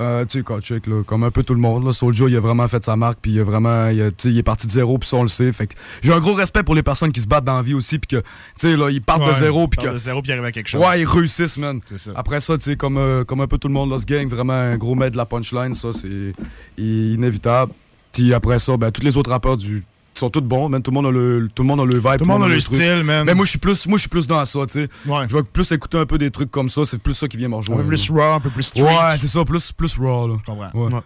Euh, 0.00 0.24
tu 0.24 0.42
sais, 0.42 0.80
là, 0.86 1.02
comme 1.04 1.24
un 1.24 1.30
peu 1.30 1.42
tout 1.42 1.54
le 1.54 1.60
monde, 1.60 1.84
là, 1.84 1.92
Soulja, 1.92 2.26
il 2.28 2.36
a 2.36 2.40
vraiment 2.40 2.66
fait 2.68 2.82
sa 2.82 2.96
marque, 2.96 3.18
puis 3.22 3.32
il 3.32 3.40
a 3.40 3.44
vraiment, 3.44 3.88
il, 3.88 4.00
a- 4.02 4.06
est 4.08 4.42
parti 4.42 4.66
de 4.66 4.72
zéro, 4.72 4.98
puis 4.98 5.08
ça, 5.08 5.16
on 5.16 5.22
le 5.22 5.28
sait. 5.28 5.52
Fait 5.52 5.68
j'ai 6.02 6.12
un 6.12 6.20
gros 6.20 6.34
respect 6.34 6.62
pour 6.62 6.74
les 6.74 6.82
personnes 6.82 7.12
qui 7.12 7.20
se 7.20 7.26
battent 7.26 7.44
dans 7.44 7.56
la 7.56 7.62
vie 7.62 7.74
aussi, 7.74 7.98
puis 7.98 8.08
que, 8.16 8.22
tu 8.22 8.24
sais, 8.56 8.76
là, 8.76 8.90
ils 8.90 9.02
partent 9.02 9.26
de 9.26 9.32
zéro, 9.32 9.68
puis 9.68 9.78
que. 9.84 9.92
de 9.92 9.98
zéro, 9.98 10.22
puis 10.22 10.32
arrivent 10.32 10.44
à 10.44 10.52
quelque 10.52 10.68
chose. 10.68 10.80
Ouais, 10.82 11.00
ils 11.00 11.06
réussissent, 11.06 11.58
man. 11.58 11.80
Ça. 11.96 12.10
Après 12.14 12.40
ça, 12.40 12.56
tu 12.56 12.64
sais, 12.64 12.76
comme, 12.76 12.96
euh, 12.98 13.24
comme 13.24 13.40
un 13.40 13.46
peu 13.46 13.58
tout 13.58 13.68
le 13.68 13.74
monde, 13.74 13.90
Lost 13.90 14.08
Gang, 14.08 14.28
vraiment 14.28 14.52
un 14.52 14.76
gros 14.76 14.94
maître 14.94 15.12
de 15.12 15.16
la 15.18 15.26
punchline, 15.26 15.74
ça, 15.74 15.88
c'est 15.92 16.32
inévitable. 16.78 17.72
Puis 18.12 18.32
après 18.32 18.58
ça, 18.58 18.76
ben, 18.76 18.90
tous 18.90 19.02
les 19.02 19.16
autres 19.16 19.30
rappeurs 19.30 19.56
du 19.56 19.84
sont 20.20 20.28
tous 20.30 20.40
bons, 20.40 20.68
man. 20.68 20.82
Tout 20.82 20.90
le 20.90 20.94
monde 20.94 21.06
a 21.06 21.10
le, 21.10 21.48
tout 21.54 21.62
le 21.62 21.68
monde 21.68 21.80
a 21.80 21.84
le 21.84 21.94
vibe. 21.96 22.18
Tout 22.18 22.24
le 22.24 22.26
monde 22.26 22.42
a 22.44 22.48
le 22.48 22.60
truc. 22.60 22.74
style, 22.74 23.02
man. 23.04 23.24
Mais 23.26 23.34
moi, 23.34 23.44
je 23.44 23.50
suis 23.50 23.58
plus, 23.58 23.86
moi, 23.86 23.96
je 23.98 24.02
suis 24.02 24.08
plus 24.08 24.26
dans 24.26 24.44
ça, 24.44 24.60
tu 24.66 24.72
sais. 24.72 24.88
Ouais. 25.06 25.26
Je 25.28 25.36
vais 25.36 25.42
plus 25.42 25.70
écouter 25.72 25.98
un 25.98 26.06
peu 26.06 26.18
des 26.18 26.30
trucs 26.30 26.50
comme 26.50 26.68
ça. 26.68 26.84
C'est 26.84 26.98
plus 26.98 27.14
ça 27.14 27.28
qui 27.28 27.36
vient 27.36 27.48
me 27.48 27.54
Un 27.54 27.58
rejoindre. 27.58 27.82
peu 27.82 27.88
plus 27.88 28.10
raw, 28.10 28.34
un 28.34 28.40
peu 28.40 28.50
plus 28.50 28.62
street. 28.64 28.82
Ouais, 28.82 29.18
c'est 29.18 29.28
ça, 29.28 29.44
plus, 29.44 29.72
plus 29.72 29.96
raw, 29.98 30.28
là. 30.28 30.36
Je 30.40 30.44
comprends. 30.44 30.70
Ouais. 30.74 31.00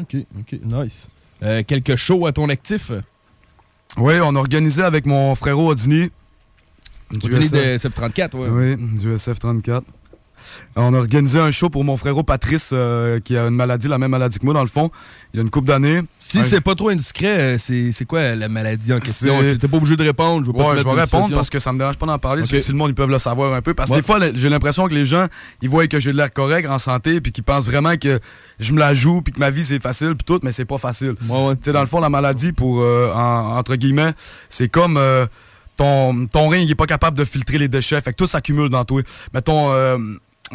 Ok, 0.00 0.16
ok, 0.38 0.60
nice. 0.64 1.08
Euh, 1.42 1.62
quelques 1.66 1.96
shows 1.96 2.26
à 2.26 2.32
ton 2.32 2.48
actif? 2.48 2.92
Oui, 3.98 4.14
on 4.22 4.34
a 4.36 4.38
organisé 4.38 4.82
avec 4.82 5.06
mon 5.06 5.34
frérot 5.34 5.70
Odini. 5.72 6.10
Du 7.10 7.16
Odini 7.34 7.44
SF. 7.44 7.52
de 7.52 7.88
SF34, 7.88 8.36
ouais. 8.36 8.48
Oui, 8.48 8.98
du 8.98 9.14
SF34. 9.14 9.82
On 10.76 10.94
a 10.94 10.98
organisé 10.98 11.38
un 11.38 11.50
show 11.50 11.70
pour 11.70 11.84
mon 11.84 11.96
frérot 11.96 12.22
Patrice, 12.22 12.70
euh, 12.72 13.20
qui 13.20 13.36
a 13.36 13.46
une 13.46 13.54
maladie, 13.56 13.88
la 13.88 13.98
même 13.98 14.10
maladie 14.10 14.38
que 14.38 14.44
moi, 14.44 14.54
dans 14.54 14.60
le 14.62 14.66
fond. 14.68 14.90
Il 15.34 15.38
y 15.38 15.40
a 15.40 15.42
une 15.42 15.50
couple 15.50 15.68
d'années. 15.68 16.00
Si 16.20 16.38
Un- 16.38 16.42
c'est 16.44 16.60
pas 16.60 16.74
trop 16.74 16.90
indiscret, 16.90 17.56
euh, 17.56 17.90
c'est 17.92 18.04
quoi 18.04 18.34
la 18.34 18.48
maladie 18.48 18.92
en 18.92 19.00
question? 19.00 19.40
T'es 19.58 19.68
pas 19.68 19.76
obligé 19.78 19.96
de 19.96 20.02
répondre. 20.04 20.44
Je 20.46 20.50
te 20.52 20.56
Ouais, 20.56 20.64
je 20.78 20.84
vais 20.84 20.90
répondre 20.90 21.00
situation. 21.06 21.36
parce 21.36 21.50
que 21.50 21.58
ça 21.58 21.72
me 21.72 21.78
dérange 21.78 21.96
pas 21.96 22.06
d'en 22.06 22.18
parler. 22.18 22.42
Ok. 22.42 22.48
c'est 22.50 22.56
que 22.56 22.62
Si 22.62 22.72
le 22.72 22.78
monde 22.78 22.90
ils 22.90 22.94
peuvent 22.94 23.08
le 23.10 23.18
savoir 23.18 23.54
un 23.54 23.62
peu. 23.62 23.72
Parce 23.74 23.88
que 23.90 23.94
Ouais. 23.94 24.00
des 24.00 24.06
fois, 24.06 24.18
j'ai 24.34 24.48
l'impression 24.48 24.86
que 24.88 24.94
les 24.94 25.06
gens, 25.06 25.26
ils 25.62 25.68
voient 25.68 25.86
que 25.86 25.98
j'ai 26.00 26.12
de 26.12 26.16
l'air 26.16 26.30
correct, 26.30 26.68
en 26.68 26.78
santé, 26.78 27.20
puis 27.20 27.32
qu'ils 27.32 27.44
pensent 27.44 27.66
vraiment 27.66 27.96
que 27.96 28.20
je 28.60 28.72
me 28.72 28.78
la 28.78 28.92
joue, 28.94 29.22
puis 29.22 29.32
que 29.32 29.40
ma 29.40 29.50
vie 29.50 29.64
c'est 29.64 29.82
facile, 29.82 30.14
puis 30.14 30.24
tout, 30.26 30.40
mais 30.42 30.52
c'est 30.52 30.64
pas 30.66 30.78
facile. 30.78 31.14
Ouais, 31.28 31.44
ouais. 31.46 31.56
Tu 31.56 31.62
sais, 31.64 31.72
dans 31.72 31.80
le 31.80 31.86
fond, 31.86 32.00
la 32.00 32.10
maladie, 32.10 32.52
pour 32.52 32.80
euh, 32.82 33.10
en- 33.14 33.56
entre 33.56 33.76
guillemets, 33.76 34.12
c'est 34.50 34.68
comme 34.68 34.96
euh, 34.98 35.26
ton, 35.76 36.26
ton 36.26 36.48
rein, 36.48 36.58
il 36.58 36.70
est 36.70 36.74
pas 36.74 36.86
capable 36.86 37.16
de 37.16 37.24
filtrer 37.24 37.56
les 37.58 37.68
déchets. 37.68 38.00
Fait 38.00 38.10
que 38.12 38.16
tout 38.16 38.26
s'accumule 38.26 38.68
dans 38.68 38.84
toi. 38.84 39.00
Mettons, 39.32 39.72
euh, 39.72 39.96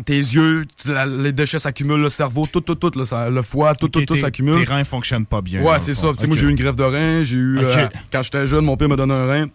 tes 0.05 0.17
yeux, 0.17 0.65
la- 0.85 1.05
les 1.05 1.31
déchets 1.31 1.59
s'accumulent, 1.59 2.01
le 2.01 2.09
cerveau, 2.09 2.45
tout, 2.51 2.61
tout, 2.61 2.75
tout, 2.75 2.91
là, 2.97 3.05
ça- 3.05 3.29
le 3.29 3.41
foie, 3.41 3.73
tout, 3.75 3.87
tout, 3.87 3.99
tout 4.05 4.15
s'accumule. 4.21 4.65
Tes 4.65 4.71
reins 4.71 4.83
fonctionnent 4.83 5.25
pas 5.25 5.41
bien. 5.41 5.61
Ouais, 5.61 5.79
c'est 5.79 5.95
ça. 5.95 6.07
Moi, 6.27 6.35
j'ai 6.37 6.45
eu 6.45 6.49
une 6.49 6.55
greffe 6.55 6.75
de 6.75 6.83
rein. 6.83 7.23
J'ai 7.23 7.37
eu. 7.37 7.59
Euh, 7.59 7.87
quand 8.11 8.21
j'étais 8.21 8.47
jeune, 8.47 8.65
mon 8.65 8.77
père 8.77 8.89
m'a 8.89 8.95
donné 8.95 9.13
un 9.13 9.25
rein. 9.25 9.47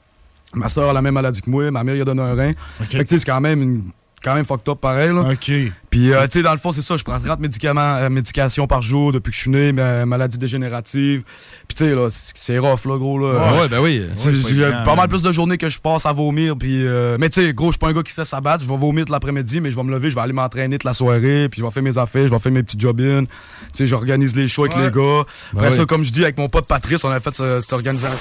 Ma 0.55 0.69
soeur 0.69 0.91
a 0.91 0.93
la 0.93 1.01
même 1.03 1.15
maladie 1.15 1.41
que 1.41 1.49
moi. 1.51 1.71
Ma 1.71 1.83
mère, 1.83 1.95
il 1.95 2.03
a 2.03 2.05
donné 2.05 2.21
un 2.23 2.35
rein. 2.35 2.53
Fait 2.79 2.85
que, 2.99 3.03
tu 3.03 3.09
sais, 3.09 3.19
c'est 3.21 3.25
quand 3.25 3.41
même 3.41 3.63
une. 3.63 3.85
Quand 4.25 4.35
même 4.37 4.45
fucked 4.45 4.69
up 4.69 4.79
pareil, 4.81 5.13
là. 5.13 5.23
OK. 5.33 5.51
Puis, 5.91 6.13
euh, 6.13 6.23
tu 6.27 6.31
sais, 6.39 6.43
dans 6.43 6.53
le 6.53 6.59
fond, 6.59 6.71
c'est 6.71 6.81
ça. 6.81 6.97
Je 6.97 7.03
prends 7.03 7.19
30 7.19 7.41
médicaments, 7.41 7.97
euh, 7.97 8.09
médications 8.09 8.67
par 8.69 8.81
jour 8.81 9.11
depuis 9.13 9.31
que 9.31 9.37
je 9.37 9.41
suis 9.43 9.51
né, 9.51 9.73
ma 9.73 10.07
maladie 10.07 10.39
dégénérative. 10.39 11.23
Puis, 11.67 11.77
tu 11.77 11.85
sais, 11.85 11.95
là, 11.95 12.07
c'est 12.09 12.57
rough, 12.59 12.85
là, 12.87 12.99
gros, 12.99 13.19
là. 13.19 13.53
Ouais, 13.53 13.61
ouais, 13.63 13.69
ben 13.69 13.81
oui. 13.81 14.07
C'est- 14.15 14.29
Ouais, 14.31 14.35
c'est 14.41 14.43
pas 14.49 14.55
J'ai 14.79 14.85
pas 14.85 14.95
mal 14.95 15.09
plus 15.09 15.23
de 15.23 15.33
journées 15.33 15.59
que 15.59 15.69
je 15.69 15.81
passe 15.81 16.07
à 16.07 16.13
vomir. 16.13 16.57
Puis, 16.57 16.87
euh, 16.87 17.17
mais 17.19 17.29
tu 17.31 17.43
sais, 17.43 17.53
gros, 17.53 17.67
je 17.67 17.73
suis 17.73 17.79
pas 17.81 17.89
un 17.89 17.93
gars 17.93 18.03
qui 18.05 18.13
sait 18.13 18.25
s'abattre. 18.25 18.63
Je 18.65 18.69
vais 18.69 18.77
vomir 18.77 19.05
tout 19.05 19.13
l'après-midi, 19.13 19.61
mais 19.61 19.71
je 19.73 19.77
vais 19.77 19.83
me 19.83 19.91
lever, 19.91 20.09
je 20.11 20.15
vais 20.15 20.21
aller 20.21 20.33
m'entraîner 20.33 20.77
toute 20.79 20.85
la 20.85 20.95
soirée. 20.95 21.49
Puis, 21.51 21.61
je 21.61 21.65
vais 21.67 21.71
faire 21.73 21.83
mes 21.83 21.99
affaires, 21.99 22.29
je 22.29 22.33
vais 22.33 22.39
faire 22.39 22.53
mes 22.53 22.63
petits 22.63 22.79
job-in. 22.79 23.25
Tu 23.25 23.31
sais, 23.75 23.87
j'organise 23.89 24.37
les 24.37 24.47
shows 24.47 24.65
avec 24.67 24.77
Ouais. 24.77 24.85
les 24.87 24.93
gars. 24.93 25.25
Après 25.53 25.69
Ben 25.69 25.71
ça, 25.71 25.81
oui. 25.81 25.87
comme 25.87 26.05
je 26.05 26.13
dis, 26.13 26.23
avec 26.23 26.39
mon 26.39 26.49
pote 26.49 26.69
Patrice, 26.69 27.03
on 27.05 27.11
a 27.11 27.19
fait 27.19 27.35
ce- 27.35 27.59
cette 27.61 27.73
organisation. 27.73 28.17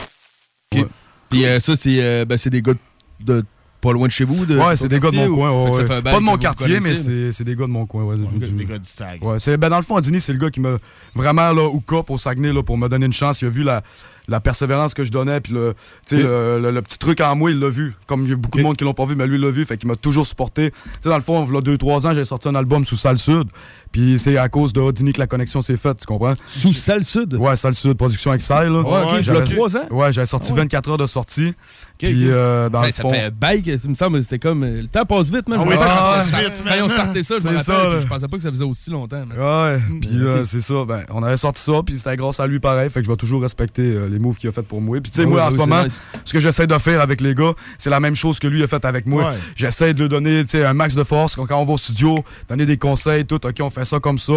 Ok. 0.76 0.86
Puis 1.30 1.46
euh, 1.46 1.60
ça, 1.60 1.76
c'est 1.80 1.98
euh, 2.02 2.26
ben, 2.26 2.38
c'est 2.38 2.50
des 2.50 2.62
gars 2.64 2.74
de 3.24 3.46
pas 3.82 3.92
loin 3.92 4.08
de 4.08 4.12
chez 4.12 4.24
vous? 4.24 4.46
De, 4.46 4.58
Ouais, 4.58 4.76
c'est 4.76 4.88
des 4.88 5.00
gars 5.00 5.12
de 5.12 5.16
mon 5.16 5.28
ou- 5.28 5.36
coin. 5.36 5.52
ouais, 5.52 5.72
ouais. 5.72 5.86
fait 5.88 6.02
Pas 6.02 6.16
de 6.16 6.20
mon 6.24 6.38
quartier, 6.38 6.80
mais 6.80 6.96
c'est 6.96 7.44
des 7.44 7.56
gars 7.56 7.66
de 7.66 7.72
mon 7.72 7.86
coin. 7.86 8.04
Ouais, 8.04 8.16
du- 8.16 8.56
Les 8.58 8.66
gars 8.66 8.78
du 8.78 8.88
SAG. 8.90 9.22
Ouais, 9.24 9.58
ben 9.58 9.70
dans 9.70 9.78
le 9.78 9.84
fond 9.84 9.98
Andini, 9.98 10.20
c'est 10.22 10.34
le 10.34 10.40
gars 10.40 10.50
qui 10.50 10.60
m'a 10.60 10.78
vraiment 11.16 11.52
là 11.52 11.68
hook 11.68 11.92
up 11.94 12.10
au 12.10 12.18
Saguenay 12.18 12.54
là 12.54 12.64
pour 12.64 12.78
me 12.78 12.88
donner 12.88 13.06
une 13.08 13.14
chance, 13.14 13.42
il 13.42 13.46
a 13.48 13.50
vu 13.50 13.64
la, 13.64 13.84
la 14.32 14.40
persévérance 14.40 14.94
que 14.94 15.04
je 15.04 15.12
donnais 15.12 15.40
puis 15.42 15.54
le 15.54 15.74
le, 16.12 16.60
le- 16.62 16.72
le 16.72 16.82
petit 16.82 16.98
truc 16.98 17.22
en 17.22 17.36
moi, 17.36 17.52
il 17.52 17.60
l'a 17.60 17.70
vu. 17.70 17.94
Comme 18.08 18.24
il 18.24 18.30
y 18.30 18.34
a 18.34 18.36
beaucoup 18.36 18.58
de 18.58 18.64
monde 18.64 18.78
qui 18.78 18.84
l'ont 18.84 18.94
pas 18.94 19.06
vu, 19.06 19.16
mais 19.16 19.28
lui 19.28 19.36
il 19.36 19.42
l'a 19.42 19.50
vu, 19.52 19.66
fait 19.66 19.78
qu'il 19.78 19.88
m'a 19.88 19.96
toujours 19.96 20.26
supporté. 20.26 20.72
Tu 20.72 20.78
sais 21.02 21.10
dans 21.10 21.16
le 21.16 21.22
fond, 21.22 21.46
il 21.48 21.54
y 21.54 21.58
a 21.58 21.62
2 21.62 21.78
3 21.78 22.08
ans, 22.08 22.14
j'ai 22.14 22.26
sorti 22.26 22.48
un 22.48 22.56
album 22.56 22.84
sous 22.86 22.96
Salle 22.96 23.18
Sud. 23.18 23.48
Puis 23.92 24.18
c'est 24.20 24.38
à 24.38 24.48
cause 24.48 24.72
de 24.72 24.80
Odini 24.80 25.12
que 25.12 25.20
la 25.20 25.28
connexion 25.28 25.62
s'est 25.62 25.76
faite, 25.76 25.98
tu 26.00 26.06
comprends? 26.06 26.34
Sous 26.48 26.72
Salle 26.72 27.04
Sud? 27.04 27.34
Ouais, 27.34 27.56
Salle 27.58 27.76
Sud, 27.76 27.94
production 27.96 28.34
Excel 28.34 28.70
là. 28.70 28.80
Ouais, 28.80 28.86
ok, 28.86 29.14
Ouais, 29.14 29.24
je 29.24 29.32
l'ai 29.34 29.38
j'avais- 29.40 29.56
3 29.56 29.78
ans? 29.78 29.86
Ouais, 29.92 30.14
j'avais 30.14 30.26
sorti 30.26 30.48
Ah 30.52 30.54
ouais. 30.56 30.62
24 30.62 30.90
heures 30.92 30.98
de 30.98 31.06
sortie. 31.06 31.54
Puis 32.00 32.30
euh, 32.32 32.70
dans 32.70 32.82
Ben, 32.82 32.88
le 32.88 32.94
ça 32.94 33.02
fond 33.04 33.12
fait 33.12 33.22
un 33.26 33.30
bail, 33.30 33.62
il 33.66 33.90
me 33.90 33.96
semble, 33.96 34.24
c'était 34.24 34.40
comme. 34.40 34.64
euh, 34.64 34.82
Le 34.82 34.88
temps 34.88 35.06
passe 35.06 35.30
vite, 35.30 35.48
man. 35.50 35.60
Ah 35.62 35.64
oui, 35.64 35.70
me 35.70 35.72
le 35.74 35.78
temps 35.78 35.84
rappelle, 35.84 36.16
passe 36.16 36.32
quand- 36.32 36.38
vite, 36.40 36.66
man. 36.66 36.90
starté 36.90 37.24
ça, 37.24 37.36
je 37.38 37.44
me 37.44 37.48
rappelle, 37.50 37.64
ça, 37.64 37.74
là. 37.90 38.00
je 38.02 38.08
pensais 38.08 38.28
pas 38.28 38.38
que 38.38 38.44
ça 38.44 38.50
faisait 38.50 38.64
aussi 38.64 38.90
longtemps. 38.90 39.24
man. 39.26 39.38
Ouais, 39.38 39.80
puis 40.00 40.10
euh, 40.14 40.44
c'est 40.46 40.62
ça. 40.62 40.86
Ben, 40.88 41.02
on 41.10 41.22
avait 41.22 41.38
sorti 41.38 41.62
ça, 41.62 41.74
puis 41.86 41.98
c'était 41.98 42.16
grâce 42.16 42.40
à 42.40 42.48
lui 42.48 42.60
pareil. 42.60 42.90
Fait 42.90 43.02
que 43.02 43.06
je 43.06 43.12
vais 43.12 43.18
toujours 43.18 43.42
respecter 43.42 43.84
euh, 43.84 44.08
les 44.10 44.18
moves 44.22 44.38
qu'il 44.38 44.48
a 44.50 44.54
fait 44.54 44.62
pour 44.62 44.80
moi. 44.82 45.00
Puis 45.02 45.12
tu 45.12 45.18
sais, 45.18 45.24
Ah 45.24 45.28
moi 45.28 45.38
oui, 45.38 45.44
en 45.44 45.48
oui, 45.48 45.54
ce 45.54 45.58
moment, 45.58 45.84
nice. 45.84 46.02
ce 46.24 46.32
que 46.34 46.40
j'essaie 46.40 46.68
de 46.68 46.78
faire 46.78 47.02
avec 47.02 47.20
les 47.20 47.36
gars, 47.36 47.52
c'est 47.78 47.90
la 47.90 48.00
même 48.00 48.16
chose 48.16 48.40
que 48.40 48.48
lui 48.48 48.64
a 48.64 48.68
fait 48.68 48.84
avec 48.86 49.06
moi. 49.08 49.32
Ouais. 49.32 49.36
J'essaie 49.56 49.94
de 49.94 50.02
lui 50.04 50.10
donner 50.10 50.46
un 50.54 50.74
max 50.74 50.96
de 50.96 51.04
force 51.04 51.36
quand 51.36 51.46
quand 51.46 51.58
on 51.60 51.66
va 51.66 51.74
au 51.74 51.78
studio, 51.78 52.24
donner 52.48 52.66
des 52.66 52.78
conseils, 52.78 53.26
tout. 53.26 53.46
Ok, 53.46 53.56
on 53.60 53.70
fait 53.70 53.84
ça 53.86 54.00
comme 54.00 54.18
ça. 54.20 54.34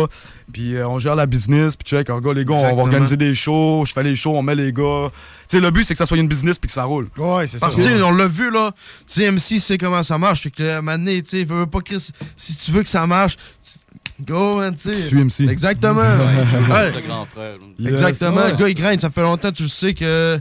Puis 0.52 0.74
euh, 0.76 0.88
on 0.88 0.98
gère 0.98 1.14
la 1.14 1.26
business. 1.26 1.76
Puis 1.76 1.86
check, 1.88 2.08
regarde, 2.08 2.36
les 2.36 2.44
gars, 2.44 2.54
on 2.54 2.76
va 2.76 2.82
organiser 2.82 3.16
des 3.16 3.34
shows. 3.34 3.84
Je 3.86 3.92
fais 3.92 4.02
les 4.02 4.16
shows, 4.16 4.36
on 4.36 4.42
met 4.42 4.54
les 4.54 4.72
gars. 4.72 5.08
Tu 5.46 5.58
sais, 5.58 5.60
le 5.60 5.70
but, 5.70 5.84
c'est 5.84 5.92
que 5.94 5.98
ça 5.98 6.06
soit 6.06 6.16
une 6.16 6.28
business 6.28 6.58
puis 6.58 6.66
que 6.68 6.72
ça 6.72 6.84
roule. 6.84 7.08
Ouais, 7.18 7.46
c'est 7.46 7.58
ça. 7.58 7.66
Parce 7.66 7.76
que, 7.76 7.82
tu 7.82 7.88
sais, 7.88 8.02
on 8.02 8.12
l'a 8.12 8.26
vu, 8.26 8.50
là. 8.50 8.72
Tu 9.06 9.20
sais, 9.20 9.30
MC 9.30 9.60
sait 9.60 9.76
comment 9.78 10.02
ça 10.02 10.16
marche. 10.16 10.40
Fait 10.42 10.50
que, 10.50 11.20
tu 11.20 11.22
sais, 11.26 11.44
veut 11.44 11.66
pas 11.66 11.80
Chris. 11.82 12.08
Si 12.36 12.56
tu 12.56 12.70
veux 12.72 12.82
que 12.82 12.88
ça 12.88 13.06
marche, 13.06 13.36
tu- 13.62 13.78
go, 14.20 14.58
man, 14.58 14.74
tu 14.74 14.94
suis 14.94 15.16
MC. 15.24 15.48
Exactement. 15.48 16.00
Ouais, 16.70 16.92
Le 16.92 17.06
grand 17.06 17.24
frère. 17.26 17.54
Yes. 17.78 17.92
Exactement. 17.92 18.42
Ouais. 18.42 18.50
Le 18.52 18.56
gars, 18.56 18.68
il 18.68 18.74
graine. 18.74 19.00
Ça 19.00 19.10
fait 19.10 19.22
longtemps, 19.22 19.52
tu 19.52 19.64
le 19.64 19.68
sais 19.68 19.94
que. 19.94 20.38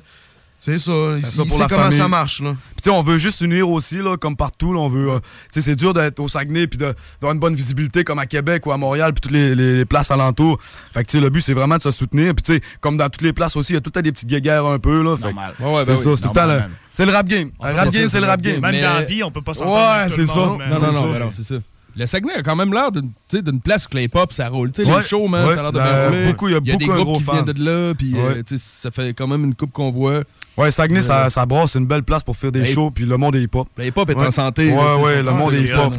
C'est 0.66 0.80
ça. 0.80 0.92
Il, 1.18 1.26
ça 1.26 1.44
il 1.44 1.50
pour 1.50 1.58
sait 1.58 1.64
la 1.64 1.68
comment 1.68 1.84
famille. 1.84 1.98
ça 1.98 2.08
marche, 2.08 2.42
là. 2.42 2.52
Puis 2.54 2.76
tu 2.78 2.84
sais, 2.84 2.90
on 2.90 3.02
veut 3.02 3.18
juste 3.18 3.42
unir 3.42 3.68
aussi, 3.70 3.98
là, 3.98 4.16
comme 4.16 4.38
partout. 4.38 4.72
Là, 4.72 4.80
on 4.80 4.88
veut, 4.88 5.10
euh, 5.10 5.20
tu 5.20 5.60
sais, 5.60 5.62
c'est 5.62 5.76
dur 5.76 5.94
d'être 5.94 6.22
au 6.22 6.30
Saguenay 6.30 6.68
puis 6.68 6.78
d'avoir 6.78 7.34
une 7.34 7.40
bonne 7.40 7.54
visibilité 7.54 8.06
comme 8.06 8.18
à 8.20 8.26
Québec 8.28 8.66
ou 8.66 8.72
à 8.72 8.78
Montréal 8.78 9.12
puis 9.12 9.20
toutes 9.20 9.34
les, 9.34 9.56
les- 9.56 9.76
les 9.80 9.86
places 9.86 10.10
alentours. 10.10 10.58
Fait 10.94 11.04
que 11.04 11.10
tu 11.12 11.18
sais, 11.18 11.22
le 11.22 11.30
but 11.30 11.42
c'est 11.42 11.52
vraiment 11.52 11.76
de 11.76 11.82
se 11.82 11.92
soutenir. 11.92 12.34
Puis 12.34 12.44
tu 12.44 12.54
sais, 12.54 12.62
comme 12.80 12.96
dans 12.96 13.10
toutes 13.10 13.24
les 13.24 13.34
places 13.34 13.58
aussi, 13.58 13.74
il 13.74 13.76
y 13.76 13.78
a 13.78 13.82
tout 13.82 13.90
le 13.90 13.92
temps 13.92 14.02
des 14.02 14.14
petites 14.14 14.30
guéguerres 14.30 14.66
un 14.66 14.80
peu 14.80 15.04
là. 15.04 15.18
Fait. 15.18 15.26
Ouais, 15.26 15.34
ouais, 15.34 15.84
c'est 15.84 15.90
ben 15.92 15.98
ça, 15.98 16.10
oui. 16.12 16.16
c'est 16.16 16.22
tout 16.24 16.30
le 16.30 16.34
temps 16.34 16.46
le, 16.48 16.62
c'est 16.94 17.06
le 17.06 17.12
rap 17.12 17.28
game. 17.28 17.52
Le 17.62 17.74
rap 17.76 17.90
game, 17.90 18.08
c'est 18.08 18.22
le 18.22 18.28
rap 18.28 18.42
game. 18.42 18.62
Même 18.62 18.72
Mais- 18.72 18.82
dans 18.84 18.94
la 18.94 19.04
vie, 19.04 19.22
on 19.22 19.32
peut 19.32 19.42
pas 19.42 19.54
s'entendre. 19.56 19.76
Ouais, 19.76 20.08
c'est 20.08 20.26
ça. 20.28 20.36
Non, 20.38 20.52
non, 20.52 20.58
ben 21.12 21.20
non, 21.20 21.30
c'est 21.34 21.44
ça. 21.44 21.56
Le 21.96 22.06
Saguenay 22.08 22.34
a 22.34 22.42
quand 22.44 22.56
même 22.56 22.74
l'air 22.74 22.92
d'une 22.92 23.10
tu 23.30 23.38
sais, 23.38 23.42
d'une 23.44 23.60
place 23.62 23.86
que 23.88 23.96
les 23.96 24.08
pop 24.08 24.34
ça 24.34 24.50
roule. 24.50 24.72
Tu 24.72 24.84
sais, 24.84 24.90
Ouais, 24.90 24.98
les 25.02 25.08
shows, 25.08 25.28
man, 25.28 25.48
ouais, 25.48 25.54
ça 25.54 25.60
a 25.60 25.64
l'air 25.64 25.72
de 25.72 25.78
ben, 25.78 25.86
bien 25.86 26.08
rouler. 26.10 26.32
beaucoup, 26.32 26.48
il 26.48 26.54
y 26.54 26.56
a 26.56 26.60
des 26.60 26.72
beaucoup 26.74 26.92
un 26.92 26.96
groupes 26.96 27.06
gros 27.06 27.18
qui 27.20 27.24
fan. 27.24 27.36
viennent 27.44 27.54
de 27.56 27.64
là, 27.64 27.94
puis 27.94 28.14
euh, 28.16 28.28
Ouais. 28.34 28.44
tu 28.44 28.58
sais, 28.58 28.64
ça 28.82 28.90
fait 28.92 29.14
quand 29.14 29.28
même 29.28 29.44
une 29.44 29.54
coupe 29.56 29.72
qu'on 29.72 29.92
voit. 29.92 30.24
Ouais, 30.58 30.70
Saguenay, 30.72 31.02
ça, 31.02 31.30
ça 31.30 31.46
brasse, 31.46 31.72
c'est 31.74 31.80
une 31.80 31.86
belle 31.88 32.04
place 32.04 32.24
pour 32.24 32.36
faire 32.38 32.52
des 32.52 32.62
Ben, 32.62 32.68
shows 32.68 32.92
puis 32.92 33.06
le 33.06 33.18
monde 33.18 33.36
est 33.36 33.42
hip-hop. 33.44 33.68
Les 33.78 33.92
pop 33.92 34.10
est 34.10 34.16
Ouais. 34.16 34.28
en 34.28 34.32
santé. 34.32 34.70
Ouais, 34.70 34.76
là, 34.76 34.98
ouais, 34.98 35.24
le 35.24 35.32
monde 35.32 35.54
est 35.54 35.62
hip-hop. 35.62 35.94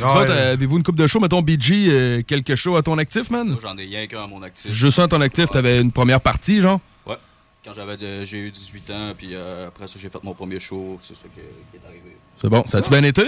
euh, 0.00 0.52
avez-vous 0.52 0.76
une 0.78 0.82
coupe 0.82 0.96
de 0.96 1.06
show, 1.06 1.20
mettons 1.20 1.42
BG, 1.42 1.88
euh, 1.90 2.22
quelques 2.26 2.54
shows 2.54 2.76
à 2.76 2.82
ton 2.82 2.98
actif, 2.98 3.30
man? 3.30 3.48
Moi, 3.48 3.58
j'en 3.62 3.76
ai 3.78 3.84
rien 3.84 4.06
qu'un 4.06 4.24
à 4.24 4.26
mon 4.26 4.42
actif. 4.42 4.70
Juste 4.72 4.98
un 4.98 5.04
à 5.04 5.08
ton 5.08 5.20
actif, 5.20 5.46
t'avais 5.50 5.80
une 5.80 5.92
première 5.92 6.20
partie, 6.20 6.60
genre? 6.60 6.80
Ouais. 7.06 7.16
Quand 7.64 7.72
j'avais 7.74 7.96
de- 7.96 8.24
j'ai 8.24 8.38
eu 8.38 8.50
18 8.50 8.90
ans, 8.90 9.12
puis 9.16 9.30
euh, 9.34 9.68
après 9.68 9.86
ça, 9.86 9.98
j'ai 10.00 10.08
fait 10.08 10.22
mon 10.22 10.34
premier 10.34 10.60
show. 10.60 10.98
C'est 11.00 11.14
ça 11.16 11.24
qui, 11.24 11.40
qui 11.70 11.76
est 11.76 11.86
arrivé. 11.86 12.16
C'est 12.40 12.48
bon. 12.48 12.64
Ça 12.66 12.78
a-tu 12.78 12.90
bien 12.90 13.02
été? 13.04 13.22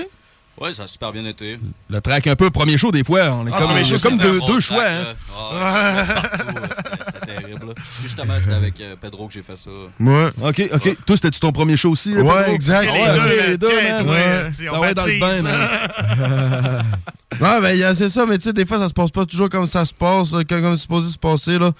Ouais, 0.60 0.72
ça 0.72 0.82
a 0.84 0.86
super 0.86 1.12
bien 1.12 1.24
été. 1.24 1.58
Le 1.88 2.00
track 2.00 2.26
un 2.26 2.36
peu, 2.36 2.50
premier 2.50 2.76
show, 2.78 2.90
des 2.92 3.02
fois, 3.02 3.22
on 3.32 3.46
est 3.46 3.50
Ah, 3.52 3.58
comme, 3.58 3.84
show, 3.84 3.96
c'était 3.96 4.16
deux, 4.16 4.60
choix, 4.60 4.84
hein? 4.86 5.04
Ah, 5.34 6.04
c'était. 6.22 6.44
C'était- 6.76 7.04
C'était 7.06 7.26
terrible. 7.42 7.74
Justement, 8.02 8.38
c'était 8.38 8.54
avec 8.54 8.80
euh, 8.80 8.94
Pedro 9.00 9.26
que 9.28 9.32
j'ai 9.32 9.42
fait 9.42 9.56
ça. 9.56 9.70
Ouais. 9.98 10.28
OK, 10.42 10.62
OK. 10.74 10.96
Toi, 11.06 11.16
c'était-tu 11.16 11.40
ton 11.40 11.52
premier 11.52 11.76
show 11.76 11.90
aussi? 11.90 12.12
là, 12.14 12.20
Ouais, 12.22 12.38
Pedro? 12.42 12.54
exact. 12.54 12.90
Ah 12.92 12.96
Les 12.96 13.00
ouais, 13.02 13.16
deux, 13.16 13.46
les 13.50 13.58
deux, 13.58 13.68
Quête, 13.68 13.92
man. 13.98 14.08
ouais, 14.08 14.12
Ouais. 14.44 14.52
si, 14.52 14.68
on 14.68 14.80
ouais, 14.80 14.94
dans 14.94 15.06
le 15.06 15.18
bain, 15.18 15.42
man. 15.42 16.84
Ouais, 17.40 17.60
ben, 17.62 17.74
y 17.76 17.82
a- 17.82 17.94
c'est 17.94 18.10
ça, 18.10 18.26
mais 18.26 18.36
tu 18.36 18.44
sais, 18.44 18.52
des 18.52 18.66
fois, 18.66 18.78
ça 18.78 18.88
se 18.88 18.92
passe 18.94 19.10
pas 19.10 19.24
toujours 19.24 19.48
comme 19.48 19.66
ça 19.66 19.84
se 19.86 19.94
passe, 19.94 20.30
comme 20.30 20.44
comme 20.46 20.76
c'est 20.76 20.82
supposé 20.82 21.10
se 21.10 21.18
passer, 21.18 21.58
là. 21.58 21.72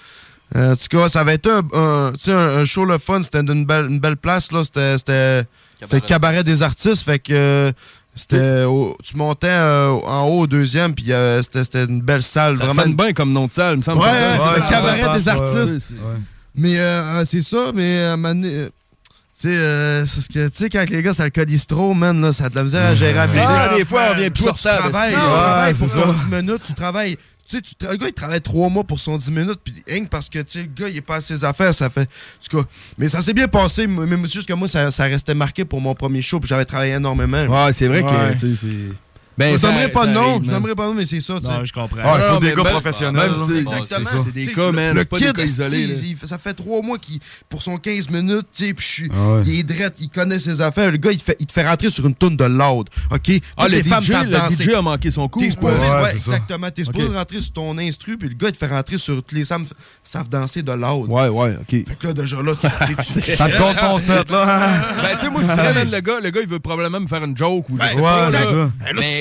Euh, 0.55 0.73
en 0.73 0.75
tout 0.75 0.87
cas, 0.97 1.09
ça 1.09 1.21
avait 1.21 1.35
été 1.35 1.49
un, 1.49 1.61
un- 1.73 2.11
tu 2.13 2.25
sais, 2.25 2.31
un, 2.31 2.59
un 2.59 2.65
show 2.65 2.85
le 2.85 2.97
fun, 2.97 3.21
c'était 3.21 3.43
d'une 3.43 3.65
belle, 3.65 3.85
une 3.89 3.99
belle 3.99 4.17
place, 4.17 4.51
là. 4.51 4.63
C'était, 4.63 4.97
c'était, 4.97 5.43
c'était 5.79 5.95
le 5.97 6.01
cabaret 6.01 6.43
des 6.43 6.63
artistes, 6.63 7.03
fait 7.03 7.19
que 7.19 7.33
euh, 7.33 7.71
c'était, 8.15 8.63
au- 8.63 8.95
tu 9.03 9.17
montais 9.17 9.47
euh, 9.49 9.89
en 10.05 10.23
haut 10.27 10.41
au 10.41 10.47
deuxième, 10.47 10.93
puis 10.93 11.11
euh, 11.11 11.41
c'était, 11.41 11.63
c'était 11.63 11.85
une 11.85 12.01
belle 12.01 12.21
salle, 12.23 12.57
Ça 12.57 12.65
vraiment. 12.65 12.83
sonne 12.83 12.95
bien 12.95 13.13
comme 13.13 13.33
nom 13.33 13.47
de 13.47 13.51
salle, 13.51 13.73
il 13.75 13.77
me 13.77 13.81
semble. 13.83 14.01
Ouais, 14.01 14.07
ouais, 14.07 14.37
c'est 14.55 14.59
le 14.61 14.69
cabaret 14.69 15.19
des 15.19 15.25
ouais, 15.25 15.29
artistes. 15.29 15.93
Mais 16.55 16.79
euh, 16.79 17.25
c'est 17.25 17.41
ça, 17.41 17.71
mais 17.73 17.97
euh, 17.99 18.15
tu 19.39 19.49
sais, 19.49 19.55
euh, 19.55 20.05
c'est 20.05 20.21
ce 20.21 20.29
que, 20.29 20.47
tu 20.47 20.55
sais, 20.57 20.69
quand 20.69 20.87
les 20.89 21.01
gars, 21.01 21.13
ça 21.13 21.23
alcoolise 21.23 21.65
trop, 21.65 21.93
man, 21.95 22.21
là, 22.21 22.31
ça 22.31 22.45
a 22.45 22.49
de 22.49 22.55
la 22.55 22.63
misère 22.63 22.85
à 22.89 22.93
gérer. 22.95 23.17
Ah, 23.17 23.75
des 23.75 23.83
fois, 23.85 24.01
on 24.11 24.17
vient 24.17 24.29
plus 24.29 24.43
travailles, 24.43 25.13
c'est- 25.13 25.19
tu 25.19 25.25
travailles 25.25 25.73
pour 25.73 25.89
ça. 25.89 26.01
ton 26.01 26.13
10 26.13 26.27
minutes, 26.27 26.61
tu 26.65 26.73
travailles. 26.75 27.17
Tu 27.61 27.69
sais, 27.69 27.75
tu 27.79 27.91
le 27.91 27.97
gars, 27.97 28.07
il 28.07 28.13
travaille 28.13 28.41
3 28.41 28.69
mois 28.69 28.83
pour 28.83 28.99
son 28.99 29.17
10 29.17 29.31
minutes, 29.31 29.59
puis 29.63 29.73
rien 29.87 30.03
que 30.05 30.09
parce 30.09 30.29
que, 30.29 30.39
tu 30.39 30.51
sais, 30.51 30.59
le 30.61 30.69
gars, 30.73 30.89
il 30.89 30.97
est 30.97 31.01
pas 31.01 31.17
à 31.17 31.21
ses 31.21 31.43
affaires, 31.43 31.73
ça 31.73 31.89
fait. 31.89 32.01
En 32.09 32.49
tout 32.49 32.57
cas, 32.57 32.67
mais 32.97 33.09
ça 33.09 33.21
s'est 33.21 33.33
bien 33.33 33.47
passé, 33.47 33.85
mais 33.87 34.05
mais 34.05 34.17
c'est 34.27 34.33
juste 34.33 34.47
que 34.47 34.53
moi, 34.53 34.67
ça, 34.67 34.89
ça 34.91 35.03
restait 35.05 35.35
marqué 35.35 35.65
pour 35.65 35.79
mon 35.81 35.93
premier 35.95 36.21
show, 36.21 36.39
puis 36.39 36.47
j'avais 36.49 36.65
travaillé 36.65 36.93
énormément. 36.93 37.43
Ouais, 37.45 37.73
c'est 37.73 37.87
vrai 37.87 38.01
Ouais. 38.01 38.33
que, 38.33 38.39
tu 38.39 38.55
sais, 38.55 38.67
c'est... 38.67 38.95
Ben, 39.37 39.57
je 39.57 39.65
nommerai 39.65 39.89
pas 39.89 40.05
de 40.07 40.11
nom, 40.13 40.41
je 40.43 40.49
nommerai 40.51 40.75
pas 40.75 40.83
de 40.83 40.87
nom, 40.89 40.93
mais 40.93 41.05
c'est 41.05 41.21
ça. 41.21 41.35
tu 41.39 41.45
sais. 41.45 41.51
Non, 41.51 41.65
je 41.65 41.73
comprends. 41.73 41.97
Il 41.97 42.21
faut 42.21 42.33
non, 42.33 42.39
des 42.39 42.49
gars 42.53 42.55
même- 42.63 42.71
professionnels. 42.73 43.31
là. 43.31 43.45
sais, 43.47 43.57
Exactement. 43.59 44.23
c'est 44.25 44.33
des 44.33 44.45
sais, 44.45 44.51
cas, 44.53 44.71
man, 44.71 44.95
Le 44.95 45.05
pas 45.05 45.19
des 45.19 45.25
kid, 45.33 45.39
isolés, 45.39 45.95
sais, 45.95 46.15
fait- 46.19 46.27
ça 46.27 46.37
fait 46.37 46.53
trois 46.53 46.81
mois 46.81 46.97
qu'il, 46.97 47.19
pour 47.49 47.63
son 47.63 47.77
15 47.77 48.09
minutes, 48.09 48.47
tu 48.53 48.65
sais, 48.67 48.73
puis 48.73 48.85
je 48.85 48.91
suis- 48.91 49.11
Ah 49.13 49.33
ouais. 49.35 49.41
il 49.47 49.59
est 49.59 49.63
drette, 49.63 49.95
il 49.99 50.09
connaît 50.09 50.39
ses 50.39 50.61
affaires. 50.61 50.91
Le 50.91 50.97
gars, 50.97 51.11
il 51.11 51.17
te 51.17 51.23
fait, 51.23 51.35
il 51.39 51.45
te 51.45 51.51
fait 51.53 51.67
rentrer 51.67 51.89
sur 51.89 52.05
une 52.05 52.15
toune 52.15 52.37
de 52.37 52.43
loud, 52.45 52.89
OK? 53.11 53.21
Toutes 53.23 53.41
Ah, 53.57 53.67
le 53.67 53.75
les 53.77 53.83
femmes 53.83 54.03
DJ, 54.03 54.09
le 54.25 54.29
danser. 54.29 54.63
DJ 54.65 54.69
a 54.75 54.81
manqué 54.81 55.11
son 55.11 55.27
coup. 55.27 55.39
T'es 55.39 55.51
supposé, 55.51 55.73
Ouais, 55.77 55.89
ouais, 56.03 56.11
exactement. 56.11 56.69
T'es 56.71 56.83
supposé 56.85 57.07
Ok. 57.07 57.15
rentrer 57.15 57.41
sur 57.41 57.53
ton 57.53 57.77
instru, 57.77 58.17
puis 58.17 58.29
le 58.29 58.35
gars, 58.35 58.49
il 58.49 58.51
te 58.53 58.57
fait 58.57 58.67
rentrer 58.67 58.97
sur 58.97 59.15
toutes 59.15 59.31
les 59.31 59.45
femmes 59.45 59.65
savent 60.03 60.29
danser 60.29 60.61
de 60.61 60.71
loud. 60.71 61.09
Ouais, 61.09 61.27
ouais, 61.29 61.55
OK. 61.59 61.69
Fait 61.69 61.83
que 61.99 62.07
là, 62.07 62.13
déjà 62.13 62.41
là, 62.41 62.53
tu, 62.59 62.67
Ça 63.35 63.49
te 63.49 63.57
cause 63.57 63.75
ton 63.75 63.97
set, 63.97 64.29
là. 64.29 64.43
Ben, 65.03 65.15
tu 65.15 65.25
sais, 65.25 65.29
moi, 65.31 65.41
je 65.41 65.47
dirais, 65.47 65.85
le 65.85 65.99
gars, 66.01 66.19
le 66.21 66.29
gars, 66.29 66.41
il 66.41 66.47
veut 66.47 66.59
probablement 66.59 66.99
me 66.99 67.07
faire 67.07 67.23
une 67.23 67.35
joke 67.35 67.69
ou 67.69 67.77
je 67.79 67.83
sais 67.87 67.95
ouais, 67.95 68.01
pas. 68.01 68.29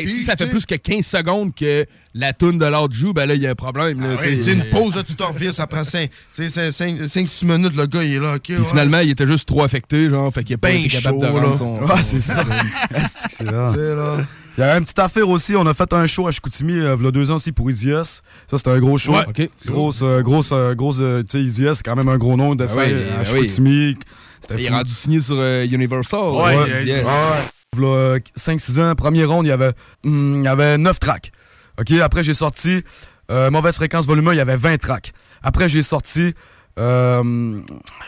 Ben 0.04 0.08
si 0.14 0.24
ça 0.24 0.36
fait 0.36 0.46
plus 0.46 0.66
que 0.66 0.74
15 0.74 1.04
secondes 1.04 1.54
que 1.54 1.86
la 2.14 2.32
toune 2.32 2.58
de 2.58 2.66
l'autre 2.66 2.94
joue, 2.94 3.12
ben 3.12 3.26
là, 3.26 3.34
il 3.34 3.42
y 3.42 3.46
a 3.46 3.50
un 3.50 3.54
problème. 3.54 4.00
Là, 4.00 4.16
Ouais, 4.16 4.40
sais, 4.40 4.52
une 4.52 4.64
pause, 4.70 4.94
là, 4.94 5.02
tu 5.02 5.14
t'en 5.14 5.28
reviens, 5.32 5.52
ça 5.52 5.66
prend 5.66 5.82
5-6 5.82 7.44
minutes, 7.44 7.74
le 7.76 7.86
gars, 7.86 8.02
il 8.02 8.14
est 8.14 8.18
là, 8.18 8.34
ouais. 8.34 8.64
finalement, 8.68 8.98
il 8.98 9.10
était 9.10 9.26
juste 9.26 9.48
trop 9.48 9.62
affecté, 9.62 10.08
genre, 10.10 10.32
fait 10.32 10.44
qu'il 10.44 10.54
a 10.54 10.58
pas 10.58 10.68
Ben 10.68 10.78
été 10.84 10.88
capable 10.88 11.18
de 11.20 11.26
rendre 11.26 11.56
son... 11.56 11.86
Son- 11.86 12.02
c'est 12.02 12.20
ça. 12.20 12.44
C'est 13.28 13.44
là? 13.44 13.72
Il 14.58 14.60
y 14.60 14.64
avait 14.64 14.76
une 14.78 14.84
petite 14.84 14.98
affaire 14.98 15.26
aussi. 15.28 15.56
On 15.56 15.66
a 15.66 15.72
fait 15.72 15.90
un 15.94 16.04
show 16.06 16.26
à 16.26 16.30
Chicoutimi 16.30 16.74
euh, 16.74 16.94
il 16.98 17.04
y 17.04 17.08
a 17.08 17.10
deux 17.10 17.30
ans 17.30 17.36
aussi 17.36 17.52
pour 17.52 17.70
Easy 17.70 17.90
S. 17.90 18.22
Ça, 18.46 18.58
c'était 18.58 18.70
un 18.70 18.80
gros 18.80 18.98
show. 18.98 19.14
Ouais, 19.14 19.24
OK. 19.26 19.48
Grosse, 19.64 20.00
euh, 20.02 20.20
grosse, 20.20 20.50
euh, 20.52 20.74
grosse, 20.74 20.98
euh, 21.00 21.22
tu 21.22 21.48
sais, 21.48 21.74
c'est 21.74 21.82
quand 21.82 21.96
même 21.96 22.08
un 22.08 22.18
gros 22.18 22.36
nom 22.36 22.54
d'essai 22.54 22.74
Ah 22.78 22.82
ouais, 22.82 22.94
à 23.14 23.16
ben 23.18 23.24
Chicoutimi. 23.24 23.96
C'était 24.40 24.56
Il 24.62 24.66
est 24.66 24.70
rendu 24.70 24.92
signé 24.92 25.20
sur 25.20 25.36
euh, 25.38 25.64
Universal. 25.64 26.20
Ouais, 26.20 27.04
Ouais, 27.74 27.78
il- 27.78 27.84
yes. 27.84 27.88
V'là, 27.88 27.88
euh, 27.88 28.18
5-6 28.36 28.78
ans, 28.80 28.94
premier 28.94 29.24
round, 29.24 29.46
il 29.46 29.48
y 29.48 29.52
avait, 29.52 29.72
hum, 30.04 30.40
il 30.40 30.44
y 30.44 30.48
avait 30.48 30.78
9 30.78 30.98
tracks. 31.00 31.32
OK, 31.78 31.90
après, 31.92 32.22
j'ai 32.22 32.34
sorti 32.34 32.82
euh, 33.30 33.50
Mauvaise 33.50 33.76
fréquence 33.76 34.06
volume 34.06 34.28
1, 34.28 34.32
il 34.34 34.36
y 34.36 34.40
avait 34.40 34.56
20 34.56 34.78
tracks. 34.78 35.12
Après, 35.42 35.68
j'ai 35.68 35.82
sorti, 35.82 36.34
euh, 36.78 37.60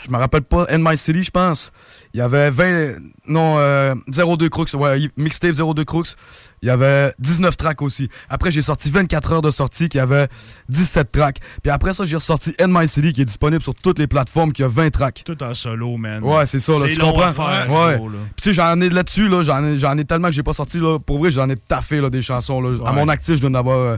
je 0.04 0.10
me 0.10 0.16
rappelle 0.16 0.42
pas, 0.42 0.66
In 0.70 0.78
My 0.78 0.96
City, 0.96 1.22
je 1.22 1.30
pense. 1.30 1.70
Il 2.14 2.18
y 2.18 2.20
avait 2.20 2.50
20, 2.50 2.94
non, 3.26 3.56
euh, 3.58 3.94
02 4.08 4.48
Crooks, 4.48 4.72
ouais, 4.74 5.08
mixtape 5.16 5.54
02 5.54 5.84
Crooks. 5.84 6.14
Il 6.62 6.68
y 6.68 6.70
avait 6.70 7.12
19 7.18 7.56
tracks 7.56 7.82
aussi. 7.82 8.08
Après, 8.30 8.50
j'ai 8.50 8.62
sorti 8.62 8.90
24 8.90 9.32
heures 9.32 9.42
de 9.42 9.50
sortie, 9.50 9.88
qui 9.88 9.98
avait 9.98 10.28
17 10.70 11.12
tracks. 11.12 11.38
Puis 11.62 11.70
après 11.70 11.92
ça, 11.92 12.04
j'ai 12.06 12.16
ressorti 12.16 12.54
In 12.58 12.68
My 12.68 12.88
City, 12.88 13.12
qui 13.12 13.20
est 13.20 13.26
disponible 13.26 13.62
sur 13.62 13.74
toutes 13.74 13.98
les 13.98 14.06
plateformes, 14.06 14.52
qui 14.52 14.62
a 14.62 14.68
20 14.68 14.90
tracks. 14.90 15.22
Tout 15.24 15.42
en 15.42 15.52
solo, 15.52 15.96
man. 15.98 16.22
Ouais, 16.22 16.46
c'est 16.46 16.60
ça, 16.60 16.72
là, 16.72 16.86
tu 16.88 16.96
comprends? 16.98 17.22
à 17.22 17.32
faire, 17.32 17.70
ouais. 17.70 17.96
gros, 17.98 18.08
là. 18.08 18.18
Puis 18.34 18.34
tu 18.36 18.42
sais, 18.44 18.52
j'en 18.54 18.80
ai 18.80 18.88
là-dessus, 18.88 19.28
là, 19.28 19.42
j'en 19.42 19.98
ai, 19.98 20.04
tellement 20.04 20.28
que 20.28 20.34
j'ai 20.34 20.42
pas 20.42 20.54
sorti, 20.54 20.78
là. 20.78 20.98
Pour 20.98 21.18
vrai, 21.18 21.30
j'en 21.30 21.48
ai 21.50 21.56
taffé, 21.56 22.00
là, 22.00 22.08
des 22.08 22.22
chansons, 22.22 22.60
là. 22.62 22.78
À 22.86 22.92
mon 22.92 23.08
actif, 23.08 23.36
je 23.36 23.40
dois 23.42 23.50
en 23.50 23.54
avoir 23.54 23.78
euh, 23.78 23.96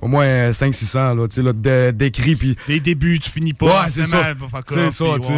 au 0.00 0.08
moins 0.08 0.50
500-600, 0.50 1.16
là, 1.16 1.26
tu 1.28 1.34
sais, 1.36 1.42
là, 1.42 1.52
d'é- 1.52 1.92
d'écrits, 1.92 2.36
puis... 2.36 2.56
Des 2.66 2.80
débuts, 2.80 3.18
tu 3.20 3.30
finis 3.30 3.52
pas. 3.54 3.66
Ouais, 3.84 3.90
c'est 3.90 4.04
ça. 4.04 4.34
C'est 4.68 4.90
ça, 4.90 5.04
tu 5.20 5.26
sais. 5.26 5.32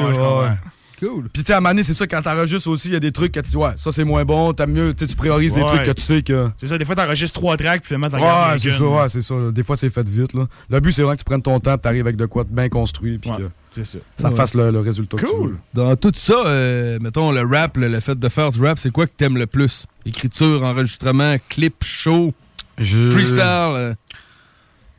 Cool. 1.00 1.30
Puis 1.32 1.42
tu 1.42 1.46
sais, 1.46 1.54
à 1.54 1.62
Mané, 1.62 1.82
c'est 1.82 1.94
ça, 1.94 2.06
quand 2.06 2.20
t'enregistres 2.20 2.68
aussi, 2.68 2.88
il 2.88 2.92
y 2.92 2.96
a 2.96 3.00
des 3.00 3.10
trucs 3.10 3.32
que 3.32 3.40
tu 3.40 3.48
dis, 3.48 3.56
ouais, 3.56 3.70
ça 3.76 3.90
c'est 3.90 4.04
moins 4.04 4.26
bon, 4.26 4.52
t'aimes 4.52 4.72
mieux, 4.72 4.92
tu 4.94 5.06
sais, 5.06 5.10
tu 5.10 5.16
priorises 5.16 5.54
des 5.54 5.64
trucs 5.64 5.82
que 5.82 5.92
tu 5.92 6.02
sais 6.02 6.20
que... 6.20 6.50
C'est 6.60 6.66
ça, 6.66 6.76
des 6.76 6.84
fois, 6.84 6.94
t'enregistres 6.94 7.40
trois 7.40 7.56
tracks, 7.56 7.80
puis 7.80 7.86
finalement, 7.96 8.10
t'en 8.10 8.18
Ouais, 8.20 8.58
c'est 8.58 8.70
ça, 8.70 8.84
ouais, 8.84 9.08
c'est 9.08 9.22
ça. 9.22 9.34
Des 9.50 9.62
fois, 9.62 9.76
c'est 9.76 9.88
fait 9.88 10.06
vite, 10.06 10.34
là. 10.34 10.46
Le 10.68 10.78
but, 10.80 10.92
c'est 10.92 11.00
vraiment 11.00 11.14
que 11.14 11.20
tu 11.20 11.24
prennes 11.24 11.40
ton 11.40 11.58
temps, 11.58 11.78
t'arrives 11.78 12.02
avec 12.02 12.16
de 12.16 12.26
quoi 12.26 12.44
de 12.44 12.50
bien 12.54 12.68
construit, 12.68 13.16
puis 13.16 13.30
Ouais, 13.30 13.36
que 13.38 13.42
c'est 13.72 13.84
ça. 13.86 13.98
ça 14.18 14.28
Ouais. 14.28 14.34
fasse 14.36 14.52
le, 14.54 14.70
le 14.70 14.80
résultat 14.80 15.16
que 15.16 15.24
tu 15.24 15.32
Cool. 15.32 15.48
veux. 15.52 15.56
Dans 15.72 15.96
tout 15.96 16.12
ça, 16.14 16.34
euh, 16.44 16.98
mettons, 17.00 17.32
le 17.32 17.46
rap, 17.46 17.78
le, 17.78 17.88
le 17.88 18.00
fait 18.00 18.18
de 18.18 18.28
faire 18.28 18.50
du 18.50 18.62
rap, 18.62 18.78
c'est 18.78 18.90
quoi 18.90 19.06
que 19.06 19.12
t'aimes 19.16 19.38
le 19.38 19.46
plus? 19.46 19.86
Écriture, 20.04 20.62
enregistrement, 20.64 21.36
clip, 21.48 21.76
show, 21.82 22.34
Je... 22.76 23.08
freestyle, 23.08 23.40
euh, 23.40 23.94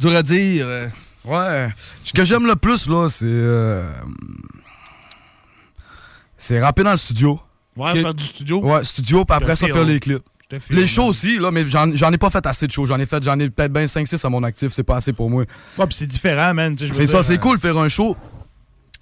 dur 0.01 0.15
à 0.15 0.23
dire. 0.23 0.65
euh. 0.67 0.87
Ouais. 1.25 1.69
Ce 2.03 2.11
que 2.13 2.23
j'aime 2.23 2.45
le 2.47 2.55
plus, 2.55 2.87
là, 2.89 3.07
c'est. 3.07 3.25
euh, 3.27 3.83
C'est 6.37 6.59
rapper 6.59 6.83
dans 6.83 6.91
le 6.91 6.97
studio. 6.97 7.39
Ouais, 7.77 7.93
Que- 7.93 8.01
faire 8.01 8.13
du 8.13 8.23
studio. 8.23 8.59
Ouais, 8.63 8.83
studio, 8.83 9.23
puis 9.25 9.35
après 9.37 9.55
ça, 9.55 9.67
faire 9.67 9.83
les 9.85 9.99
clips. 9.99 10.23
Les 10.69 10.85
shows 10.85 11.05
aussi, 11.05 11.39
là, 11.39 11.49
mais 11.49 11.65
j'en 11.65 11.95
j'en 11.95 12.11
ai 12.11 12.17
pas 12.17 12.29
fait 12.29 12.45
assez 12.45 12.67
de 12.67 12.71
shows. 12.73 12.85
J'en 12.85 12.99
ai 12.99 13.05
fait, 13.05 13.23
j'en 13.23 13.39
ai 13.39 13.49
peut-être 13.49 13.71
bien 13.71 13.85
5-6 13.85 14.25
à 14.25 14.29
mon 14.29 14.43
actif, 14.43 14.73
c'est 14.73 14.83
pas 14.83 14.97
assez 14.97 15.13
pour 15.13 15.29
moi. 15.29 15.45
Ouais, 15.77 15.85
puis 15.85 15.95
c'est 15.95 16.07
différent, 16.07 16.53
man. 16.53 16.75
C'est 16.77 17.05
ça, 17.05 17.23
c'est 17.23 17.35
euh, 17.35 17.37
cool 17.37 17.57
faire 17.57 17.77
un 17.77 17.87
show. 17.87 18.17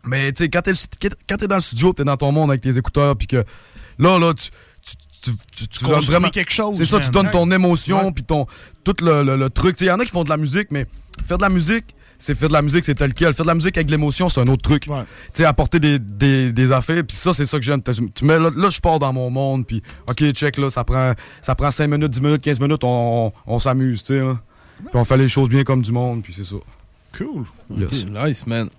Mais 0.06 0.32
tu 0.32 0.44
sais, 0.44 0.50
quand 0.50 0.62
t'es 0.62 0.74
quand 1.28 1.38
t'es 1.38 1.48
dans 1.48 1.56
le 1.56 1.62
studio, 1.62 1.92
t'es 1.92 2.04
dans 2.04 2.18
ton 2.18 2.32
monde 2.32 2.52
avec 2.52 2.62
tes 2.62 2.78
écouteurs, 2.78 3.16
puis 3.16 3.26
que 3.26 3.44
là, 3.98 4.20
là, 4.20 4.34
tu. 4.36 4.50
Tu, 5.22 5.32
tu, 5.32 5.38
tu, 5.56 5.68
tu 5.68 5.86
donnes 5.86 6.00
vraiment 6.12 6.30
quelque 6.30 6.52
chose, 6.52 6.76
C'est 6.78 6.86
ça, 6.86 6.98
tu 7.00 7.10
donnes 7.12 7.26
ton 7.32 7.52
émotion, 7.52 8.12
puis 8.12 8.24
ton 8.24 8.46
tout 8.84 8.96
le, 9.02 9.24
le- 9.24 9.36
le 9.36 9.50
truc. 9.50 9.76
Il 9.82 9.88
y 9.88 9.92
en 9.92 10.00
a 10.00 10.06
qui 10.06 10.12
font 10.12 10.24
de 10.24 10.30
la 10.30 10.38
musique, 10.38 10.68
mais 10.72 10.86
faire 11.26 11.38
de 11.38 11.44
la 11.44 11.50
musique, 11.50 11.86
c'est 12.18 12.36
faire 12.36 12.50
de 12.50 12.54
la 12.54 12.62
musique, 12.62 12.84
c'est 12.84 12.96
tel 12.96 13.14
quel. 13.14 13.34
Faire 13.34 13.46
de 13.46 13.50
la 13.50 13.56
musique 13.56 13.78
avec 13.78 13.88
de 13.88 13.92
l'émotion, 13.92 14.28
c'est 14.30 14.42
un 14.42 14.48
autre 14.48 14.62
truc. 14.62 14.84
Tu 14.84 14.92
sais, 15.34 15.46
apporter 15.46 15.80
des, 15.80 16.00
des, 16.00 16.52
des 16.52 16.72
affaires, 16.72 17.04
puis 17.06 17.16
ça, 17.16 17.34
c'est 17.34 17.46
ça 17.46 17.58
que 17.58 17.64
j'aime. 17.66 17.82
Tu 17.82 18.26
mets, 18.26 18.38
là, 18.40 18.50
là, 18.56 18.70
je 18.70 18.80
pars 18.80 19.00
dans 19.00 19.12
mon 19.14 19.30
monde, 19.30 19.66
puis 19.66 19.82
OK, 20.10 20.32
check, 20.32 20.58
là, 20.58 20.70
ça 20.70 20.84
prend, 20.84 21.14
ça 21.42 21.56
prend 21.56 21.72
5 21.72 21.88
minutes, 21.88 22.12
10 22.12 22.22
minutes, 22.22 22.42
15 22.42 22.60
minutes, 22.60 22.84
on, 22.84 23.32
on 23.48 23.60
s'amuse, 23.60 24.04
tu 24.04 24.14
sais. 24.14 24.22
Puis 24.78 24.90
on 24.94 25.04
fait 25.04 25.18
les 25.18 25.28
choses 25.28 25.50
bien 25.50 25.64
comme 25.64 25.82
du 25.82 25.92
monde, 25.92 26.22
puis 26.24 26.34
c'est 26.34 26.46
ça. 26.46 26.56
Cool. 27.18 27.46
Yes. 27.78 28.06
Nice, 28.06 28.46
man. 28.48 28.70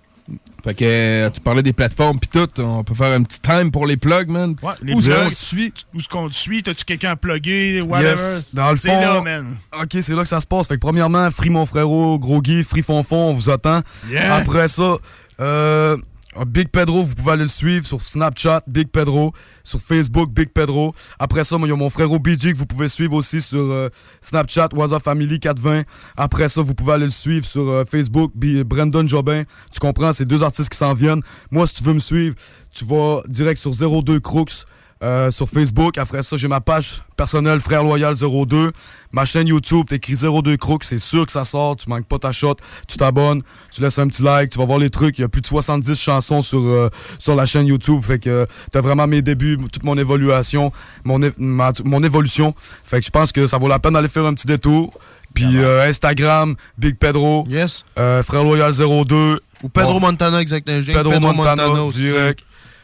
Fait 0.63 0.75
que 0.75 0.85
euh, 0.85 1.29
tu 1.31 1.41
parlais 1.41 1.63
des 1.63 1.73
plateformes 1.73 2.19
pis 2.19 2.27
tout, 2.27 2.47
on 2.61 2.83
peut 2.83 2.93
faire 2.93 3.13
un 3.13 3.23
petit 3.23 3.39
time 3.39 3.71
pour 3.71 3.87
les 3.87 3.97
plugs, 3.97 4.29
man. 4.29 4.55
Ouais, 4.61 4.73
les 4.83 4.93
Où 4.93 4.97
qu'on 4.97 5.27
te 5.27 5.33
suit? 5.33 5.73
Où 5.93 5.97
est-ce 5.97 6.07
qu'on 6.07 6.29
te 6.29 6.35
suit? 6.35 6.61
T'as-tu 6.61 6.85
quelqu'un 6.85 7.11
à 7.11 7.15
plugger? 7.15 7.81
Whatever. 7.81 8.09
Yes, 8.09 8.53
dans 8.53 8.69
le 8.69 8.77
C'est 8.77 8.89
fond. 8.89 9.01
là, 9.01 9.21
man. 9.21 9.57
Ok, 9.81 9.97
c'est 10.01 10.13
là 10.13 10.21
que 10.21 10.27
ça 10.29 10.39
se 10.39 10.45
passe. 10.45 10.67
Fait 10.67 10.75
que 10.75 10.79
premièrement, 10.79 11.31
Free 11.31 11.49
mon 11.49 11.65
frérot, 11.65 12.19
Gros 12.19 12.41
Guy, 12.43 12.63
Free 12.63 12.83
Fonfon, 12.83 13.29
on 13.29 13.33
vous 13.33 13.49
attend. 13.49 13.81
Yeah. 14.09 14.35
Après 14.35 14.67
ça, 14.67 14.97
euh, 15.39 15.97
Big 16.45 16.69
Pedro, 16.69 17.03
vous 17.03 17.13
pouvez 17.13 17.33
aller 17.33 17.41
le 17.43 17.49
suivre 17.49 17.85
sur 17.85 18.01
Snapchat, 18.01 18.61
Big 18.65 18.87
Pedro, 18.87 19.33
sur 19.63 19.81
Facebook, 19.81 20.31
Big 20.31 20.49
Pedro. 20.49 20.93
Après 21.19 21.43
ça, 21.43 21.57
il 21.61 21.67
y 21.67 21.71
a 21.71 21.75
mon 21.75 21.89
frérot 21.89 22.19
BG 22.19 22.53
vous 22.53 22.65
pouvez 22.65 22.87
suivre 22.87 23.13
aussi 23.13 23.41
sur 23.41 23.59
euh, 23.59 23.89
Snapchat, 24.21 24.69
Waza 24.73 24.99
Family 24.99 25.39
420. 25.39 25.83
Après 26.15 26.47
ça, 26.47 26.61
vous 26.61 26.73
pouvez 26.73 26.93
aller 26.93 27.05
le 27.05 27.11
suivre 27.11 27.45
sur 27.45 27.69
euh, 27.69 27.83
Facebook, 27.83 28.31
Brandon 28.35 29.05
Jobin. 29.05 29.43
Tu 29.71 29.79
comprends, 29.79 30.13
c'est 30.13 30.25
deux 30.25 30.41
artistes 30.41 30.69
qui 30.69 30.77
s'en 30.77 30.93
viennent. 30.93 31.21
Moi, 31.51 31.67
si 31.67 31.75
tu 31.75 31.83
veux 31.83 31.93
me 31.93 31.99
suivre, 31.99 32.35
tu 32.71 32.85
vas 32.85 33.21
direct 33.27 33.59
sur 33.59 33.71
02 33.71 34.19
Crooks. 34.21 34.65
Euh, 35.03 35.31
sur 35.31 35.49
Facebook. 35.49 35.97
Après 35.97 36.21
ça, 36.21 36.37
j'ai 36.37 36.47
ma 36.47 36.61
page 36.61 37.01
personnelle 37.17 37.59
Frère 37.59 37.83
Loyal 37.83 38.13
02. 38.15 38.71
Ma 39.11 39.25
chaîne 39.25 39.47
YouTube, 39.47 39.87
t'écris 39.89 40.15
02 40.15 40.57
Crooks, 40.57 40.83
c'est 40.83 40.97
sûr 40.99 41.25
que 41.25 41.31
ça 41.31 41.43
sort. 41.43 41.75
Tu 41.75 41.89
manques 41.89 42.05
pas 42.05 42.19
ta 42.19 42.31
shot. 42.31 42.55
Tu 42.87 42.97
t'abonnes, 42.97 43.41
tu 43.73 43.81
laisses 43.81 43.99
un 43.99 44.07
petit 44.07 44.21
like, 44.23 44.51
tu 44.51 44.59
vas 44.59 44.65
voir 44.65 44.77
les 44.79 44.89
trucs. 44.89 45.17
Il 45.17 45.21
y 45.21 45.23
a 45.25 45.27
plus 45.27 45.41
de 45.41 45.47
70 45.47 45.99
chansons 45.99 46.41
sur, 46.41 46.59
euh, 46.59 46.89
sur 47.19 47.35
la 47.35 47.45
chaîne 47.45 47.65
YouTube. 47.67 48.01
Fait 48.03 48.19
que 48.19 48.29
euh, 48.29 48.45
t'as 48.71 48.81
vraiment 48.81 49.07
mes 49.07 49.21
débuts, 49.21 49.57
toute 49.71 49.83
mon 49.83 49.97
évolution, 49.97 50.71
mon, 51.03 51.21
é- 51.21 51.33
ma- 51.37 51.71
mon 51.83 52.03
évolution. 52.03 52.53
Fait 52.83 52.99
que 52.99 53.05
je 53.05 53.11
pense 53.11 53.31
que 53.31 53.47
ça 53.47 53.57
vaut 53.57 53.67
la 53.67 53.79
peine 53.79 53.93
d'aller 53.93 54.07
faire 54.07 54.25
un 54.25 54.33
petit 54.33 54.47
détour. 54.47 54.93
Puis 55.33 55.57
euh, 55.59 55.87
Instagram, 55.87 56.55
Big 56.77 56.97
Pedro. 56.97 57.45
Yes. 57.49 57.85
Euh, 57.97 58.21
Frère 58.21 58.43
Loyal 58.43 58.71
02. 58.73 59.39
Ou 59.63 59.69
Pedro. 59.69 59.99
Montana, 59.99 60.41
exactement. 60.41 60.81
J'ai 60.81 60.93
Pedro, 60.93 61.19
Montana, 61.19 61.69
aussi. 61.83 61.99
direct. 61.99 62.43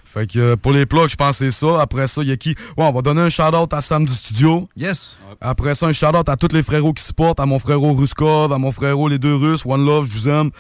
Fait 0.10 0.26
que 0.26 0.39
euh, 0.39 0.56
pour 0.56 0.72
les 0.72 0.86
plugs, 0.86 1.10
je 1.10 1.15
pense 1.17 1.39
que 1.39 1.46
c'est 1.46 1.52
ça. 1.52 1.82
Après 1.82 2.08
ça, 2.08 2.22
il 2.22 2.30
y 2.30 2.32
a 2.32 2.38
qui? 2.38 2.52
Ouais, 2.78 2.86
on 2.86 2.93
va 2.93 3.02
donner 3.02 3.22
un 3.22 3.30
shout-out 3.30 3.74
à 3.74 3.82
Sam 3.82 4.06
du 4.06 4.13
studio. 4.13 4.67
Yes. 4.78 5.17
Après 5.41 5.76
ça, 5.76 5.88
un 5.88 5.91
shout-out 5.91 6.30
à 6.30 6.38
tous 6.38 6.54
les 6.54 6.63
frérots 6.63 6.93
qui 6.93 7.04
supportent, 7.04 7.39
à 7.41 7.46
mon 7.46 7.60
frérot 7.60 7.91
Ruskov, 7.93 8.54
à 8.54 8.58
mon 8.58 8.72
frérot 8.72 9.10
les 9.10 9.20
deux 9.20 9.36
Russes, 9.36 9.65
One 9.65 9.86
Love, 9.86 10.08
je 10.10 10.13
vous 10.17 10.30
aime. 10.30 10.52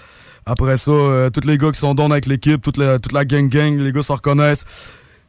Après 0.45 0.75
ça, 0.77 0.91
euh, 0.91 1.29
tous 1.29 1.47
les 1.47 1.57
gars 1.57 1.71
qui 1.71 1.79
sont 1.79 1.93
down 1.95 2.11
avec 2.11 2.25
l'équipe, 2.25 2.61
toute 2.61 2.77
la, 2.77 2.99
toute 2.99 3.13
la 3.13 3.23
gang 3.25 3.47
gang, 3.49 3.77
les 3.79 3.91
gars 3.91 4.01
se 4.01 4.11
reconnaissent. 4.11 4.65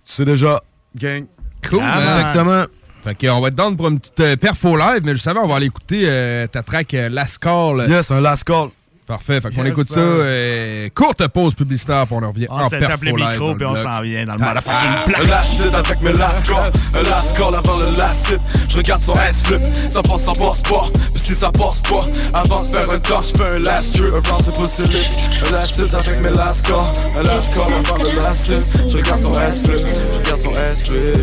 Tu 0.05 0.13
sais 0.13 0.25
déjà, 0.25 0.63
gang. 0.97 1.27
Cool, 1.69 1.81
Ah, 1.83 2.01
man. 2.01 2.09
Exactement. 2.09 2.65
Fait 3.05 3.15
que 3.15 3.27
on 3.29 3.41
va 3.41 3.49
être 3.49 3.55
down 3.55 3.77
pour 3.77 3.89
une 3.89 4.01
petite 4.01 4.19
euh, 4.21 4.37
perfo 4.37 4.77
live, 4.77 5.03
mais 5.05 5.15
je 5.15 5.21
savais, 5.23 5.39
on 5.39 5.47
va 5.47 5.57
aller 5.57 5.67
écouter 5.67 6.03
euh, 6.05 6.47
ta 6.49 6.63
track 6.65 6.93
euh, 6.95 7.09
Last 7.09 7.39
Call. 7.39 7.85
Yes, 7.89 8.11
un 8.11 8.21
last 8.21 8.43
call. 8.45 8.71
Parfait, 9.09 9.41
fait 9.41 9.49
qu'on 9.55 9.63
Yes, 9.65 9.73
écoute 9.73 9.89
ça. 9.89 9.95
sir. 9.95 10.03
euh, 10.05 10.89
courte 10.95 11.27
pause 11.29 11.55
publicitaire, 11.55 12.05
puis 12.07 12.15
on 12.15 12.29
revient 12.29 12.47
On 12.51 12.61
en 12.61 12.69
s'est 12.69 12.79
perfo 12.79 12.93
tapé 12.93 13.07
le 13.11 13.17
live 13.17 13.29
micro, 13.31 13.47
dans 13.49 13.55
puis 13.55 13.61
le 13.65 13.67
on 13.69 13.73
bloc. 13.73 13.83
s'en 13.83 14.01
vient 14.03 14.25
dans 14.27 14.33
le 14.35 14.39
motherfucking 14.39 14.91
plat. 15.07 15.19
Un 15.19 15.29
last 15.29 15.55
hit 15.55 15.75
avec 15.75 16.03
mes 16.03 16.13
last 16.13 16.47
calls 16.47 16.73
Un 16.95 17.03
last 17.11 17.37
call 17.37 17.55
avant 17.55 17.77
le 17.79 17.91
last 17.97 18.29
hit 18.29 18.41
Je 18.69 18.77
regarde 18.77 19.01
son 19.01 19.13
ass 19.15 19.43
flip. 19.43 19.61
Ça 19.89 20.03
passe, 20.03 20.23
ça 20.25 20.33
passe 20.33 20.61
pas. 20.61 20.85
Puis 21.15 21.23
si 21.23 21.35
ça 21.35 21.51
passe 21.51 21.81
pas 21.81 22.05
Avant 22.35 22.61
de 22.63 22.67
faire 22.67 22.91
un 22.91 22.99
touch 22.99 23.33
Je 23.33 23.39
fais 23.43 23.49
un 23.57 23.59
last 23.61 23.95
trip. 23.97 24.13
Around 24.13 24.45
ses 24.45 24.53
pussy 24.53 24.83
lips. 24.83 25.19
Un 25.49 25.53
last 25.53 25.79
hit 25.79 25.95
avec 25.95 26.21
mes 26.23 26.31
last 26.31 26.67
calls 26.67 26.93
Un 27.17 27.23
last 27.23 27.55
call 27.55 27.73
avant 27.73 28.05
le 28.05 28.11
last 28.15 28.49
hit 28.49 28.91
Je 28.91 28.97
regarde 28.99 29.23
son 29.23 29.33
ass 29.35 29.63
flip. 29.63 29.87
Je 30.13 30.19
regarde 30.19 30.39
son 30.43 30.53
ass 30.53 30.83
flip. 30.83 31.17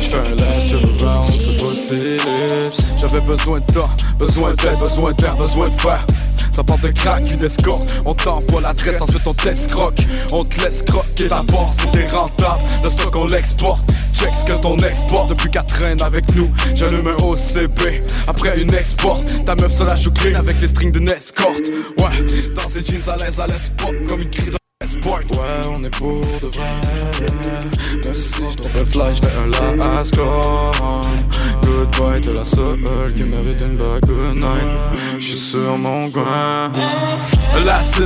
Je 0.00 0.08
fais 0.08 0.16
un 0.16 0.34
last 0.36 0.68
trip 0.68 1.02
around 1.02 1.24
ses 1.24 1.56
pussy 1.56 1.96
lips. 1.96 2.92
J'avais 3.00 3.20
besoin 3.20 3.58
de 3.58 3.64
temps 3.72 3.90
Besoin 4.16 4.50
d'aide, 4.54 4.78
besoin 4.78 5.12
d'air, 5.14 5.34
besoin 5.36 5.68
de 5.68 5.74
faire 5.74 6.06
Ça 6.52 6.62
part 6.62 6.78
de 6.78 6.88
crack, 6.88 7.30
une 7.32 7.44
escorte. 7.44 7.94
On 8.04 8.14
t'envoie 8.14 8.60
l'adresse, 8.60 9.00
ensuite 9.00 9.26
on 9.26 9.32
t'escroque. 9.32 10.00
On 10.32 10.44
te 10.44 10.62
laisse 10.62 10.82
croquer 10.82 11.28
d'abord, 11.28 11.72
c'était 11.72 12.06
rentable. 12.14 12.60
Le 12.84 12.90
stock, 12.90 13.16
on 13.16 13.26
l'exporte. 13.26 13.82
Check 14.14 14.36
ce 14.36 14.44
que 14.44 14.60
ton 14.60 14.76
export 14.76 15.26
depuis 15.26 15.50
qu'elle 15.50 15.64
traîne 15.64 16.02
avec 16.02 16.34
nous. 16.34 16.50
J'allume 16.74 17.08
un 17.08 17.24
OCB. 17.24 18.04
Après 18.28 18.60
une 18.60 18.72
export, 18.74 19.20
ta 19.46 19.54
meuf 19.54 19.72
se 19.72 19.84
lâche 19.84 20.06
au 20.06 20.10
clean 20.10 20.38
avec 20.38 20.60
les 20.60 20.68
strings 20.68 20.92
d'une 20.92 21.08
escorte. 21.08 21.68
Ouais, 21.98 22.52
dans 22.54 22.68
ses 22.68 22.84
jeans 22.84 23.08
à 23.08 23.16
l'aise, 23.16 23.40
à 23.40 23.46
l'aise 23.46 23.72
pop 23.78 23.94
comme 24.06 24.20
une 24.20 24.30
crise 24.30 24.50
de 24.50 24.56
Sport. 24.86 25.20
Ouais, 25.32 25.68
on 25.70 25.82
est 25.84 25.90
pour 25.90 26.20
de 26.20 26.48
vrai. 26.48 26.70
Même 28.04 28.14
si 28.14 28.42
je 28.50 28.56
trouve 28.56 28.80
un 28.80 28.84
fly, 28.84 29.14
j'fais 29.14 29.30
un 29.30 29.76
last 29.76 30.16
call. 30.16 31.00
Goodbye, 31.82 32.20
t'es 32.20 32.32
la 32.32 32.44
seule 32.44 33.12
qui 33.16 33.24
mérite 33.24 33.60
une 33.60 33.76
bague 33.76 34.06
good 34.06 34.36
night. 34.36 34.68
J'suis 35.18 35.36
sur 35.36 35.76
mon 35.76 36.08
coin. 36.10 36.70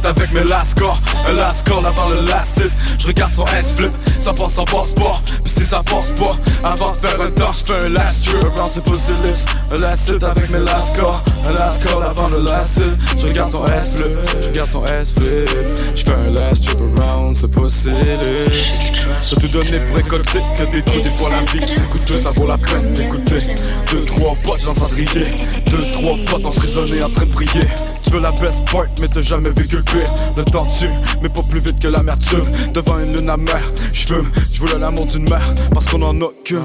Avec 0.04 0.32
mes 0.32 0.44
lascars. 0.44 0.98
Un 1.26 1.36
avant 1.84 2.08
le 2.08 2.20
lacet. 2.26 2.70
J'regarde 2.98 3.32
son 3.32 3.44
S-flip. 3.46 3.90
Ça 4.18 4.32
passe 4.32 4.58
en 4.58 4.64
passe 4.64 4.92
pas. 4.94 5.20
Pis 5.44 5.50
si 5.50 5.64
ça 5.64 5.82
passe 5.82 6.10
pas, 6.12 6.36
avant 6.62 6.90
de 6.92 6.96
faire 6.96 7.20
un 7.20 7.30
temps, 7.30 7.52
j'fais 7.52 7.74
un 7.74 7.88
last 7.88 8.26
year. 8.26 8.36
Around 8.56 8.70
ses 8.70 8.80
pussy 8.80 9.12
lips. 9.22 9.44
Un 9.70 9.80
lacet 9.80 10.22
avec 10.22 10.50
mes 10.50 10.58
lascars. 10.58 11.22
Un 11.46 11.54
avant 11.54 12.28
le 12.28 12.44
lacet. 12.44 12.82
J'regarde 13.18 13.50
son 13.50 13.64
S-flip. 13.64 14.06
J'regarde 14.42 14.70
son 14.70 14.84
S-flip. 14.84 15.48
J'fais 15.94 16.12
un 16.12 16.30
last 16.32 16.66
trip 16.66 16.78
around 16.98 17.36
ses 17.36 17.48
pussy 17.48 17.90
lips. 17.90 18.82
J'ai 19.28 19.36
tout 19.36 19.48
donné 19.48 19.80
pour 19.80 19.96
récolter 19.96 20.40
que 20.56 20.64
des 20.64 20.82
coups. 20.82 21.02
Des 21.02 21.10
fois 21.10 21.30
la 21.30 21.40
vie, 21.50 21.66
c'est 21.68 21.88
coûteux, 21.90 22.20
ça 22.20 22.30
vaut 22.30 22.46
la 22.46 22.58
peine 22.58 22.94
d'écouter. 22.94 23.54
Deux, 23.90 24.04
trois 24.04 24.34
potes 24.44 24.64
dans 24.64 24.74
cendrier. 24.74 25.34
Deux, 25.70 25.92
trois 25.94 26.16
potes 26.26 26.44
emprisonnés 26.44 27.02
en 27.02 27.10
train 27.10 27.26
de 27.26 27.32
prier. 27.32 27.68
Tu 28.06 28.12
veux 28.12 28.20
la 28.20 28.30
best 28.30 28.64
part, 28.70 28.84
mais 29.00 29.08
t'as 29.08 29.20
jamais 29.20 29.50
vécu 29.50 29.76
le 29.76 29.82
pire. 29.82 30.14
Le 30.36 30.44
temps 30.44 30.66
tue, 30.66 30.88
mais 31.20 31.28
pas 31.28 31.42
plus 31.50 31.58
vite 31.58 31.80
que 31.80 31.88
l'amertume. 31.88 32.46
Devant 32.72 33.00
une 33.00 33.16
lune 33.16 33.28
amère, 33.28 33.72
j'fume, 33.92 34.30
j'voulais 34.52 34.78
l'amour 34.78 35.06
d'une 35.06 35.28
mère, 35.28 35.52
parce 35.72 35.90
qu'on 35.90 36.02
en 36.02 36.20
a 36.22 36.28
qu'une. 36.44 36.62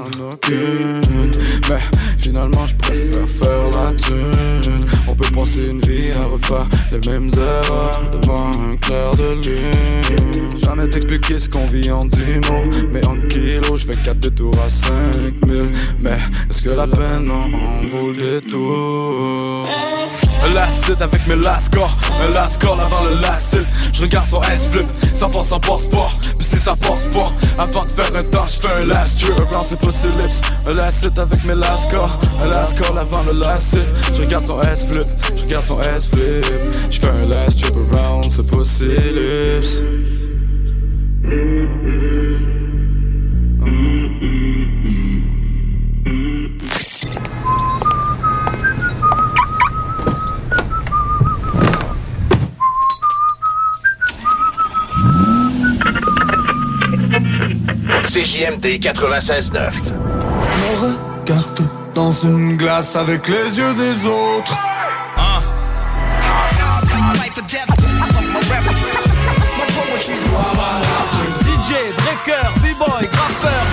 Mais 1.68 1.80
finalement, 2.18 2.64
j'préfère 2.66 3.28
faire 3.28 3.70
la 3.74 3.92
thune. 3.92 4.86
On 5.08 5.16
peut 5.16 5.28
passer 5.34 5.66
une 5.66 5.80
vie 5.80 6.12
à 6.16 6.26
refaire 6.26 6.68
les 6.92 7.10
mêmes 7.10 7.30
erreurs 7.36 7.90
devant 8.12 8.50
un 8.50 8.76
clair 8.76 9.10
de 9.16 9.44
lune. 9.44 10.58
Jamais 10.62 10.88
t'expliquer 10.88 11.40
ce 11.40 11.48
qu'on 11.48 11.66
vit 11.66 11.90
en 11.90 12.04
10 12.04 12.20
mots, 12.50 12.70
mais 12.92 13.04
en 13.04 13.16
kilos, 13.28 13.80
j'fais 13.80 14.00
4 14.04 14.20
détours 14.20 14.54
à 14.64 14.70
5000. 14.70 15.72
Mais 15.98 16.18
est-ce 16.48 16.62
que 16.62 16.70
la 16.70 16.86
peine 16.86 17.28
en 17.32 17.48
vaut 17.88 18.12
le 18.12 18.40
détour? 18.40 19.66
Lacet 20.54 21.00
avec 21.00 21.26
mes 21.26 21.36
lascars, 21.36 21.96
un 22.20 22.30
avant 22.30 23.04
le 23.04 23.20
lacet. 23.20 23.62
Je 23.92 24.02
regarde 24.02 24.28
son 24.28 24.40
S-flip, 24.42 24.86
ça 25.14 25.28
passe 25.28 25.52
en 25.52 25.60
passe 25.60 25.86
pas. 25.86 26.10
Pis 26.38 26.44
si 26.44 26.58
ça 26.58 26.74
passe 26.76 27.04
pas, 27.12 27.32
avant 27.58 27.84
de 27.84 27.90
faire 27.90 28.14
un 28.14 28.24
temps, 28.24 28.46
j'fais 28.46 28.68
un 28.82 28.84
last 28.84 29.22
year 29.22 29.34
around 29.40 29.66
ses 29.66 29.76
pussy 29.76 30.08
lips. 30.08 30.40
Un 30.66 30.72
lacet 30.72 31.18
avec 31.18 31.44
mes 31.44 31.54
lascars, 31.54 32.18
un 32.42 32.48
lascar 32.48 32.96
avant 32.98 33.22
le 33.26 33.38
lacet. 33.40 33.86
Je 34.14 34.20
regarde 34.20 34.44
son 34.44 34.60
S-flip, 34.60 35.06
je 35.36 35.42
regarde 35.44 35.64
son 35.64 35.80
S-flip. 35.80 36.44
J'fais 36.90 37.08
un 37.08 37.26
last 37.26 37.62
trip 37.62 37.74
around 37.94 38.30
ses 38.30 38.42
pussy 38.42 38.84
lips. 38.84 39.80
CJMD 58.62 58.78
96.9. 58.80 59.72
Je 59.74 59.90
me 59.90 61.20
regarde 61.20 61.68
dans 61.94 62.12
une 62.12 62.56
glace 62.56 62.94
avec 62.96 63.28
les 63.28 63.58
yeux 63.58 63.74
des 63.74 64.06
autres. 64.06 64.56
DJ, 71.42 71.72
breaker, 71.96 72.48
b-boy, 72.60 73.08
graffeur. 73.10 73.66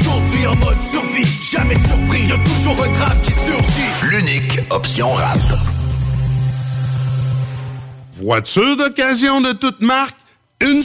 Aujourd'hui 0.00 0.46
en 0.46 0.56
mode 0.56 0.76
survie, 0.90 1.26
jamais 1.50 1.74
surpris, 1.74 2.26
y'a 2.26 2.38
toujours 2.38 2.84
un 2.84 2.92
crabe 2.94 3.22
qui 3.22 3.32
surgit. 3.32 3.90
L'unique 4.10 4.60
option 4.70 5.12
rap. 5.14 5.38
Voiture 8.12 8.76
d'occasion 8.76 9.40
de 9.40 9.52
toute 9.52 9.80
marque, 9.80 10.16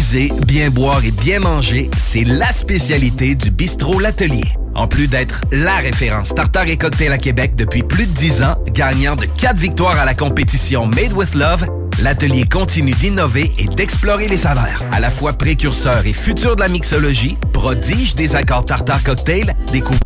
S'amuser, 0.00 0.32
bien 0.46 0.70
boire 0.70 1.04
et 1.04 1.10
bien 1.10 1.40
manger, 1.40 1.90
c'est 1.98 2.24
la 2.24 2.52
spécialité 2.52 3.34
du 3.34 3.50
bistrot 3.50 4.00
L'Atelier. 4.00 4.44
En 4.74 4.88
plus 4.88 5.08
d'être 5.08 5.42
la 5.52 5.76
référence 5.76 6.34
tartare 6.34 6.68
et 6.68 6.78
cocktail 6.78 7.12
à 7.12 7.18
Québec 7.18 7.54
depuis 7.54 7.82
plus 7.82 8.06
de 8.06 8.12
10 8.12 8.42
ans, 8.42 8.56
gagnant 8.72 9.14
de 9.14 9.26
4 9.26 9.58
victoires 9.58 9.98
à 9.98 10.06
la 10.06 10.14
compétition 10.14 10.86
Made 10.86 11.12
with 11.12 11.34
Love, 11.34 11.66
l'atelier 12.02 12.44
continue 12.50 12.92
d'innover 12.92 13.52
et 13.58 13.66
d'explorer 13.66 14.26
les 14.26 14.38
saveurs. 14.38 14.84
À 14.90 15.00
la 15.00 15.10
fois 15.10 15.34
précurseur 15.34 16.06
et 16.06 16.14
futur 16.14 16.56
de 16.56 16.62
la 16.62 16.68
mixologie, 16.68 17.36
prodige 17.52 18.14
des 18.14 18.36
accords 18.36 18.64
tartare 18.64 19.02
cocktail, 19.02 19.54
découvre 19.70 20.00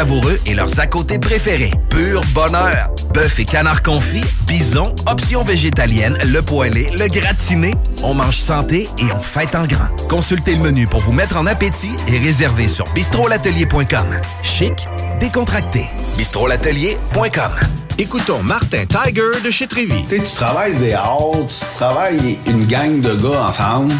savoureux 0.00 0.40
et 0.46 0.54
leurs 0.54 0.80
à 0.80 0.86
côté 0.86 1.18
préférés. 1.18 1.72
Pur 1.90 2.22
bonheur. 2.32 2.88
Bœuf 3.12 3.38
et 3.38 3.44
canard 3.44 3.82
confit, 3.82 4.24
bison, 4.46 4.94
options 5.06 5.44
végétaliennes, 5.44 6.16
le 6.24 6.40
poêlé, 6.40 6.88
le 6.98 7.06
gratiné. 7.08 7.74
On 8.02 8.14
mange 8.14 8.38
santé 8.38 8.88
et 8.96 9.12
on 9.14 9.20
fête 9.20 9.54
en 9.54 9.66
grand. 9.66 9.94
Consultez 10.08 10.54
le 10.54 10.62
menu 10.62 10.86
pour 10.86 11.00
vous 11.00 11.12
mettre 11.12 11.36
en 11.36 11.44
appétit 11.44 11.94
et 12.08 12.18
réservez 12.18 12.68
sur 12.68 12.86
bistrolatelier.com. 12.94 14.06
Chic, 14.42 14.88
décontracté. 15.18 15.84
bistrolatelier.com. 16.16 17.52
Écoutons 17.98 18.42
Martin 18.42 18.84
Tiger 18.86 19.42
de 19.44 19.50
chez 19.50 19.66
Trévy. 19.66 20.02
Tu 20.08 20.16
sais, 20.16 20.22
tu 20.22 20.34
travailles 20.34 20.76
des 20.76 20.94
heures, 20.94 21.46
tu 21.46 21.76
travailles 21.76 22.38
une 22.46 22.64
gang 22.64 23.02
de 23.02 23.16
gars 23.16 23.48
ensemble, 23.48 23.92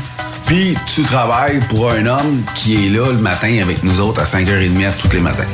puis 0.47 0.79
tu 0.95 1.03
travailles 1.03 1.61
pour 1.69 1.91
un 1.91 2.07
homme 2.07 2.43
qui 2.55 2.87
est 2.87 2.89
là 2.89 3.13
le 3.13 3.19
matin 3.19 3.59
avec 3.61 3.85
nous 3.85 4.01
autres 4.01 4.23
à 4.23 4.25
5h30 4.25 4.93
tous 4.99 5.13
les 5.13 5.21
matins. 5.21 5.45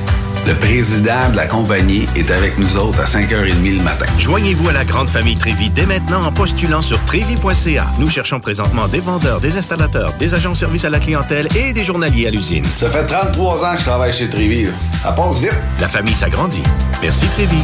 Le 0.47 0.55
président 0.55 1.29
de 1.33 1.37
la 1.37 1.49
compagnie 1.49 2.07
est 2.15 2.31
avec 2.31 2.57
nous 2.57 2.77
autres 2.77 3.01
à 3.01 3.05
5h30 3.05 3.79
le 3.79 3.83
matin. 3.83 4.07
Joignez-vous 4.17 4.69
à 4.69 4.73
la 4.73 4.85
grande 4.85 5.09
famille 5.09 5.35
Trévi 5.35 5.71
dès 5.71 5.87
maintenant 5.87 6.25
en 6.25 6.31
postulant 6.31 6.81
sur 6.81 7.05
trévi.ca. 7.05 7.87
Nous 7.99 8.09
cherchons 8.09 8.39
présentement 8.39 8.87
des 8.87 9.01
vendeurs, 9.01 9.41
des 9.41 9.57
installateurs, 9.57 10.13
des 10.21 10.35
agents 10.35 10.53
de 10.53 10.57
service 10.57 10.85
à 10.85 10.91
la 10.91 11.01
clientèle 11.01 11.49
et 11.57 11.73
des 11.73 11.85
journaliers 11.85 12.29
à 12.29 12.31
l'usine. 12.31 12.65
Ça 12.77 12.89
fait 12.89 13.07
33 13.07 13.65
ans 13.65 13.73
que 13.73 13.81
je 13.81 13.85
travaille 13.87 14.13
chez 14.13 14.31
Trévi. 14.31 14.69
Ça 15.03 15.11
passe 15.11 15.41
vite. 15.41 15.57
La 15.81 15.89
famille 15.89 16.15
s'agrandit. 16.15 16.63
Merci 17.03 17.27
Trévi. 17.27 17.59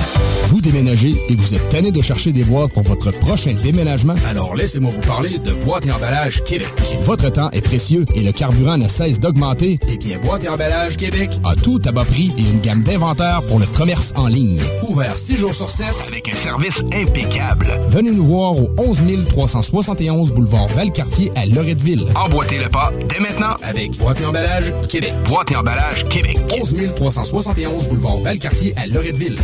Vous 0.47 0.61
déménagez 0.61 1.15
et 1.29 1.37
vous 1.37 1.55
êtes 1.55 1.69
tanné 1.69 1.93
de 1.93 2.03
chercher 2.03 2.33
des 2.33 2.43
boîtes 2.43 2.73
pour 2.73 2.83
votre 2.83 3.13
prochain 3.13 3.55
déménagement? 3.63 4.17
Alors 4.29 4.57
laissez-moi 4.57 4.91
vous 4.93 5.01
parler 5.03 5.39
de 5.39 5.53
Boîte 5.65 5.87
et 5.87 5.93
Emballage 5.93 6.43
Québec. 6.45 6.69
Votre 7.03 7.31
temps 7.31 7.49
est 7.53 7.63
précieux 7.63 8.05
et 8.15 8.21
le 8.23 8.33
carburant 8.33 8.77
ne 8.77 8.89
cesse 8.89 9.21
d'augmenter. 9.21 9.79
Eh 9.89 9.97
bien, 9.97 10.19
Boîte 10.19 10.45
et 10.45 10.49
Emballage 10.49 10.97
Québec 10.97 11.31
a 11.45 11.55
tout 11.55 11.81
à 11.87 11.93
bas 11.93 12.05
prix 12.05 12.35
et 12.37 12.43
une 12.43 12.61
gamme 12.73 12.83
d'inventaire 12.85 13.43
pour 13.49 13.59
le 13.59 13.67
commerce 13.67 14.13
en 14.17 14.29
ligne. 14.29 14.61
Ouvert 14.89 15.15
6 15.15 15.37
jours 15.37 15.55
sur 15.55 15.69
7 15.69 15.87
Avec 16.09 16.29
un 16.29 16.37
service 16.37 16.83
impeccable. 16.93 17.67
Venez 17.87 18.13
nous 18.13 18.25
voir 18.25 18.57
au 18.57 18.71
11 18.79 19.03
371 19.29 20.33
boulevard 20.33 20.69
Valcartier 20.69 21.31
à 21.37 21.45
Loretteville. 21.47 22.05
Emboîtez 22.15 22.59
le 22.59 22.69
pas 22.71 22.91
dès 23.11 23.21
maintenant 23.21 23.57
avec 23.63 23.99
Boîte 23.99 24.21
et 24.23 24.25
Emballage 24.25 24.73
Québec. 24.89 25.13
Boîte 25.29 25.51
et 25.51 25.57
Emballage 25.57 26.05
Québec. 26.05 26.39
11 26.51 26.75
371 26.97 27.89
boulevard 27.89 28.17
Valcartier 28.19 28.75
à 28.77 28.87
Loretteville. 28.87 29.37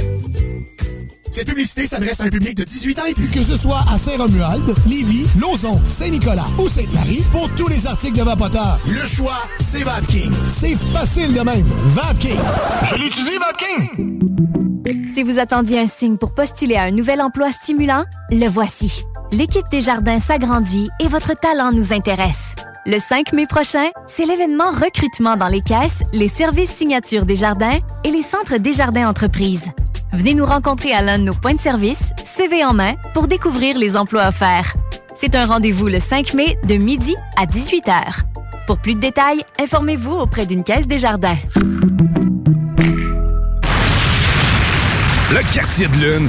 Cette 1.31 1.47
publicité 1.47 1.87
s'adresse 1.87 2.21
à 2.21 2.25
un 2.25 2.29
public 2.29 2.57
de 2.57 2.65
18 2.65 2.99
ans 2.99 3.05
et 3.07 3.15
plus. 3.15 3.29
Que 3.29 3.43
ce 3.43 3.57
soit 3.57 3.85
à 3.91 3.99
Saint-Romuald, 3.99 4.75
Lévis, 4.87 5.27
Lauson, 5.39 5.81
Saint-Nicolas 5.87 6.47
ou 6.59 6.69
Sainte-Marie, 6.69 7.23
pour 7.31 7.49
tous 7.51 7.69
les 7.69 7.87
articles 7.87 8.19
de 8.19 8.23
Vapoteur, 8.23 8.81
le 8.87 9.07
choix, 9.07 9.43
c'est 9.61 9.83
VapKing. 9.83 10.33
C'est 10.47 10.77
facile 10.77 11.33
de 11.35 11.41
même. 11.41 11.67
VapKing. 11.87 12.41
Je 12.91 12.95
l'utilise, 12.97 13.39
VapKing. 13.39 14.19
Si 15.15 15.23
vous 15.23 15.39
attendiez 15.39 15.81
un 15.81 15.87
signe 15.87 16.17
pour 16.17 16.35
postuler 16.35 16.77
à 16.77 16.85
un 16.85 16.91
nouvel 16.91 17.21
emploi 17.21 17.53
stimulant, 17.53 18.05
le 18.31 18.49
voici. 18.49 19.05
L'équipe 19.33 19.67
des 19.71 19.83
jardins 19.83 20.21
s'agrandit 20.21 20.89
et 21.01 21.09
votre 21.09 21.39
talent 21.39 21.73
nous 21.73 21.93
intéresse. 21.93 22.55
Le 22.87 22.99
5 22.99 23.35
mai 23.35 23.47
prochain, 23.47 23.91
c'est 24.07 24.25
l'événement 24.25 24.71
recrutement 24.71 25.37
dans 25.37 25.49
les 25.49 25.61
caisses, 25.61 26.03
les 26.15 26.29
services 26.29 26.71
signatures 26.71 27.27
des 27.27 27.37
jardins 27.37 27.77
et 28.05 28.11
les 28.11 28.23
centres 28.23 28.57
des 28.57 28.73
jardins 28.73 29.07
entreprises. 29.07 29.73
Venez 30.13 30.35
nous 30.35 30.45
rencontrer 30.45 30.93
à 30.93 31.03
l'un 31.03 31.19
de 31.19 31.25
nos 31.25 31.35
points 31.35 31.55
de 31.55 31.61
service, 31.61 32.13
CV 32.25 32.65
en 32.65 32.73
main, 32.73 32.95
pour 33.15 33.27
découvrir 33.29 33.79
les 33.79 33.97
emplois 33.97 34.29
offerts. 34.29 34.73
C'est 35.15 35.35
un 35.35 35.47
rendez-vous 35.47 35.89
le 35.89 36.01
5 36.01 36.35
mai 36.35 36.57
de 36.67 36.75
midi 36.77 37.15
à 37.37 37.45
18h. 37.45 38.23
Pour 38.67 38.79
plus 38.79 38.95
de 38.95 39.01
détails, 39.01 39.43
informez-vous 39.61 40.13
auprès 40.13 40.47
d'une 40.47 40.65
caisse 40.65 40.87
des 40.87 40.99
jardins. 40.99 41.37
Le 45.31 45.53
quartier 45.53 45.89
de 45.89 45.97
lune, 45.97 46.29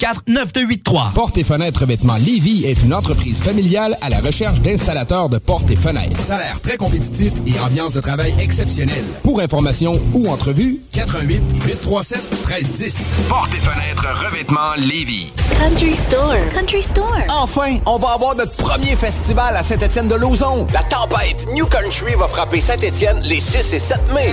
581-984-9283. 0.01 1.13
Porte 1.13 1.37
et 1.37 1.43
fenêtres 1.43 1.85
Vêtements 1.85 2.15
Lévis 2.15 2.65
est 2.65 2.81
une 2.83 2.93
entreprise 2.93 3.41
familiale 3.41 3.97
à 4.01 4.09
la 4.09 4.19
recherche 4.19 4.59
d'installateurs 4.61 5.29
de 5.29 5.37
portes 5.37 5.69
et 5.69 5.75
fenêtres. 5.75 6.17
Salaire 6.19 6.59
très 6.61 6.77
compétitif 6.77 7.33
et 7.45 7.59
ambiance 7.59 7.93
de 7.93 8.01
travail 8.01 8.33
exceptionnelle. 8.39 9.03
Pour 9.23 9.39
information 9.41 9.99
ou 10.13 10.27
entrevue, 10.27 10.79
88 10.93 11.41
837 11.65 12.19
1310. 12.47 12.97
Porte 13.29 13.49
et 13.53 13.59
fenêtres 13.59 14.25
revêtements 14.25 14.73
Lévis. 14.77 15.31
Country 15.59 15.95
Store. 15.95 16.35
Country 16.49 16.81
Store. 16.81 17.17
Enfin, 17.29 17.77
on 17.85 17.97
va 17.97 18.09
avoir 18.13 18.35
notre 18.35 18.55
premier 18.55 18.95
festival 18.95 19.55
à 19.55 19.61
Saint-Étienne 19.61 20.07
de 20.07 20.15
Lauzon. 20.15 20.65
La 20.73 20.83
tempête 20.83 21.47
New 21.53 21.67
Country 21.67 22.15
va 22.17 22.27
frapper 22.27 22.59
Saint-Étienne 22.61 23.19
les 23.21 23.39
6 23.39 23.73
et 23.73 23.79
7 23.79 23.99
mai. 24.13 24.31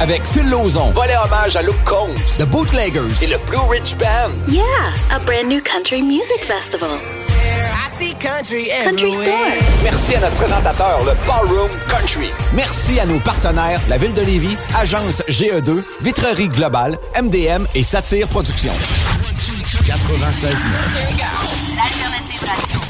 Avec 0.00 0.22
Phil 0.32 0.48
Lauzon, 0.48 0.90
volet 0.90 1.16
hommage 1.24 1.56
à 1.56 1.62
Luke 1.62 1.84
Combs, 1.84 2.14
The 2.38 2.46
Bootleggers 2.46 3.08
et 3.22 3.26
le 3.26 3.38
Blue 3.48 3.66
Ridge 3.70 3.96
Band. 3.98 4.32
Yeah, 4.48 5.16
a 5.16 5.20
brand 5.24 5.48
new 5.48 5.60
country 5.62 6.02
music 6.02 6.44
festival. 6.44 6.98
Country, 8.20 8.68
Country 8.84 9.12
Store. 9.12 9.34
Merci 9.82 10.14
à 10.16 10.20
notre 10.20 10.36
présentateur, 10.36 10.98
le 11.04 11.12
Ballroom 11.26 11.68
Country. 11.88 12.30
Merci 12.52 12.98
à 12.98 13.06
nos 13.06 13.18
partenaires, 13.20 13.80
la 13.88 13.96
Ville 13.96 14.12
de 14.14 14.22
Lévis, 14.22 14.56
Agence 14.76 15.22
GE2, 15.28 15.82
Vitrerie 16.02 16.48
Globale, 16.48 16.96
MDM 17.20 17.66
et 17.74 17.82
Satire 17.82 18.26
Productions. 18.28 18.72
96 19.84 20.68
L'alternative 21.76 22.42
radio. 22.42 22.80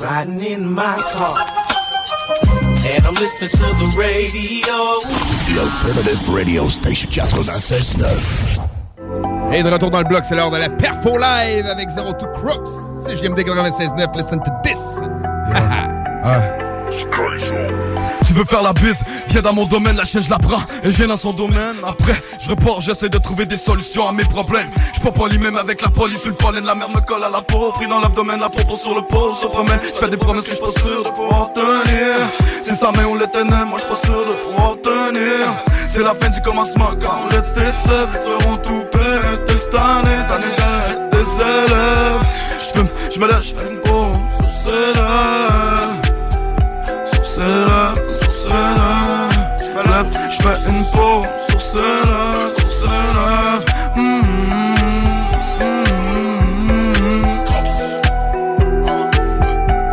Riding 0.00 0.52
in 0.52 0.68
my 0.70 0.94
car. 1.12 1.46
And 2.86 3.06
I'm 3.06 3.14
listening 3.14 3.50
to 3.50 3.58
the 3.58 3.94
radio. 3.98 5.00
L'Alternative 5.54 6.28
Radio 6.30 6.68
Station 6.68 7.08
96.9. 7.10 8.53
Et 9.52 9.62
de 9.62 9.70
retour 9.70 9.90
dans 9.90 10.00
le 10.00 10.04
bloc, 10.04 10.24
c'est 10.24 10.34
l'heure 10.34 10.50
de 10.50 10.58
la 10.58 10.68
Perfo 10.68 11.16
Live 11.16 11.66
avec 11.66 11.88
Zero 11.90 12.12
to 12.12 12.26
Crooks. 12.28 12.68
C'est 13.00 13.16
JMD 13.16 13.38
96.9, 13.38 14.16
listen 14.16 14.40
to 14.42 14.50
this. 14.62 15.00
Ah. 15.54 16.58
Tu 18.26 18.32
veux 18.32 18.44
faire 18.44 18.62
la 18.62 18.72
bise, 18.72 19.02
viens 19.28 19.42
dans 19.42 19.52
mon 19.52 19.66
domaine, 19.66 19.96
la 19.96 20.04
chaîne 20.04 20.22
je 20.22 20.30
la 20.30 20.38
prends 20.38 20.62
et 20.82 20.90
je 20.90 20.96
viens 20.96 21.08
dans 21.08 21.16
son 21.16 21.32
domaine. 21.32 21.76
Après, 21.86 22.20
je 22.40 22.48
repars, 22.50 22.80
j'essaie 22.80 23.08
de 23.08 23.18
trouver 23.18 23.46
des 23.46 23.56
solutions 23.56 24.08
à 24.08 24.12
mes 24.12 24.24
problèmes. 24.24 24.68
Je 24.94 25.00
peux 25.00 25.12
pas 25.12 25.28
même 25.28 25.56
avec 25.56 25.82
la 25.82 25.88
police 25.88 26.22
sur 26.22 26.30
le 26.30 26.36
pollen, 26.36 26.64
la 26.64 26.74
mer 26.74 26.88
me 26.90 27.00
colle 27.00 27.22
à 27.22 27.28
la 27.28 27.42
peau, 27.42 27.70
pris 27.72 27.86
dans 27.86 28.00
l'abdomen, 28.00 28.40
la 28.40 28.48
propos 28.48 28.76
sur 28.76 28.94
le 28.94 29.02
pôle, 29.02 29.34
se 29.34 29.46
promène. 29.46 29.78
Je 29.82 29.98
fais 29.98 30.08
des 30.08 30.16
promesses 30.16 30.48
que 30.48 30.54
je 30.54 30.60
pas 30.60 30.80
sûr 30.80 31.02
de 31.02 31.08
pouvoir 31.10 31.52
tenir. 31.52 32.16
C'est 32.60 32.74
sa 32.74 32.90
main 32.92 33.04
ou 33.04 33.16
l'éternel, 33.16 33.66
moi 33.66 33.78
je 33.80 33.86
pas 33.86 33.96
sûr 33.96 34.24
de 34.26 34.34
pouvoir 34.34 34.76
tenir. 34.82 35.54
C'est 35.86 36.02
la 36.02 36.14
fin 36.14 36.30
du 36.30 36.40
commencement 36.40 36.90
quand 37.00 37.28
l'été 37.30 37.70
se 37.70 37.88
feront 37.88 38.56
tout 38.58 38.84
péter 38.90 39.56
cette 39.56 39.74
année, 39.74 40.10
es 40.10 41.16
des 41.16 41.34
élèves. 41.40 42.24
Je 42.58 42.78
fume, 42.78 42.88
je 43.12 43.20
me 43.20 43.28
lève, 43.28 43.42
je 43.42 43.68
une 43.68 43.80
pause 43.80 44.62
sur 44.62 44.72
lèvres. 44.72 46.03
Lèvres, 47.36 47.94
sur 48.30 48.50
lèvres. 48.50 50.10
Je 50.30 50.42
fais 50.42 50.58
une 50.70 50.84
pause 50.92 51.26
sur 51.58 51.82
lèvres, 51.82 52.70
sur 52.70 52.90
lèvres. 52.90 53.64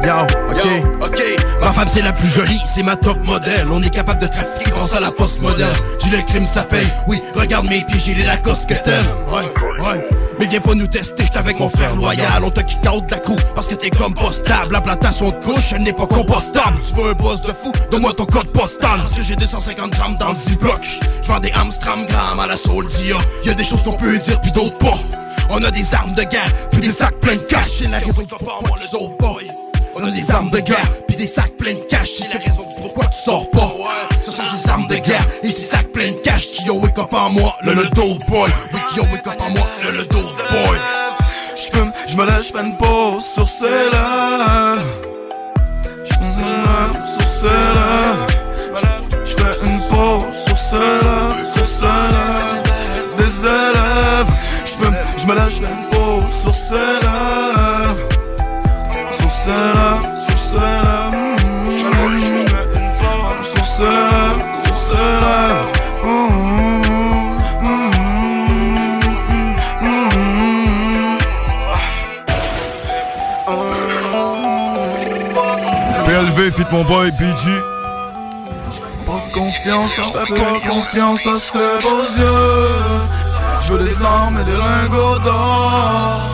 Yo, 0.04 0.16
ok, 0.50 0.62
ok. 1.02 1.22
Ma 1.62 1.72
femme 1.74 1.88
c'est 1.88 2.02
la 2.02 2.12
plus 2.12 2.28
jolie, 2.28 2.62
c'est 2.66 2.84
ma 2.84 2.96
top 2.96 3.18
modèle. 3.26 3.68
On 3.72 3.82
est 3.82 3.90
capable 3.90 4.20
de 4.22 4.28
trafiquer 4.28 4.72
grâce 4.72 4.96
à 4.96 5.00
la 5.00 5.12
poste 5.12 5.42
modèle. 5.42 5.68
J'ai 6.04 6.16
le 6.16 6.24
crime, 6.24 6.46
ça 6.46 6.64
paye. 6.64 6.88
Oui, 7.08 7.22
regarde 7.36 7.68
mes 7.70 7.84
pieds, 7.84 8.00
j'ai 8.00 8.16
les 8.16 8.24
Lacoste 8.26 8.68
que 8.68 8.74
t'aimes. 8.74 9.06
Ouais, 9.30 9.46
ouais. 9.86 10.10
Mais 10.42 10.48
viens 10.48 10.60
pas 10.60 10.74
nous 10.74 10.88
tester, 10.88 11.24
j'étais 11.24 11.38
avec 11.38 11.60
mon 11.60 11.70
frère 11.70 11.96
loyal. 11.96 12.44
On 12.44 12.50
te 12.50 12.62
kick 12.62 12.80
out 12.92 13.06
de 13.06 13.12
la 13.12 13.20
crew 13.20 13.36
parce 13.54 13.68
que 13.68 13.76
t'es 13.76 13.92
compostable. 13.92 14.74
La 14.74 14.82
plantation 14.82 15.30
de 15.30 15.36
couche, 15.36 15.72
elle 15.72 15.84
n'est 15.84 15.94
pas 15.94 16.08
compostable. 16.08 16.80
Tu 16.88 16.96
veux 16.96 17.12
un 17.12 17.14
boss 17.14 17.42
de 17.42 17.50
fou, 17.50 17.72
donne-moi 17.92 18.12
ton 18.14 18.26
code 18.26 18.48
postal. 18.48 19.02
Parce 19.02 19.14
que 19.14 19.22
j'ai 19.22 19.36
250 19.36 19.92
grammes 19.92 20.18
dans 20.18 20.30
le 20.30 20.36
Z-Block. 20.36 20.82
J'vends 21.22 21.40
des 21.40 21.52
Amstram 21.52 22.08
grammes 22.08 22.40
à 22.40 22.48
la 22.48 22.58
Soul 22.58 22.88
Dia. 22.88 23.18
Y'a 23.46 23.54
des 23.54 23.64
choses 23.64 23.84
qu'on 23.84 23.94
peut 23.94 24.18
dire 24.18 24.42
pis 24.42 24.52
d'autres 24.52 24.80
pas. 24.80 24.98
On 25.52 25.64
a 25.64 25.70
des 25.70 25.94
armes 25.94 26.16
de 26.16 26.24
guerre, 26.24 26.52
puis 26.72 26.82
des 26.82 26.92
sacs 26.92 27.20
pleins 27.20 27.36
de 27.36 27.42
cash. 27.42 27.74
C'est 27.78 27.92
la 27.92 28.00
raison 28.00 28.26
que 28.26 28.44
pas 28.44 28.60
moi 28.66 28.78
le 28.82 28.88
Soul 28.88 29.12
Boy. 29.20 29.46
On 29.94 30.04
a 30.04 30.10
des 30.10 30.32
armes 30.32 30.50
de 30.50 30.60
guerre, 30.60 30.92
puis 31.08 31.18
des 31.18 31.28
sacs 31.28 31.56
pleins 31.58 31.74
de 31.74 31.86
cash. 31.88 32.10
C'est 32.18 32.34
la 32.34 32.40
raison 32.40 32.64
du 32.64 32.82
pourquoi 32.82 33.06
tu 33.06 33.22
sors 33.24 33.48
pas. 33.52 33.68
Ouais, 33.78 34.18
ce 34.26 34.32
sont 34.32 34.42
des 34.42 34.70
armes 34.70 34.88
de 34.88 34.96
guerre 34.96 35.28
et 35.44 35.52
sacs 35.52 35.81
pleins 36.02 36.12
de 36.14 36.18
cash 36.20 36.48
ont 36.70 36.80
wake 36.80 36.98
up 36.98 37.14
en 37.14 37.30
moi, 37.30 37.56
le 37.64 37.74
le 37.74 37.84
dope 37.90 38.18
boy. 38.28 38.50
Oui, 38.74 39.00
ont 39.00 39.12
wake 39.12 39.28
up 39.28 39.40
en 39.40 39.50
moi, 39.52 39.68
le 39.84 39.98
le 39.98 40.06
dope 40.06 40.24
boy. 40.52 40.78
J'fume, 41.56 41.92
j'me 42.08 42.26
lève, 42.26 42.42
j'fais 42.42 42.64
une 42.64 42.78
pause 42.78 43.26
sur 43.26 43.48
ses 43.48 43.70
lèvres. 43.70 44.82
J'me 46.04 46.26
lève 46.38 46.98
sur 47.06 47.28
ses 47.28 47.48
lèvres. 47.78 48.28
J'fais 49.26 49.56
une 49.66 49.82
pause 49.90 50.38
sur 50.46 50.58
ses 50.58 50.78
lèvres, 50.78 51.36
sur 51.54 51.66
ses 51.66 51.86
lèvres. 51.86 52.64
Des 53.18 53.46
élèves. 53.46 54.32
J'fume, 54.66 54.96
j'me 55.18 55.34
lève, 55.34 55.50
j'fais 55.50 55.66
une 55.66 55.86
pause 55.92 56.34
sur 56.42 56.56
ses 56.56 56.76
lèvres. 56.76 58.08
Sur 59.12 59.32
ses 59.32 59.50
lèvres, 59.50 60.02
sur 60.28 60.40
ses 60.40 60.56
lèvres. 60.56 61.12
J'fais 61.66 62.00
une 62.80 62.92
pause 63.00 63.48
sur 63.54 63.66
ses 63.66 63.84
lèvres, 63.84 64.11
Fit 76.50 76.66
mon 76.72 76.84
boy 76.84 77.12
BG. 77.12 77.52
Pas 79.06 79.24
confiance 79.32 80.00
à 80.00 80.26
ses 80.26 80.34
pas 80.34 80.60
confiance 80.68 81.28
à 81.28 81.36
ses 81.36 81.60
beaux 81.60 82.02
yeux. 82.18 82.68
Je 83.60 83.74
veux 83.74 83.86
des 83.86 84.04
armes 84.04 84.40
et 84.40 84.44
des 84.44 84.58
lingots 84.58 85.20
d'or. 85.20 86.28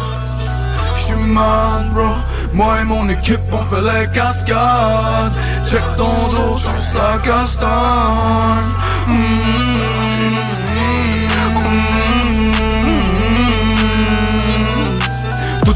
J'suis 0.95 1.14
mad, 1.14 1.89
bro. 1.89 2.16
Moi 2.53 2.82
et 2.82 2.84
mon 2.86 3.10
équipe, 3.10 3.41
on 3.51 3.58
fait 3.58 3.82
les 3.82 4.10
cascades. 4.10 5.34
Check 5.66 5.84
ton 5.97 6.03
dos 6.03 6.55
quand 6.55 6.82
ça 6.82 7.18
castagne. 7.22 7.68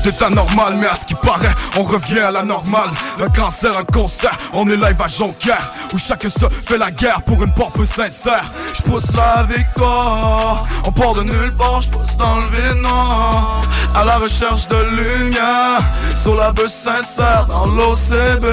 Tout 0.03 0.25
anormal, 0.25 0.73
mais 0.79 0.87
à 0.87 0.95
ce 0.95 1.05
qui 1.05 1.13
paraît, 1.13 1.53
on 1.77 1.83
revient 1.83 2.19
à 2.19 2.31
la 2.31 2.43
normale. 2.43 2.89
Un 3.21 3.29
cancer, 3.29 3.77
un 3.77 3.83
concert, 3.83 4.35
on 4.51 4.67
est 4.67 4.75
live 4.75 4.99
à 4.99 5.07
Jonquière, 5.07 5.71
où 5.93 5.97
chacun 5.97 6.29
se 6.29 6.49
fait 6.49 6.77
la 6.77 6.89
guerre 6.89 7.21
pour 7.21 7.43
une 7.43 7.53
porte 7.53 7.83
sincère. 7.83 8.43
Je 8.73 8.81
pousse 8.81 9.13
la 9.15 9.43
victoire, 9.43 10.65
on 10.85 10.91
part 10.91 11.13
de 11.13 11.23
nulle 11.23 11.55
part, 11.55 11.81
je 11.81 11.89
pousse 11.89 12.17
dans 12.17 12.37
le 12.37 12.47
vide 12.47 12.81
noir. 12.81 13.61
À 13.93 14.03
la 14.03 14.17
recherche 14.17 14.67
de 14.69 14.77
lumière, 14.77 15.81
sur 16.21 16.35
la 16.35 16.51
bœuf 16.51 16.71
sincère 16.71 17.45
dans 17.47 17.67
l'OCB. 17.67 18.45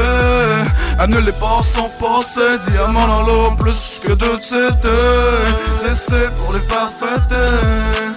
Annule 0.98 1.24
les 1.24 1.32
ports 1.32 1.64
sont 1.64 1.90
passés, 1.98 2.58
diamants 2.70 3.06
dans 3.06 3.22
l'eau, 3.22 3.50
plus 3.58 4.00
que 4.04 4.12
deux. 4.12 4.38
C'est 4.38 5.94
c'est 5.94 6.30
pour 6.36 6.52
les 6.52 6.60
faire 6.60 6.90
fêter. 6.90 8.07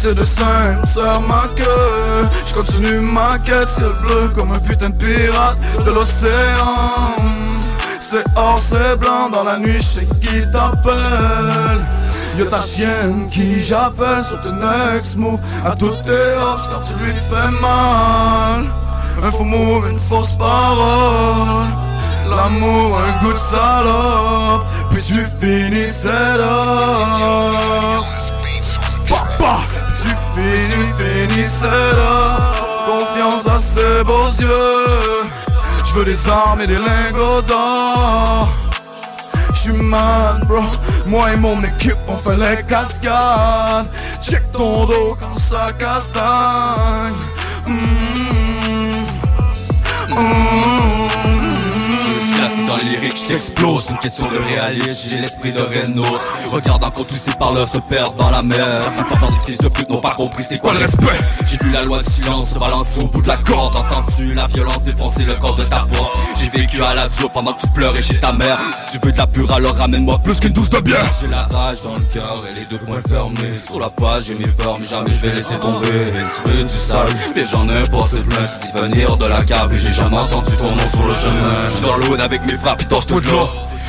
C'est 0.00 0.14
de 0.14 0.24
simple, 0.24 0.86
sœur 0.86 1.20
ma 1.22 1.48
queue 1.56 2.28
Je 2.46 2.54
continue 2.54 3.00
ma 3.00 3.36
quête, 3.44 3.66
ciel 3.66 3.90
bleu 4.00 4.30
comme 4.32 4.52
un 4.52 4.58
putain 4.60 4.90
de 4.90 4.94
pirate 4.94 5.58
de 5.84 5.90
l'océan. 5.90 7.16
C'est 7.98 8.22
or, 8.36 8.60
c'est 8.60 8.96
blanc, 8.96 9.28
dans 9.28 9.42
la 9.42 9.58
nuit, 9.58 9.80
je 9.80 9.82
sais 9.82 10.06
qui 10.20 10.48
t'appelle. 10.52 11.80
Y'a 12.36 12.44
ta 12.44 12.60
chienne 12.60 13.28
qui 13.28 13.58
j'appelle 13.58 14.22
sur 14.22 14.40
tes 14.40 14.52
next 14.52 15.16
move. 15.16 15.40
À 15.64 15.74
toutes 15.74 16.04
tes 16.04 16.12
hops 16.12 16.68
quand 16.68 16.80
tu 16.80 16.94
lui 17.02 17.12
fais 17.12 17.50
mal. 17.60 18.66
Un 19.20 19.30
faux 19.32 19.42
move, 19.42 19.90
une 19.90 19.98
fausse 19.98 20.34
parole. 20.34 21.66
L'amour, 22.30 23.00
un 23.00 23.24
goût 23.24 23.32
de 23.32 23.38
salope. 23.38 24.64
Puis 24.90 25.02
tu 25.02 25.26
finis 25.40 25.90
là 26.04 28.00
Papa 29.08 29.77
finis 30.96 31.46
c'est 31.46 31.66
là 31.66 32.52
Confiance 32.86 33.46
à 33.46 33.58
ses 33.58 34.02
beaux 34.04 34.30
yeux. 34.40 35.28
Je 35.84 35.92
veux 35.92 36.04
des 36.04 36.28
armes 36.28 36.62
et 36.62 36.66
des 36.66 36.78
lingots 36.78 37.42
d'or. 37.42 38.48
J'suis 39.52 39.72
mad 39.72 40.46
bro. 40.46 40.62
Moi 41.06 41.32
et 41.32 41.36
mon 41.36 41.62
équipe 41.62 41.98
on 42.06 42.16
fait 42.16 42.36
les 42.36 42.62
cascades. 42.64 43.88
Check 44.22 44.50
ton 44.52 44.86
dos 44.86 45.16
quand 45.20 45.38
ça 45.38 45.68
castagne. 45.78 47.12
Mm 47.66 48.58
classique 52.58 52.66
dans 52.66 52.76
les 52.76 52.96
lyriques, 52.96 53.16
je 53.16 53.26
t'explose. 53.26 53.88
Une 53.90 53.98
question 53.98 54.26
de 54.30 54.38
réalisme, 54.38 55.08
j'ai 55.08 55.18
l'esprit 55.18 55.52
de 55.52 55.60
Renos. 55.60 56.22
Regarde 56.50 56.84
encore 56.84 57.06
tous 57.06 57.16
ces 57.16 57.32
parleurs 57.32 57.68
se 57.68 57.78
perdent 57.78 58.16
dans 58.16 58.30
la 58.30 58.42
mer. 58.42 58.90
Pas 59.08 59.16
dans 59.20 59.30
ces 59.32 59.46
fils 59.46 59.58
de 59.58 59.68
pute 59.68 59.88
n'ont 59.88 60.00
pas 60.00 60.14
compris 60.14 60.42
c'est 60.42 60.58
quoi 60.58 60.72
le 60.72 60.80
respect. 60.80 61.06
J'ai 61.44 61.58
vu 61.58 61.70
la 61.70 61.82
loi 61.82 62.02
du 62.02 62.10
silence 62.10 62.50
se 62.50 62.58
balancer 62.58 63.00
au 63.00 63.06
bout 63.06 63.22
de 63.22 63.28
la 63.28 63.36
corde. 63.36 63.76
Entends-tu 63.76 64.34
la 64.34 64.46
violence 64.46 64.84
défoncer 64.84 65.24
le 65.24 65.34
corps 65.34 65.54
de 65.54 65.64
ta 65.64 65.80
porte? 65.80 66.16
J'ai 66.36 66.48
vécu 66.48 66.82
à 66.82 66.94
la 66.94 67.08
dure 67.08 67.30
pendant 67.30 67.52
que 67.52 67.62
tu 67.62 67.68
pleurais 67.68 68.02
chez 68.02 68.18
ta 68.18 68.32
mère. 68.32 68.58
Si 68.86 68.98
tu 68.98 69.06
veux 69.06 69.12
de 69.12 69.18
la 69.18 69.26
pure, 69.26 69.50
alors 69.52 69.76
ramène-moi 69.76 70.18
plus 70.22 70.40
qu'une 70.40 70.52
douce 70.52 70.70
de 70.70 70.80
bière. 70.80 71.10
J'ai 71.20 71.28
la 71.28 71.44
rage 71.44 71.82
dans 71.82 71.96
le 71.96 72.04
cœur 72.12 72.42
et 72.50 72.58
les 72.58 72.64
deux 72.66 72.78
poings 72.78 73.02
fermés. 73.06 73.58
Sur 73.58 73.80
la 73.80 73.88
page, 73.88 74.24
j'ai 74.24 74.34
mes 74.34 74.46
peurs, 74.52 74.78
mais 74.78 74.86
jamais 74.86 75.12
je 75.12 75.26
vais 75.26 75.34
laisser 75.34 75.56
tomber. 75.56 75.88
Veux 76.44 76.62
du 76.62 76.74
sale, 76.74 77.08
les 77.34 77.46
gens 77.46 77.64
n'importe 77.64 78.10
c'est 78.10 78.26
plein. 78.26 78.44
Tu 78.44 78.78
venir 78.78 79.16
de 79.16 79.26
la 79.26 79.42
cave 79.44 79.72
et 79.72 79.76
j'ai 79.76 79.90
jamais 79.90 80.16
entendu 80.16 80.50
ton 80.56 80.70
nom 80.70 80.88
sur 80.88 81.06
le 81.06 81.14
chemin. 81.14 81.68
J'suis 81.68 81.82
dans 81.82 81.98
avec 82.22 82.40
mes 82.48 82.56
frappes, 82.56 82.88
torche 82.88 83.06
tout 83.06 83.20
de. 83.20 83.28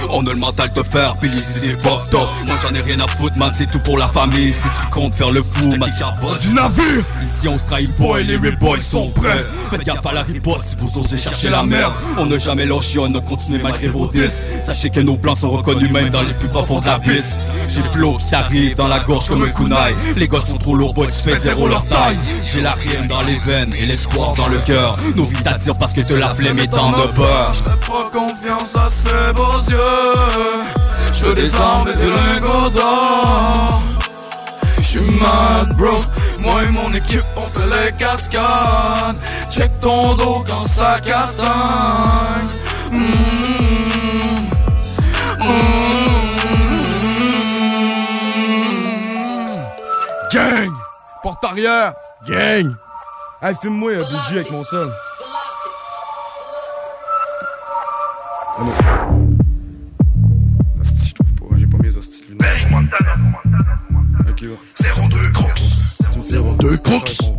On 0.09 0.25
a 0.25 0.29
le 0.29 0.35
mental 0.35 0.71
de 0.73 0.83
faire, 0.83 1.15
puis 1.17 1.29
les 1.29 1.57
idées 1.57 1.73
fucked 1.73 2.13
up. 2.13 2.27
Moi 2.45 2.55
j'en 2.61 2.73
ai 2.73 2.81
rien 2.81 2.99
à 2.99 3.07
foutre, 3.07 3.37
man, 3.37 3.51
c'est 3.53 3.69
tout 3.69 3.79
pour 3.79 3.97
la 3.97 4.07
famille. 4.07 4.53
Si 4.53 4.63
tu 4.63 4.87
comptes 4.91 5.13
faire 5.13 5.31
le 5.31 5.43
fou, 5.43 5.69
man, 5.77 5.91
du 6.39 6.53
navire. 6.53 7.03
Ici 7.23 7.47
on 7.47 7.57
se 7.57 7.65
trahit 7.65 7.93
pas 7.95 8.19
et 8.19 8.23
les 8.23 8.37
real 8.37 8.57
boys 8.57 8.79
sont 8.79 9.09
prêts. 9.11 9.45
Faites 9.69 9.83
gaffe 9.83 10.05
à 10.05 10.13
la 10.13 10.23
riposte 10.23 10.65
si 10.65 10.75
vous 10.79 10.99
osez 10.99 11.17
chercher 11.17 11.49
la 11.49 11.63
merde. 11.63 11.93
On 12.17 12.25
n'a 12.25 12.37
jamais 12.37 12.65
lâché, 12.65 12.99
on 12.99 13.13
a 13.13 13.21
continué 13.21 13.59
malgré 13.61 13.87
vos 13.87 14.07
disques. 14.07 14.47
Sachez 14.61 14.89
que 14.89 14.99
nos 14.99 15.15
plans 15.15 15.35
sont 15.35 15.49
reconnus 15.49 15.91
même 15.91 16.09
dans 16.09 16.21
les 16.21 16.33
plus 16.33 16.47
profonds 16.47 16.79
de 16.79 16.85
la 16.85 16.97
vis. 16.97 17.37
J'ai 17.67 17.81
le 17.81 17.89
flow 17.89 18.17
qui 18.17 18.29
t'arrive 18.29 18.75
dans 18.75 18.87
la 18.87 18.99
gorge 18.99 19.27
comme 19.29 19.43
un 19.43 19.49
kunai. 19.49 19.95
Les 20.15 20.27
gars 20.27 20.41
sont 20.41 20.57
trop 20.57 20.75
lourds, 20.75 20.93
boy, 20.93 21.07
tu 21.07 21.29
fais 21.29 21.37
zéro 21.37 21.67
leur 21.67 21.85
taille. 21.85 22.17
J'ai 22.43 22.61
la 22.61 22.71
rime 22.71 23.07
dans 23.07 23.21
les 23.23 23.37
veines 23.37 23.73
et 23.79 23.85
l'espoir 23.85 24.33
dans 24.33 24.47
le 24.47 24.59
cœur. 24.59 24.97
Nos 25.15 25.25
vies 25.25 25.41
t'attirent 25.43 25.77
parce 25.77 25.93
que 25.93 26.01
te 26.01 26.13
la 26.13 26.29
flemme 26.29 26.59
est 26.59 26.73
en 26.73 26.91
de 26.91 27.07
peur. 27.13 27.51
J'fais 27.53 27.91
pas 27.91 28.09
confiance 28.11 28.75
à 28.75 28.89
ces 28.89 29.33
beaux 29.33 29.59
yeux 29.69 29.88
Je 31.13 31.25
veux 31.25 31.35
des 31.35 31.55
armes 31.55 31.89
et 31.89 31.97
des 31.97 32.09
lingots 32.09 32.69
d'or 32.69 33.83
J'suis 34.79 35.01
mad 35.01 35.75
bro 35.77 35.99
Moi 36.39 36.63
et 36.63 36.69
mon 36.69 36.93
équipe 36.93 37.25
on 37.35 37.41
fait 37.41 37.67
les 37.67 37.91
cascades 37.93 39.17
Check 39.49 39.71
ton 39.81 40.15
dos 40.15 40.43
quand 40.45 40.61
ça 40.61 40.97
castagne 40.99 42.47
Mmh. 42.91 43.49
Gang! 50.31 50.69
Porte 51.23 51.43
arrière! 51.43 51.93
Gang! 52.27 52.75
Hey, 53.41 53.55
filme-moi 53.61 53.93
un 53.93 54.01
BG 54.01 54.35
avec 54.35 54.51
mon 54.51 54.63
seul. 54.63 54.89
02 64.39 64.57
02 64.77 65.37
02 66.23 66.77
02 66.79 67.38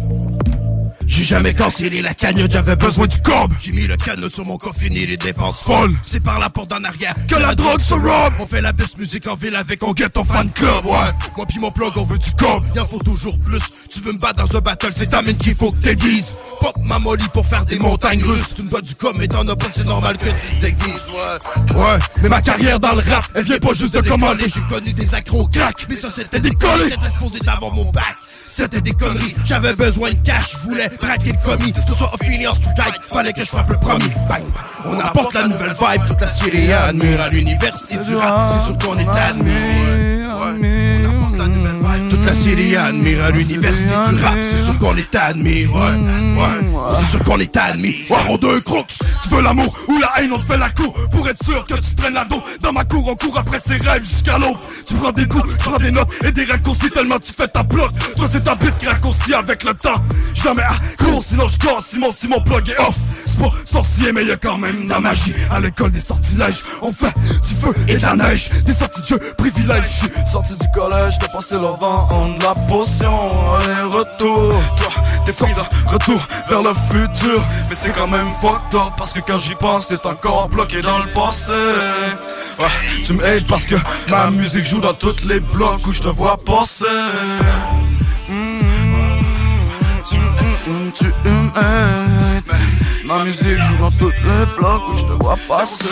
j'ai 1.11 1.25
jamais 1.25 1.53
cancellé 1.53 2.03
la 2.03 2.15
cagnotte, 2.15 2.53
j'avais 2.53 2.77
besoin 2.77 3.09
du 3.09 3.21
cob. 3.21 3.53
J'ai 3.61 3.73
mis 3.73 3.89
le 3.89 3.97
canot 3.97 4.29
sur 4.29 4.45
mon 4.45 4.57
coffre, 4.57 4.79
fini 4.79 5.07
les 5.07 5.17
dépenses 5.17 5.63
folles. 5.63 5.93
C'est 6.05 6.23
par 6.23 6.39
la 6.39 6.49
porte 6.49 6.73
en 6.73 6.85
arrière 6.85 7.15
que 7.29 7.35
la 7.35 7.57
drogue 7.57 7.81
se 7.81 7.95
robe. 7.95 8.33
On 8.39 8.47
fait 8.47 8.61
la 8.61 8.73
best 8.73 8.97
musique 8.97 9.27
en 9.27 9.35
ville 9.35 9.57
avec 9.57 9.83
on 9.83 9.93
get 9.93 10.11
ton 10.11 10.23
fan 10.23 10.49
club, 10.53 10.87
ouais. 10.87 11.11
Moi 11.37 11.47
pis 11.47 11.59
mon 11.59 11.73
plug, 11.73 11.91
on 11.97 12.05
veut 12.05 12.17
du 12.17 12.31
cob. 12.39 12.63
Y'en 12.77 12.87
faut 12.87 13.01
toujours 13.01 13.37
plus. 13.41 13.61
Tu 13.93 14.01
veux 14.01 14.13
me 14.13 14.19
battre 14.19 14.45
dans 14.45 14.57
un 14.57 14.61
battle, 14.61 14.93
c'est 14.95 15.09
ta 15.09 15.21
mine 15.21 15.37
qu'il 15.37 15.57
faut 15.57 15.73
que 15.73 15.79
t'aiguises. 15.79 16.37
Pop 16.61 16.77
ma 16.85 17.01
molly 17.01 17.27
pour 17.33 17.45
faire 17.45 17.65
des 17.65 17.81
montagnes 17.81 18.23
russes. 18.23 18.55
Tu 18.55 18.63
me 18.63 18.71
dois 18.71 18.81
du 18.81 18.95
cob, 18.95 19.17
mais 19.19 19.27
t'en 19.27 19.47
as 19.49 19.57
pas, 19.57 19.67
c'est 19.75 19.87
normal 19.87 20.17
que 20.17 20.29
tu 20.29 20.55
te 20.57 20.61
déguises, 20.61 21.09
ouais. 21.13 21.77
Ouais, 21.77 21.99
mais 22.23 22.29
ma 22.29 22.41
carrière 22.41 22.79
dans 22.79 22.95
le 22.95 23.01
rap, 23.01 23.29
elle 23.35 23.45
vient 23.45 23.59
pas 23.59 23.73
juste 23.75 23.95
de 23.95 24.01
commander. 24.01 24.47
J'ai 24.47 24.63
connu 24.73 24.93
des 24.93 25.13
accros 25.13 25.49
crack, 25.49 25.87
mais 25.89 25.97
ça 25.97 26.09
c'était 26.15 26.39
décollé. 26.39 26.91
J'étais 26.91 27.11
supposé 27.11 27.41
d'avoir 27.41 27.75
mon 27.75 27.91
bac. 27.91 28.17
C'était 28.47 28.81
des 28.81 28.93
conneries, 28.93 29.35
j'avais 29.45 29.75
besoin 29.75 30.11
de 30.11 30.17
cash, 30.25 30.53
je 30.53 30.69
voulais 30.69 30.89
braquer 31.01 31.33
le 31.33 31.39
commis. 31.45 31.73
Ce 31.87 31.95
soit 31.95 32.11
Ophélie 32.15 32.47
en 32.47 32.55
Strike, 32.55 33.03
fallait 33.03 33.33
que 33.33 33.41
je 33.41 33.47
frappe 33.47 33.71
le 33.71 33.77
premier. 33.77 34.13
Bang! 34.29 34.43
On 34.85 34.99
apporte 34.99 35.35
la 35.35 35.49
nouvelle 35.49 35.75
vibe, 35.75 36.03
toute 36.09 36.21
la 36.21 36.29
Syrie 36.29 36.73
admire 36.73 37.21
à 37.21 37.29
l'université 37.29 37.97
du 37.97 38.17
rap. 38.17 38.53
C'est 38.53 38.65
sûr 38.67 38.79
qu'on 38.79 38.99
est 38.99 39.09
admis. 39.09 39.51
Ouais. 39.51 41.00
La 42.21 42.27
toute 42.27 42.37
la 42.37 42.43
Syrie 42.43 42.77
admire 42.77 43.25
à 43.25 43.31
l'université 43.31 43.89
du 43.89 44.23
rap. 44.23 44.35
C'est 44.51 44.65
sûr 44.65 44.79
qu'on 44.79 44.97
est 44.97 45.15
admis. 45.15 45.67
Ouais, 45.67 45.81
ouais. 45.81 46.71
C'est 47.01 47.11
sûr 47.11 47.25
qu'on 47.25 47.39
est 47.39 47.57
admis. 47.57 47.97
Ouais, 48.11 48.17
on 48.29 48.37
deux 48.37 48.61
crooks. 48.61 48.99
Tu 49.23 49.29
veux 49.31 49.43
l'amour 49.43 49.75
ou 49.89 49.99
la 49.99 50.11
haine, 50.19 50.31
on 50.33 50.39
te 50.39 50.45
fait 50.45 50.59
la 50.59 50.71
cour. 50.71 50.93
Pour 51.11 51.29
être 51.29 51.43
sûr 51.43 51.65
que 51.65 51.75
tu 51.75 51.95
traînes 51.95 52.15
la 52.15 52.25
dos. 52.25 52.43
Dans 52.61 52.73
ma 52.73 52.85
cour, 52.85 53.09
on 53.09 53.17
court 53.17 53.39
après 53.39 53.61
ses 53.61 53.77
rêves 53.77 54.03
jusqu'à 54.03 54.39
l'aube. 54.39 54.57
Tu 54.87 54.95
prends 54.95 55.13
des 55.13 55.27
coups, 55.27 55.51
je 55.51 55.57
prends 55.57 55.79
des 55.79 55.91
notes 55.91 56.09
et 56.25 56.33
des 56.33 56.45
raccourcis 56.45 56.91
tellement 56.91 57.19
tu 57.19 57.33
fais 57.33 57.49
ta 57.49 57.63
bloc. 57.63 57.91
Toi, 58.17 58.29
c'est 58.31 58.45
ta 58.45 58.55
bite 58.55 58.77
qui 58.79 58.87
raccourcit 58.87 59.35
avec 59.35 59.65
le 59.65 59.75
temps. 59.75 60.03
Jamais 60.35 60.63
à 60.63 60.75
court, 61.03 61.23
sinon 61.23 61.47
je 61.47 61.59
casse. 61.59 61.87
Simon, 61.91 62.11
si 62.13 62.29
mon 62.29 62.41
plug 62.41 62.69
est 62.69 62.81
off. 62.81 62.97
Pas 63.41 63.51
sorcier, 63.65 64.13
mais 64.13 64.25
y 64.25 64.31
a 64.33 64.37
quand 64.37 64.59
même 64.59 64.85
de 64.85 64.91
la 64.91 65.01
magie. 65.01 65.33
À 65.51 65.61
l'école 65.61 65.91
des 65.93 66.01
sortilèges, 66.01 66.63
on 66.83 66.93
fait 66.93 67.15
du 67.49 67.55
feu 67.55 67.75
et 67.89 67.97
de 67.97 68.03
la 68.03 68.15
neige. 68.15 68.51
Des 68.67 68.75
sorties 68.75 69.01
de 69.01 69.07
jeu, 69.07 69.19
privilèges. 69.39 70.03
Sorti 70.31 70.53
du 70.61 70.67
collège, 70.75 71.15
t'as 71.19 71.29
passé 71.29 71.55
le 71.55 71.61
vent 71.81 72.07
en 72.11 72.29
de 72.37 72.43
la 72.43 72.55
potion, 72.69 73.31
allez 73.57 73.83
retour 73.83 74.53
Toi, 74.77 74.93
t'es 75.25 75.33
de 75.33 75.91
retour 75.93 76.21
vers 76.49 76.63
le 76.63 76.73
futur. 76.91 77.43
Mais 77.69 77.75
c'est 77.75 77.93
quand 77.93 78.09
même 78.09 78.29
fucked 78.41 78.75
up 78.75 78.93
Parce 78.99 79.13
que 79.13 79.21
quand 79.21 79.39
j'y 79.39 79.55
pense, 79.55 79.89
t'es 79.89 80.07
encore 80.07 80.49
bloqué 80.49 80.83
dans 80.83 80.99
le 80.99 81.07
passé. 81.13 81.53
Ouais, 82.59 82.67
tu 83.03 83.15
me 83.15 83.25
hates 83.25 83.47
parce 83.47 83.65
que 83.67 83.77
ma 84.09 84.31
musique 84.31 84.65
joue 84.65 84.81
dans 84.81 84.93
tous 84.95 85.25
les 85.25 85.41
blocs 85.41 85.87
où 85.87 85.93
je 85.93 86.01
te 86.03 86.09
vois 86.09 86.37
passer. 86.37 86.85
Tu 90.09 90.17
me- 90.17 90.91
tu 90.93 91.05
me 91.07 91.51
Ma 93.11 93.25
musique 93.25 93.59
joue 93.59 93.77
dans 93.79 93.91
tous 93.91 94.13
les 94.23 94.47
blocs 94.57 94.83
où 94.89 94.95
je 94.95 95.03
te 95.03 95.13
vois 95.21 95.37
passer 95.49 95.85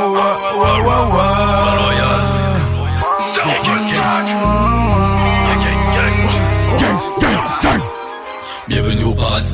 ouais, 0.00 0.80
ouais, 0.80 1.04
ouais, 1.12 1.39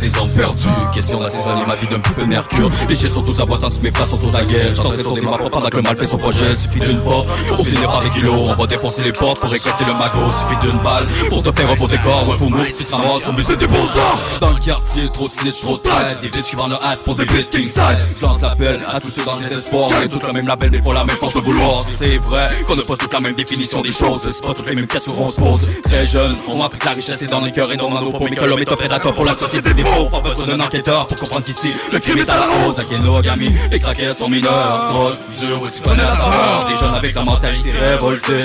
des 0.01 0.19
hommes 0.19 0.31
perdus. 0.31 0.69
Question 0.93 1.21
d'assaisonner 1.21 1.65
ma 1.67 1.77
vie 1.77 1.87
d'un 1.87 1.99
petit 1.99 2.15
peu 2.15 2.23
de 2.23 2.29
mercure. 2.29 2.71
Les 2.89 2.95
chiens 2.95 3.09
sont 3.09 3.23
tous 3.23 3.41
à 3.41 3.45
boîte, 3.45 3.63
mes 3.83 3.91
frères 3.91 4.07
sont 4.07 4.19
tous 4.19 4.35
à 4.35 4.45
guerre. 4.45 4.75
J'entends 4.75 5.01
sur 5.01 5.13
des 5.13 5.21
maps 5.21 5.39
pendant 5.51 5.69
que 5.69 5.77
le 5.77 5.83
mal 5.83 5.97
fait 5.97 6.07
son 6.07 6.19
projet. 6.19 6.55
Suffit 6.55 6.81
d'une 6.81 7.01
porte 7.01 7.29
pour 7.49 7.65
finir 7.65 7.83
par 7.83 8.03
des 8.03 8.11
kilos. 8.11 8.35
On 8.37 8.55
va 8.55 8.67
défoncer 8.67 9.03
les 9.03 9.13
portes 9.13 9.41
pour 9.41 9.51
récolter 9.51 9.85
le 9.85 9.95
magot. 9.95 10.31
Suffit 10.31 10.67
d'une 10.67 10.81
balle 10.83 11.07
pour 11.29 11.43
te 11.43 11.53
faire 11.53 11.71
reposer 11.71 11.99
corps 11.99 12.29
Ouais 12.29 12.39
faut 12.39 12.49
mourir, 12.49 12.73
tu 12.77 12.85
te 12.85 12.95
ramasses 12.95 13.29
au 13.29 13.33
musée 13.33 13.57
des 13.57 13.67
beaux-arts. 13.67 14.39
Dans 14.41 14.51
le 14.51 14.59
quartier, 14.59 15.09
trop 15.11 15.27
de 15.27 15.33
snitch, 15.33 15.61
trop 15.61 15.79
de 15.79 16.21
Des 16.21 16.29
bitches 16.29 16.51
qui 16.51 16.57
vendent 16.57 16.71
le 16.71 16.85
ass 16.85 17.03
pour 17.03 17.15
des 17.15 17.25
bits 17.25 17.45
king 17.51 17.67
size. 17.67 18.17
Je 18.17 18.23
lance 18.23 18.41
l'appel 18.41 18.81
à 18.93 19.01
tous 19.01 19.11
ceux 19.11 19.25
dans 19.25 19.39
les 19.39 19.53
espoirs. 19.53 19.89
On 19.91 20.09
tous 20.09 20.27
le 20.27 20.33
même 20.33 20.47
label 20.47 20.71
mais 20.71 20.83
pas 20.83 20.93
la 20.93 21.05
même 21.05 21.17
force 21.17 21.35
de 21.35 21.41
vouloir. 21.41 21.85
C'est 21.99 22.19
vrai 22.19 22.51
qu'on 22.67 22.75
n'a 22.75 22.83
pas 22.83 22.97
toute 22.97 23.13
la 23.13 23.21
même 23.21 23.35
définition 23.35 23.83
des 23.83 23.93
choses. 23.93 24.29
C'est 24.31 24.47
pas 24.47 24.55
toutes 24.55 24.69
les 24.69 24.75
mêmes 24.75 24.87
questions 24.87 25.13
qu'on 25.13 25.29
se 25.29 25.41
pose. 25.41 25.69
Très 25.83 26.07
jeune, 26.07 26.35
on 26.49 26.59
m'a 26.59 26.67
appris 26.67 26.79
que 26.79 26.87
la 26.87 26.93
richesse 26.93 27.23
est 27.23 27.31
dans 27.31 27.41
les 27.41 27.53
cœurs 27.53 27.73
et 27.73 27.77
non 27.77 27.91
dans 27.91 28.01
nos 28.01 28.11
paumes. 28.11 28.29
Mais 28.31 28.37
que 28.37 28.45
l'homme 28.45 28.61
est 28.61 28.73
un 28.73 28.77
prédateur 28.77 29.15
pour 29.15 29.25
la 29.25 29.35
société 29.35 29.75
des 29.77 29.85
pauvres 29.85 30.11
Pas 30.11 30.21
besoin 30.21 30.47
d'un 30.47 30.65
enquêteur 30.65 31.07
pour 31.07 31.19
comprendre 31.19 31.45
qu'ici 31.45 31.73
le 31.93 31.99
crime 31.99 32.19
est 32.19 32.31
à 32.31 32.41
la 32.41 32.67
hausse 32.67 32.79
Avec 32.79 32.91
l'endogamie, 33.01 33.55
les 33.71 33.79
craquettes 33.79 34.19
sont 34.19 34.29
mineurs 34.29 34.89
Drogue, 34.89 35.15
dur, 35.39 35.61
oui 35.63 35.71
tu 35.75 35.81
connais 35.81 36.03
la 36.03 36.17
saveur? 36.17 36.67
Des 36.69 36.77
jeunes 36.77 36.95
avec 36.95 37.15
la 37.15 37.23
mentalité 37.23 37.71
révoltée 37.71 38.45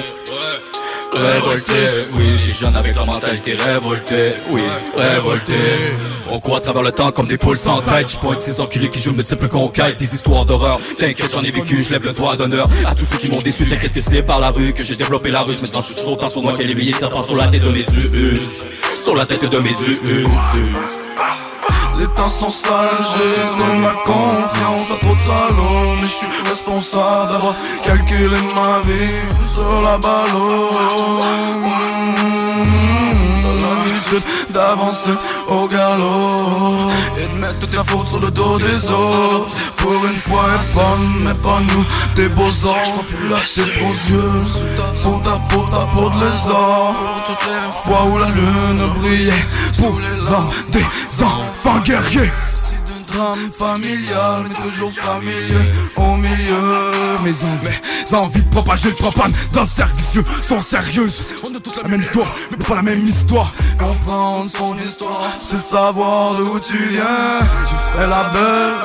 Révolté, 1.14 1.74
oui, 2.16 2.24
des 2.24 2.48
jeunes 2.48 2.76
avec 2.76 2.96
la 2.96 3.04
mentalité 3.04 3.54
révoltée, 3.54 4.34
oui, 4.50 4.62
révolté. 4.96 5.54
On 6.30 6.40
court 6.40 6.56
à 6.56 6.62
travers 6.62 6.84
le 6.84 6.92
temps 6.92 7.12
comme 7.12 7.26
des 7.28 7.38
poules 7.38 7.58
sans 7.58 7.82
tête. 7.82 8.14
Je 8.14 8.18
pointe 8.18 8.40
ces 8.40 8.62
enculés 8.62 8.90
qui 8.90 9.00
jouent 9.00 9.14
multiples 9.14 9.50
conquêtes, 9.50 9.98
des 9.98 10.16
histoires 10.16 10.46
d'horreur. 10.46 10.80
T'inquiète, 10.96 11.32
j'en 11.34 11.44
ai 11.44 11.52
vécu, 11.52 11.84
je 11.84 11.92
lève 11.92 12.06
le 12.06 12.14
doigt 12.14 12.38
d'honneur 12.38 12.70
à 12.86 12.96
tous 12.96 13.06
ceux 13.06 13.18
qui 13.18 13.28
m'ont 13.28 13.42
déçu. 13.42 13.68
T'inquiète 13.68 13.92
que 13.92 14.02
c'est 14.02 14.22
par 14.22 14.40
la 14.40 14.52
rue 14.52 14.74
que 14.74 14.84
j'ai 14.84 14.96
développé 14.96 15.32
la 15.32 15.42
ruse. 15.42 15.62
Maintenant 15.62 15.82
je 15.82 15.88
suis 15.88 16.02
sautant 16.02 16.30
sur 16.30 16.42
moi 16.42 16.54
qu'elle 16.54 16.72
est 16.72 16.94
serpents 16.94 17.24
sur 17.24 17.36
la 17.36 17.48
tête 17.48 17.64
de 17.64 17.72
mes 17.72 17.84
dieux. 17.84 18.34
Sur 19.04 19.16
la 19.16 19.26
tête 19.26 19.44
de 19.44 19.58
mes 19.60 19.74
dieux. 19.74 20.00
Les 22.02 22.08
temps 22.08 22.30
sont 22.30 22.50
sales, 22.50 22.90
j'ai 23.14 23.60
donné 23.60 23.78
ma 23.78 23.94
confiance 24.04 24.90
à 24.90 24.98
trop 24.98 25.14
de 25.14 25.20
salauds 25.20 25.96
Mais 26.02 26.08
je 26.08 26.16
suis 26.16 26.28
responsable 26.50 27.34
d'avoir 27.34 27.54
calculé 27.84 28.38
ma 28.56 28.80
vie 28.82 29.22
sur 29.54 29.84
la 29.84 30.00
ballon 30.00 30.72
D'avancer 34.50 35.12
au 35.48 35.68
galop. 35.68 36.92
Et 37.18 37.34
de 37.34 37.40
mettre 37.40 37.60
toute 37.60 37.74
la 37.74 37.84
faute 37.84 38.08
sur 38.08 38.20
le 38.20 38.32
dos 38.32 38.58
des 38.58 38.90
autres. 38.90 39.50
Pour 39.78 40.06
une 40.06 40.16
fois 40.16 40.46
et 40.56 40.76
pas, 40.76 40.98
mais 41.20 41.34
pas 41.36 41.60
nous. 41.74 41.86
Des 42.16 42.30
beaux 42.30 42.66
anges, 42.66 42.94
plus 43.08 43.34
à 43.34 43.42
tes 43.56 43.80
beaux 43.80 43.96
yeux. 44.10 44.46
Sous 44.96 45.20
ta 45.24 45.38
peau, 45.50 45.66
ta 45.70 45.88
peau 45.94 46.10
de 46.10 46.20
lézard. 46.26 46.94
Pour 46.94 47.24
toutes 47.28 47.48
les 47.48 47.84
fois 47.84 48.04
où 48.06 48.18
la 48.18 48.30
lune 48.30 48.82
brillait. 49.00 49.46
Pour 49.78 50.00
les 50.00 50.32
hommes, 50.32 50.50
des 50.70 50.86
enfants 51.24 51.80
guerriers 51.80 52.32
drame 53.12 53.52
familial, 53.52 54.46
mais 54.48 54.70
toujours 54.70 54.92
familier 54.92 55.72
Au 55.98 56.16
milieu, 56.16 56.92
mes 57.24 57.44
envies, 57.44 57.80
mes 58.10 58.18
envies 58.18 58.44
de 58.44 58.50
propager 58.50 58.90
le 58.90 58.96
propane 58.96 59.32
Dans 59.54 59.62
le 59.62 59.68
cercle 59.68 59.96
vicieux 59.96 60.24
sont 60.42 60.62
sérieuses. 60.62 61.24
On 61.44 61.54
a 61.56 61.60
toute 61.60 61.82
la 61.82 61.88
même 61.88 62.02
histoire, 62.02 62.34
mais 62.52 62.58
pas 62.58 62.76
la 62.76 62.82
même 62.82 63.06
histoire. 63.08 63.54
Comprendre 63.78 64.46
son 64.46 64.76
histoire, 64.78 65.32
c'est 65.40 65.58
savoir 65.58 66.36
d'où 66.36 66.60
tu 66.60 66.78
viens. 66.78 67.40
Tu 67.68 67.76
fais 67.92 68.08
la 68.08 68.24
belle 68.32 68.82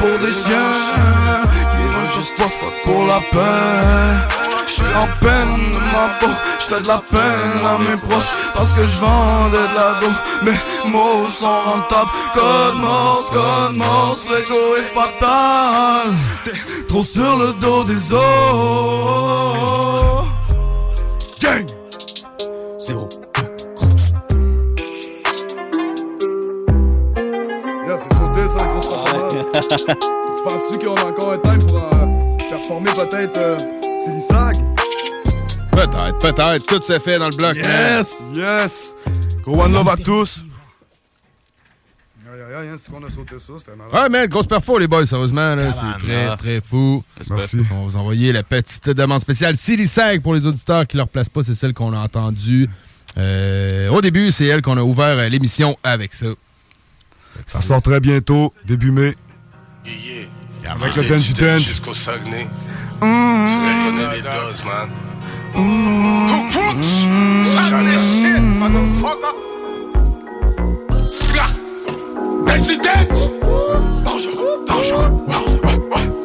pour 0.00 0.18
des 0.18 0.32
chiens 0.32 1.42
Qui 1.42 1.96
veulent 1.96 2.12
juste 2.16 2.34
fuck 2.36 2.72
pour 2.84 3.06
la 3.06 3.20
paix 3.20 4.43
je 4.66 4.72
suis 4.72 4.94
en 4.94 5.06
peine 5.20 5.70
de 5.72 5.78
ma 5.78 6.08
peau, 6.20 6.32
je 6.58 6.74
de 6.82 6.88
la 6.88 6.98
peine 6.98 7.64
à 7.64 7.78
mes 7.78 7.96
proches 7.96 8.28
Parce 8.54 8.72
que 8.72 8.82
je 8.82 8.98
vendais 8.98 9.58
de 9.58 9.74
la 9.74 10.00
dope, 10.00 10.12
mes 10.42 10.90
mots 10.90 11.28
sont 11.28 11.46
rentables. 11.46 12.10
Code 12.34 12.76
morse, 12.80 13.30
code 13.30 13.76
morse, 13.76 14.26
l'ego 14.28 14.76
est 14.78 14.90
fatal. 14.94 16.14
T'es 16.42 16.52
trop 16.88 17.02
sur 17.02 17.36
le 17.36 17.52
dos 17.54 17.84
des 17.84 18.12
autres. 18.12 18.24
Gang! 21.40 21.66
Zéro. 22.78 23.08
Yeah, 27.86 27.98
c'est 27.98 28.14
sauté 28.14 28.48
ça, 28.48 28.64
grosse. 28.66 29.04
Tu 30.36 30.42
penses-tu 30.42 30.86
qu'on 30.86 30.94
a 30.94 31.04
encore 31.06 31.32
un 31.32 31.38
time 31.38 31.66
pour 31.68 31.78
euh, 31.78 32.36
performer 32.50 32.90
peut-être 32.90 33.38
euh, 33.38 33.56
Silly 34.04 34.20
Sag? 34.20 34.54
Peut-être, 35.72 36.18
peut-être. 36.18 36.66
Tout 36.66 36.82
se 36.82 36.98
fait 36.98 37.18
dans 37.18 37.28
le 37.28 37.36
bloc. 37.36 37.56
Yes! 37.56 38.22
Yes! 38.34 38.94
Gros 39.42 39.62
one 39.62 39.72
love 39.72 39.88
à 39.88 39.96
tous! 39.96 40.44
Aïe 42.32 42.40
aïe 42.42 42.54
aïe, 42.54 42.68
hein, 42.68 42.74
c'est 42.76 42.90
qu'on 42.92 43.04
a 43.04 43.08
sauté 43.10 43.38
ça, 43.38 43.52
c'était 43.58 43.76
malade. 43.76 43.92
Ouais, 43.94 44.08
man, 44.08 44.26
grosse 44.28 44.46
perfo, 44.46 44.78
les 44.78 44.86
boys, 44.88 45.06
sérieusement. 45.06 45.54
là, 45.54 45.72
C'est 45.72 46.06
très, 46.06 46.36
très 46.36 46.60
fou. 46.60 47.02
Merci. 47.30 47.58
On 47.70 47.84
va 47.84 47.90
vous 47.90 47.96
envoyer 47.96 48.32
la 48.32 48.42
petite 48.42 48.90
demande 48.90 49.20
spéciale. 49.20 49.56
Silly 49.56 49.86
Sag, 49.88 50.20
pour 50.20 50.34
les 50.34 50.46
auditeurs 50.46 50.86
qui 50.86 50.96
ne 50.96 51.00
leur 51.00 51.08
placent 51.08 51.28
pas, 51.28 51.42
c'est 51.42 51.54
celle 51.54 51.72
qu'on 51.74 51.92
a 51.92 51.98
entendue. 51.98 52.68
Euh, 53.16 53.88
au 53.90 54.00
début, 54.00 54.32
c'est 54.32 54.46
elle 54.46 54.62
qu'on 54.62 54.76
a 54.76 54.82
ouvert 54.82 55.18
euh, 55.18 55.28
l'émission 55.28 55.76
avec 55.84 56.12
ça. 56.14 56.26
Ça 57.46 57.60
sort 57.60 57.80
très 57.82 58.00
bientôt, 58.00 58.52
début 58.64 58.90
mai. 58.90 59.16
Avec 60.68 60.96
le 60.96 61.04
Denji 61.04 61.34
Denj. 61.34 61.62
Jusqu'au 61.62 61.94
Saguenay. 61.94 62.46
Mmh. 63.04 63.46
Reconnais 63.66 64.16
les 64.16 64.22
doses, 64.22 64.64
man. 64.64 64.88
Two 65.54 66.42
crooks. 66.50 66.92
Saguenay 67.52 67.98
shit, 67.98 68.42
motherfucker. 68.60 69.34
Denj. 72.84 73.30
Dangereux, 74.04 74.64
dangereux. 74.66 76.23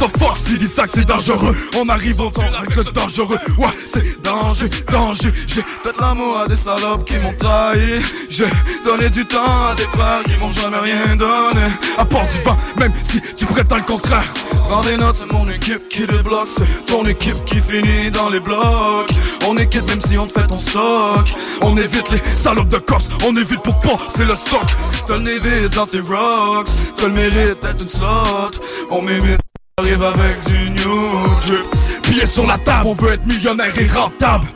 The 0.00 0.08
fuck, 0.18 0.36
c'est 0.36 0.56
des 0.56 0.66
sacs, 0.66 0.90
c'est 0.94 1.04
dangereux. 1.04 1.54
On 1.78 1.86
arrive 1.90 2.22
en 2.22 2.30
temps 2.30 2.42
avec 2.58 2.74
le 2.74 2.84
dangereux. 2.84 3.36
Ouais, 3.58 3.68
c'est 3.84 4.22
danger, 4.22 4.70
danger. 4.90 5.30
J'ai 5.46 5.60
fait 5.60 5.92
l'amour 6.00 6.38
à 6.38 6.48
des 6.48 6.56
salopes 6.56 7.04
qui 7.04 7.18
m'ont 7.18 7.34
trahi. 7.34 8.00
J'ai 8.30 8.46
donné 8.82 9.10
du 9.10 9.26
temps 9.26 9.68
à 9.68 9.74
des 9.74 9.84
frères 9.84 10.22
qui 10.24 10.38
m'ont 10.38 10.48
jamais 10.48 10.78
rien 10.78 11.16
donné. 11.16 11.66
Part 12.08 12.26
du 12.26 12.38
vent, 12.44 12.56
même 12.78 12.92
si 13.04 13.20
tu 13.36 13.44
prétends 13.44 13.76
le 13.76 13.82
contraire. 13.82 14.24
Prends 14.64 14.82
des 14.82 14.96
notes, 14.96 15.16
c'est 15.16 15.32
mon 15.32 15.46
équipe 15.50 15.86
qui 15.90 16.06
débloque. 16.06 16.48
C'est 16.48 16.86
ton 16.86 17.04
équipe 17.04 17.44
qui 17.44 17.60
finit 17.60 18.10
dans 18.10 18.30
les 18.30 18.40
blocs. 18.40 19.10
On 19.46 19.56
est 19.58 19.68
quitte 19.68 19.86
même 19.86 20.00
si 20.00 20.16
on 20.16 20.26
te 20.26 20.32
fait 20.32 20.46
ton 20.46 20.58
stock. 20.58 21.28
On 21.60 21.76
évite 21.76 22.10
les 22.10 22.22
salopes 22.36 22.70
de 22.70 22.78
cops. 22.78 23.08
On 23.24 23.36
évite 23.36 23.60
pour 23.60 23.78
pas, 23.80 23.98
c'est 24.08 24.24
le 24.24 24.34
stock. 24.34 24.64
T'as 25.06 25.18
le 25.18 25.68
dans 25.68 25.86
tes 25.86 26.00
rocks. 26.00 26.68
T'as 26.96 27.06
le 27.06 27.12
mérite 27.12 27.62
d'être 27.62 27.82
une 27.82 27.88
slot. 27.88 28.60
On 28.90 29.02
m'imite. 29.02 29.49
Arrive 29.80 30.02
avec 30.02 30.46
du 30.46 30.70
new 30.72 31.10
drip. 31.40 32.02
Pieds 32.02 32.26
sur 32.26 32.46
la 32.46 32.58
table, 32.58 32.88
on 32.88 32.92
veut 32.92 33.12
être 33.12 33.24
millionnaire 33.24 33.72
et 33.78 33.86
rentable. 33.86 34.46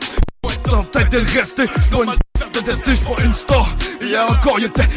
Dans 0.69 0.83
tête 0.83 1.11
et 1.15 1.19
le 1.19 1.25
rester 1.25 1.63
J'dois 1.81 2.05
une 2.05 2.11
faire 2.37 2.51
de 2.51 2.59
tester, 2.59 2.93
j'prends 2.93 3.17
une 3.23 3.33
star 3.33 3.67
Hier 4.01 4.23
encore, 4.29 4.59
y'était 4.59 4.87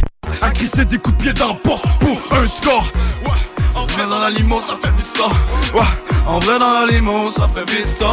à 0.42 0.50
crisser 0.50 0.84
des 0.84 0.98
coups 0.98 1.16
de 1.16 1.22
pied 1.22 1.32
dans 1.32 1.54
le 1.54 1.58
porte 1.60 1.82
pour 2.00 2.20
un 2.32 2.46
score. 2.46 2.84
Ouais, 3.24 3.30
en 3.74 3.86
vrai 3.86 4.06
dans 4.06 4.18
la 4.18 4.28
limo, 4.28 4.60
ça 4.60 4.74
fait 4.76 4.94
vista. 4.94 5.24
Ouais, 5.72 5.80
en 6.26 6.38
vrai 6.40 6.58
dans 6.58 6.80
la 6.80 6.86
limo, 6.86 7.30
ça 7.30 7.48
fait 7.48 7.64
vista. 7.70 8.06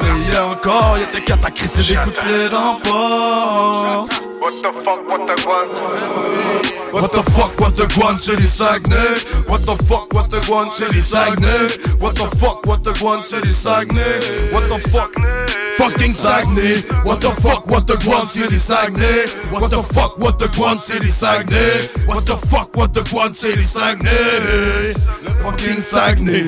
Mais 0.00 0.26
hier 0.28 0.46
encore, 0.46 0.98
y'était 1.00 1.24
quatre 1.24 1.46
à 1.46 1.50
crisser 1.50 1.82
des 1.82 1.96
coups 1.96 2.14
de 2.14 2.20
pied 2.20 2.48
dans 2.48 2.74
le 2.74 2.82
porte 2.88 4.25
What 4.38 4.62
the 4.62 4.72
fuck, 4.84 5.08
what 5.08 5.26
the 5.26 5.34
guan? 5.42 6.92
What 6.92 7.12
the 7.12 7.22
fuck, 7.32 7.60
what 7.60 7.76
the 7.76 7.84
guan, 7.94 8.16
c'est 8.16 8.36
les 8.36 8.46
Saguenay 8.46 8.96
What 9.48 9.64
the 9.66 9.76
fuck, 9.84 10.12
what 10.14 10.28
the 10.30 10.40
guan, 10.46 10.68
c'est 10.70 10.92
les 10.92 11.00
Saguenay 11.00 11.68
What 12.00 12.14
the 12.14 12.26
fuck, 12.36 12.66
what 12.66 12.82
the 12.82 12.92
guan, 13.00 13.20
c'est 13.22 13.44
les 13.44 13.52
Saguenay 13.52 14.52
What 14.52 14.68
the 14.68 14.78
fuck, 14.90 15.14
fucking 15.76 16.12
Saguenay. 16.12 16.82
What 17.04 17.20
the 17.20 17.30
fuck, 17.30 17.66
what 17.66 17.86
the 17.86 17.96
guan, 18.04 18.26
c'est 18.28 18.50
les 18.50 18.58
Saguenay. 18.58 19.26
What 19.52 19.68
the 19.70 19.82
fuck, 19.82 20.18
what 20.18 20.38
the 20.38 20.48
guan, 20.48 20.78
c'est 20.78 21.00
les 21.00 21.08
Saguenay. 21.08 21.88
What 22.06 22.22
the 22.22 22.36
fuck, 22.36 22.76
what 22.76 22.88
the 22.88 23.02
guan, 23.04 23.32
les 23.42 23.62
Saguenay. 23.62 24.94
Fucking 25.42 25.82
Saguenay. 25.82 26.44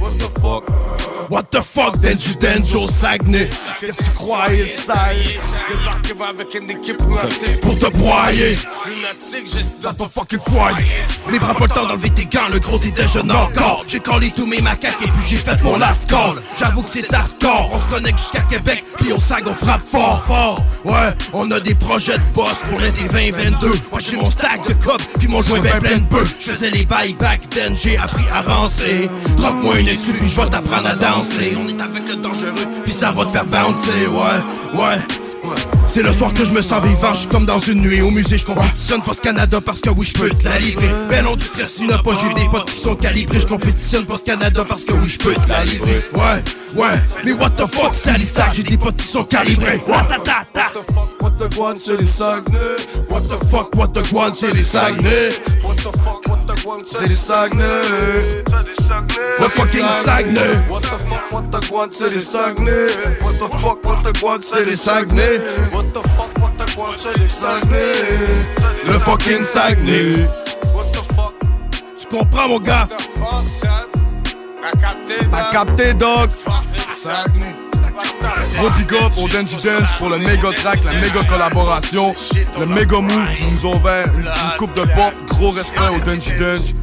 What 0.00 0.18
the 0.18 0.28
fuck? 0.40 0.94
What 1.30 1.50
the 1.50 1.62
fuck, 1.62 1.96
Denji 1.98 2.34
Denjo 2.38 2.86
Saguenay. 2.86 3.48
Qu'est-ce 3.80 3.98
que 3.98 4.04
tu 4.04 4.10
croyais, 4.10 4.66
Saguenay 4.66 5.38
Débarquez 5.68 6.14
avec 6.28 6.54
une 6.54 6.70
équipe 6.70 7.02
massive 7.08 7.58
Pour 7.60 7.78
te 7.78 7.86
broyer. 7.96 8.56
Lunatique 8.86 9.46
juste 9.46 9.80
dans 9.80 9.94
ton 9.94 10.06
fucking 10.06 10.38
foyer. 10.38 10.84
Mais 11.30 11.38
prends 11.38 11.54
pas 11.54 11.64
le 11.64 11.68
temps 11.68 11.86
d'enlever 11.86 12.10
tes 12.10 12.26
gants, 12.26 12.48
le 12.52 12.58
gros 12.58 12.78
déjà 12.78 13.20
encore. 13.20 13.84
J'ai 13.88 14.00
collé 14.00 14.30
tous 14.30 14.46
mes 14.46 14.60
macaques 14.60 14.96
et 15.02 15.08
puis 15.08 15.26
j'ai 15.30 15.36
fait 15.36 15.60
mon 15.62 15.78
last 15.78 16.08
call 16.08 16.34
J'avoue 16.58 16.82
que 16.82 16.90
c'est 16.92 17.12
hardcore, 17.12 17.70
on 17.72 17.80
se 17.80 17.94
connecte 17.94 18.18
jusqu'à 18.18 18.42
Québec 18.54 18.84
Puis 18.98 19.12
on 19.12 19.20
sag, 19.20 19.44
on 19.48 19.54
frappe 19.54 19.86
fort 19.86 20.24
fort. 20.26 20.64
Ouais, 20.84 21.12
on 21.32 21.50
a 21.50 21.60
des 21.60 21.74
projets 21.74 22.18
de 22.18 22.34
boss 22.34 22.56
pour 22.70 22.80
l'été 22.80 23.04
2022 23.08 23.68
Moi 23.90 24.00
j'ai 24.00 24.16
mon 24.16 24.30
stack 24.30 24.66
de 24.68 24.74
cop, 24.74 25.00
puis 25.18 25.28
mon 25.28 25.42
joint 25.42 25.60
ben 25.60 25.80
plein 25.80 25.98
de 25.98 26.04
bœufs 26.04 26.34
J'faisais 26.40 26.70
les 26.70 26.84
bails 26.84 27.14
back 27.14 27.48
then, 27.50 27.74
j'ai 27.74 27.96
appris 27.96 28.24
à 28.32 28.42
rancer 28.42 29.10
Drop-moi 29.36 29.80
une 29.80 29.88
excuse 29.88 30.14
puis 30.18 30.28
j'vais 30.28 30.48
t'apprendre 30.48 30.88
à 30.88 30.94
danser. 30.94 31.56
On 31.56 31.68
est 31.68 31.80
avec 31.80 32.08
le 32.08 32.16
dangereux, 32.16 32.52
puis 32.84 32.92
ça 32.92 33.10
va 33.10 33.24
te 33.24 33.30
faire 33.30 33.44
bouncer. 33.44 34.06
Ouais, 34.06 34.80
ouais 34.80 35.73
c'est 35.94 36.02
le 36.02 36.12
soir 36.12 36.34
que 36.34 36.44
je 36.44 36.50
me 36.50 36.60
sens 36.60 36.82
vivant, 36.82 37.12
je 37.12 37.28
comme 37.28 37.46
dans 37.46 37.60
une 37.60 37.80
nuit 37.80 38.00
Au 38.00 38.10
musée, 38.10 38.36
je 38.36 38.44
compétitionne 38.44 39.00
Post 39.00 39.20
Canada 39.20 39.60
parce 39.60 39.80
que 39.80 39.90
oui, 39.90 40.04
je 40.04 40.12
peux 40.12 40.28
te 40.28 40.44
la 40.44 40.58
livrer. 40.58 40.88
Ben 41.08 41.22
non, 41.22 41.36
du 41.36 41.44
stress, 41.44 41.76
il 41.78 41.86
n'a 41.86 41.98
pas, 41.98 42.10
j'ai 42.20 42.34
des 42.34 42.48
potes 42.48 42.68
qui 42.68 42.80
sont 42.80 42.96
calibrés. 42.96 43.38
Je 43.38 43.46
compétitionne 43.46 44.04
Post 44.04 44.26
Canada 44.26 44.64
parce 44.68 44.82
que 44.82 44.92
oui, 44.92 45.08
je 45.08 45.18
peux 45.18 45.34
te 45.34 45.48
la 45.48 45.64
livrer. 45.64 46.02
Ouais, 46.14 46.82
ouais, 46.82 46.98
mais 47.24 47.32
what 47.34 47.50
the 47.50 47.66
fuck, 47.72 47.94
salissage, 47.94 48.54
j'ai 48.56 48.64
des 48.64 48.76
potes 48.76 48.96
qui 48.96 49.06
sont 49.06 49.22
calibrés. 49.22 49.80
What 49.86 50.08
the 50.08 50.92
fuck, 50.92 51.22
what 51.22 51.30
the 51.38 51.54
guan, 51.54 51.76
c'est 51.76 52.00
les 52.00 52.06
Saguenay. 52.06 52.58
What 53.08 53.20
the 53.20 53.48
fuck, 53.48 53.76
what 53.76 53.88
the 53.94 54.02
guan, 54.10 54.32
c'est 54.34 54.52
les 54.52 54.64
Saguenay 54.64 55.30
The 56.64 56.70
fucking 59.54 59.84
Saguenay. 60.04 60.64
What 60.70 60.82
the 60.82 60.98
fuck, 60.98 61.30
what 61.30 61.50
the 61.52 61.60
guan, 61.68 61.92
c'est 61.92 62.08
les 62.08 62.20
Saguenay. 62.20 62.88
What 63.20 63.38
the 63.38 63.48
fuck, 63.60 63.84
what 63.84 64.02
the 64.02 64.12
guan, 64.18 64.40
c'est 64.40 64.64
les 64.64 64.76
Saguenay. 64.76 65.40
What 65.72 65.92
the 65.92 66.02
fuck, 66.16 66.38
what 66.38 66.56
the 66.56 66.64
guan, 66.74 66.96
c'est 66.96 67.18
les 67.18 67.28
Saguenay. 67.28 67.92
Le 68.86 68.98
fucking 68.98 69.44
Saguenay. 69.44 70.26
What 70.72 70.90
the 70.94 71.02
fuck, 71.14 71.34
Tu 71.98 72.06
comprends 72.06 72.48
mon 72.48 72.60
gars? 72.60 72.86
What 72.88 72.96
the 72.96 73.02
fuck, 73.18 73.46
son? 73.46 73.68
T'as 75.30 75.50
capté, 75.52 75.92
Doc 75.92 76.30
Gros 78.56 78.70
big 78.78 78.94
up 78.94 79.12
au 79.18 79.28
Denji 79.28 79.56
Dance 79.56 79.92
pour 79.98 80.08
le 80.08 80.18
méga 80.18 80.50
track, 80.56 80.78
la 80.84 80.92
méga 80.92 81.24
collaboration, 81.28 82.14
le 82.58 82.66
méga 82.66 83.00
move 83.00 83.32
qui 83.32 83.44
nous 83.44 83.66
a 83.70 83.74
ouvert 83.76 84.06
une, 84.14 84.20
une 84.20 84.56
coupe 84.58 84.74
de 84.74 84.82
porte. 84.94 85.16
Gros 85.28 85.50
respect 85.50 85.88
au 85.94 86.00
Denji 86.00 86.32
Dance. 86.38 86.74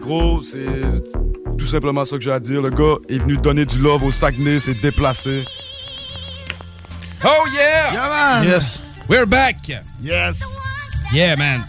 Gros, 0.00 0.40
c'est 0.40 0.66
tout 1.58 1.66
simplement 1.66 2.04
ça 2.04 2.16
que 2.16 2.22
j'ai 2.22 2.32
à 2.32 2.40
dire. 2.40 2.62
Le 2.62 2.70
gars 2.70 2.96
est 3.08 3.18
venu 3.18 3.36
donner 3.36 3.66
du 3.66 3.78
love 3.78 4.02
au 4.02 4.10
Saguenay, 4.10 4.58
s'est 4.58 4.74
déplacé. 4.74 5.44
Oh 7.24 7.46
yeah! 7.52 7.92
Yeah, 7.92 8.08
man! 8.08 8.44
Yes. 8.44 8.80
We're 9.08 9.26
back! 9.26 9.56
Yes! 10.02 10.40
Yeah, 11.12 11.36
man! 11.36 11.62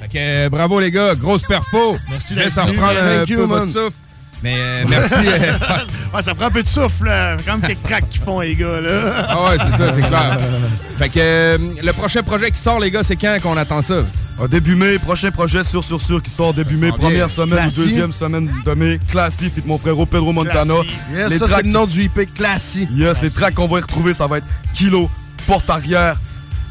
Fait 0.00 0.08
que 0.08 0.48
bravo 0.48 0.80
les 0.80 0.90
gars, 0.90 1.14
grosse 1.14 1.42
perfo. 1.42 1.96
Merci 2.08 2.34
d'être 2.34 2.58
en 2.58 2.66
venu. 2.66 2.78
un 2.78 3.24
peu 3.24 3.46
man. 3.46 3.48
votre 3.60 3.72
souffle. 3.72 3.98
Mais 4.42 4.54
euh, 4.56 4.84
merci. 4.88 5.14
euh, 5.14 5.52
Ouais, 6.14 6.20
ça 6.20 6.34
prend 6.34 6.46
un 6.46 6.50
peu 6.50 6.62
de 6.62 6.68
souffle, 6.68 7.04
là. 7.06 7.36
Quand 7.46 7.52
même 7.58 7.62
quelques 7.62 7.82
tracks 7.84 8.08
qu'ils 8.10 8.20
font, 8.20 8.40
les 8.40 8.54
gars, 8.54 8.80
là. 8.80 9.26
ah 9.28 9.44
ouais, 9.44 9.56
c'est 9.58 9.76
ça, 9.78 9.92
c'est 9.94 10.02
clair. 10.02 10.38
Fait 10.98 11.08
que 11.08 11.18
euh, 11.18 11.58
le 11.82 11.92
prochain 11.92 12.22
projet 12.22 12.50
qui 12.50 12.58
sort, 12.60 12.78
les 12.80 12.90
gars, 12.90 13.02
c'est 13.02 13.16
quand 13.16 13.38
qu'on 13.42 13.56
attend 13.56 13.80
ça? 13.80 14.02
Ah, 14.42 14.46
début 14.48 14.74
mai, 14.74 14.98
prochain 14.98 15.30
projet 15.30 15.62
sûr 15.64 15.82
sûr 15.82 16.00
sûr 16.00 16.22
qui 16.22 16.30
sort 16.30 16.52
début 16.52 16.76
mai, 16.76 16.88
sent 16.88 16.96
première 16.96 17.12
bien. 17.26 17.28
semaine 17.28 17.58
Classy. 17.60 17.80
ou 17.80 17.82
deuxième 17.84 18.12
semaine 18.12 18.50
de 18.64 18.74
mai. 18.74 18.98
Classy, 19.08 19.48
fit 19.48 19.62
mon 19.64 19.78
frérot 19.78 20.04
Pedro 20.06 20.32
Montana. 20.32 20.74
Yes, 21.12 21.30
Les 21.30 21.38
ça, 21.38 21.46
tracks- 21.46 21.64
le 21.64 21.70
nom 21.70 21.86
du 21.86 22.02
IP 22.02 22.34
classique. 22.34 22.88
Yes, 22.92 23.22
les 23.22 23.30
tracks 23.30 23.54
qu'on 23.54 23.68
va 23.68 23.78
y 23.78 23.82
retrouver, 23.82 24.12
ça 24.12 24.26
va 24.26 24.38
être 24.38 24.46
Kilo, 24.74 25.08
Porte 25.46 25.70
Arrière, 25.70 26.16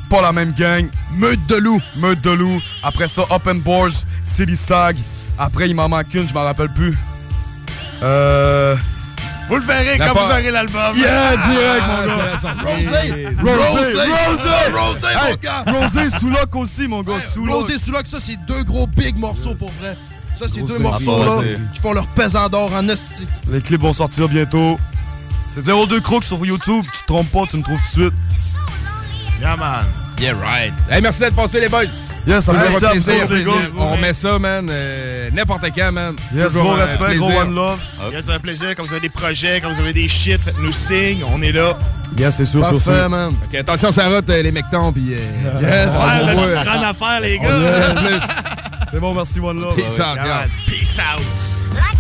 pas 0.10 0.22
la 0.22 0.32
même 0.34 0.52
gang, 0.54 0.88
Meute 1.16 1.46
de 1.48 1.56
loup, 1.56 1.82
Meute 1.96 2.22
de 2.22 2.32
loup. 2.32 2.62
Après 2.84 3.08
ça, 3.08 3.24
Open 3.30 3.60
Boars, 3.62 3.92
City 4.24 4.56
Sag. 4.58 4.98
Après, 5.40 5.68
il 5.70 5.76
m'en 5.76 5.90
manque 5.90 6.14
une, 6.14 6.28
je 6.28 6.34
m'en 6.34 6.44
rappelle 6.44 6.70
plus. 6.70 6.96
Euh. 8.04 8.76
Vous 9.48 9.58
le 9.58 9.64
verrez 9.64 9.98
quand 9.98 10.14
vous 10.14 10.32
aurez 10.32 10.50
l'album. 10.52 10.96
Yeah, 10.96 11.36
direct, 11.36 11.84
mon 11.86 11.94
Ah, 11.94 12.06
gars. 12.06 12.64
Rosé! 12.64 13.28
Rosé, 13.42 14.54
Rosé! 14.74 15.08
Mon 15.28 15.36
gars! 15.42 15.64
Rosé, 15.68 16.10
sous 16.10 16.30
lock 16.30 16.56
aussi, 16.56 16.88
mon 16.88 17.02
gars. 17.04 17.14
Rosé 17.50 17.78
sous 17.78 17.92
lock, 17.92 18.08
ça, 18.08 18.18
c'est 18.22 18.38
deux 18.48 18.64
gros 18.64 18.88
big 18.88 19.18
morceaux 19.18 19.54
pour 19.56 19.72
vrai. 19.82 19.98
Ça, 20.40 20.46
c'est 20.54 20.62
Rosé. 20.62 20.74
deux 20.74 20.80
morceaux 20.80 21.18
Ah, 21.22 21.26
là, 21.26 21.32
Rosé. 21.34 21.58
qui 21.74 21.80
font 21.82 21.92
leur 21.94 22.08
pesant 22.08 22.48
d'or 22.48 22.72
en 22.74 22.88
esti. 22.88 23.28
Les 23.50 23.60
clips 23.62 23.82
vont 23.82 23.92
sortir 23.94 24.30
bientôt. 24.30 24.80
C'est 25.54 25.66
02 25.66 26.00
Crooks 26.00 26.24
sur 26.24 26.46
YouTube, 26.46 26.86
tu 26.94 27.02
te 27.02 27.08
trompes 27.08 27.30
pas, 27.30 27.44
tu 27.50 27.58
me 27.58 27.64
trouves 27.64 27.78
tout 27.78 27.84
de 27.84 28.04
suite. 28.10 28.14
Yeah, 29.42 29.58
man. 29.58 29.86
Yeah, 30.18 30.34
right. 30.42 30.72
Hey, 30.90 31.02
merci 31.02 31.20
d'être 31.20 31.36
passés, 31.36 31.60
les 31.60 31.68
boys. 31.68 31.84
Yes, 32.28 32.46
ça 32.46 32.54
fait 32.54 32.80
ça 32.80 32.90
plaisir, 32.92 33.28
les 33.32 33.44
gars. 33.44 33.52
On 33.78 33.98
met 33.98 34.14
ça, 34.14 34.38
man, 34.38 34.68
euh, 34.70 35.30
n'importe 35.34 35.66
quand, 35.76 35.92
man. 35.92 36.16
Yes, 36.34 36.48
Toujours 36.48 36.64
gros 36.64 36.74
respect, 36.74 37.16
gros 37.18 37.32
one 37.32 37.56
love. 37.56 37.80
Yes, 38.12 38.26
ça 38.26 38.34
fait 38.34 38.40
plaisir. 38.40 38.68
Quand 38.78 38.84
vous 38.86 38.92
avez 38.92 39.02
des 39.02 39.10
projets, 39.10 39.60
quand 39.62 39.72
vous 39.72 39.80
avez 39.80 39.94
des 39.94 40.08
shit, 40.08 40.40
faites-nous 40.40 40.72
signe. 40.72 41.24
On 41.34 41.42
est 41.42 41.52
là. 41.52 41.78
Yes, 42.18 42.36
c'est 42.36 42.46
sûr, 42.46 42.66
sur 42.66 42.82
sûr. 42.82 43.10
man. 43.10 43.34
Ok, 43.48 43.56
attention, 43.56 43.92
ça 43.92 44.08
route, 44.10 44.30
euh, 44.30 44.42
les 44.44 44.52
mectons, 44.52 44.92
puis... 44.92 45.14
euh, 45.14 45.62
Yes, 45.62 45.94
Ouais, 46.56 46.64
grande 46.66 46.84
affaire, 46.84 47.20
les 47.22 47.40
gars. 47.40 47.50
yes. 48.02 48.22
C'est 48.92 49.00
bon, 49.00 49.14
merci, 49.14 49.40
one 49.40 49.62
love. 49.62 49.76
Peace 49.76 50.00
out. 50.00 50.20
Peace 50.68 51.00
out. 51.00 51.91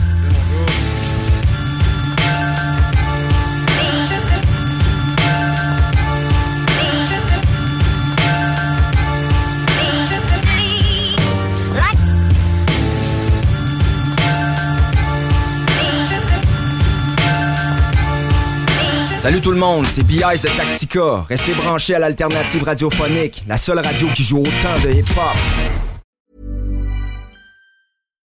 Salut 19.21 19.39
tout 19.39 19.51
le 19.51 19.57
monde, 19.57 19.85
c'est 19.85 20.01
B.I.S. 20.01 20.41
de 20.41 20.47
Tactica. 20.47 21.21
Restez 21.29 21.53
branchés 21.53 21.93
à 21.93 21.99
l'alternative 21.99 22.63
radiophonique, 22.63 23.43
la 23.47 23.55
seule 23.55 23.77
radio 23.77 24.07
qui 24.15 24.23
joue 24.23 24.39
autant 24.39 24.79
de 24.83 24.89
hip-hop. 24.89 25.37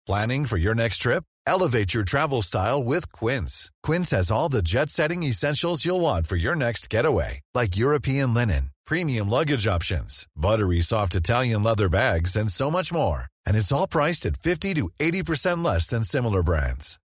Planning 0.06 0.46
for 0.46 0.60
your 0.60 0.76
next 0.76 1.00
trip? 1.00 1.24
Elevate 1.48 1.96
your 1.96 2.04
travel 2.04 2.44
style 2.44 2.84
with 2.84 3.12
Quince. 3.12 3.72
Quince 3.82 4.12
has 4.12 4.30
all 4.30 4.48
the 4.48 4.62
jet 4.62 4.92
setting 4.92 5.24
essentials 5.24 5.86
you'll 5.86 6.02
want 6.02 6.28
for 6.28 6.36
your 6.36 6.56
next 6.56 6.88
getaway, 6.88 7.40
like 7.56 7.76
European 7.76 8.36
linen, 8.36 8.70
premium 8.86 9.28
luggage 9.28 9.66
options, 9.66 10.28
buttery 10.36 10.82
soft 10.82 11.16
Italian 11.16 11.64
leather 11.64 11.90
bags, 11.90 12.36
and 12.36 12.52
so 12.52 12.70
much 12.70 12.94
more. 12.94 13.24
And 13.48 13.58
it's 13.58 13.72
all 13.72 13.88
priced 13.88 14.28
at 14.28 14.38
50 14.38 14.76
to 14.76 14.88
80% 15.00 15.66
less 15.66 15.88
than 15.88 16.04
similar 16.04 16.44
brands. 16.44 17.00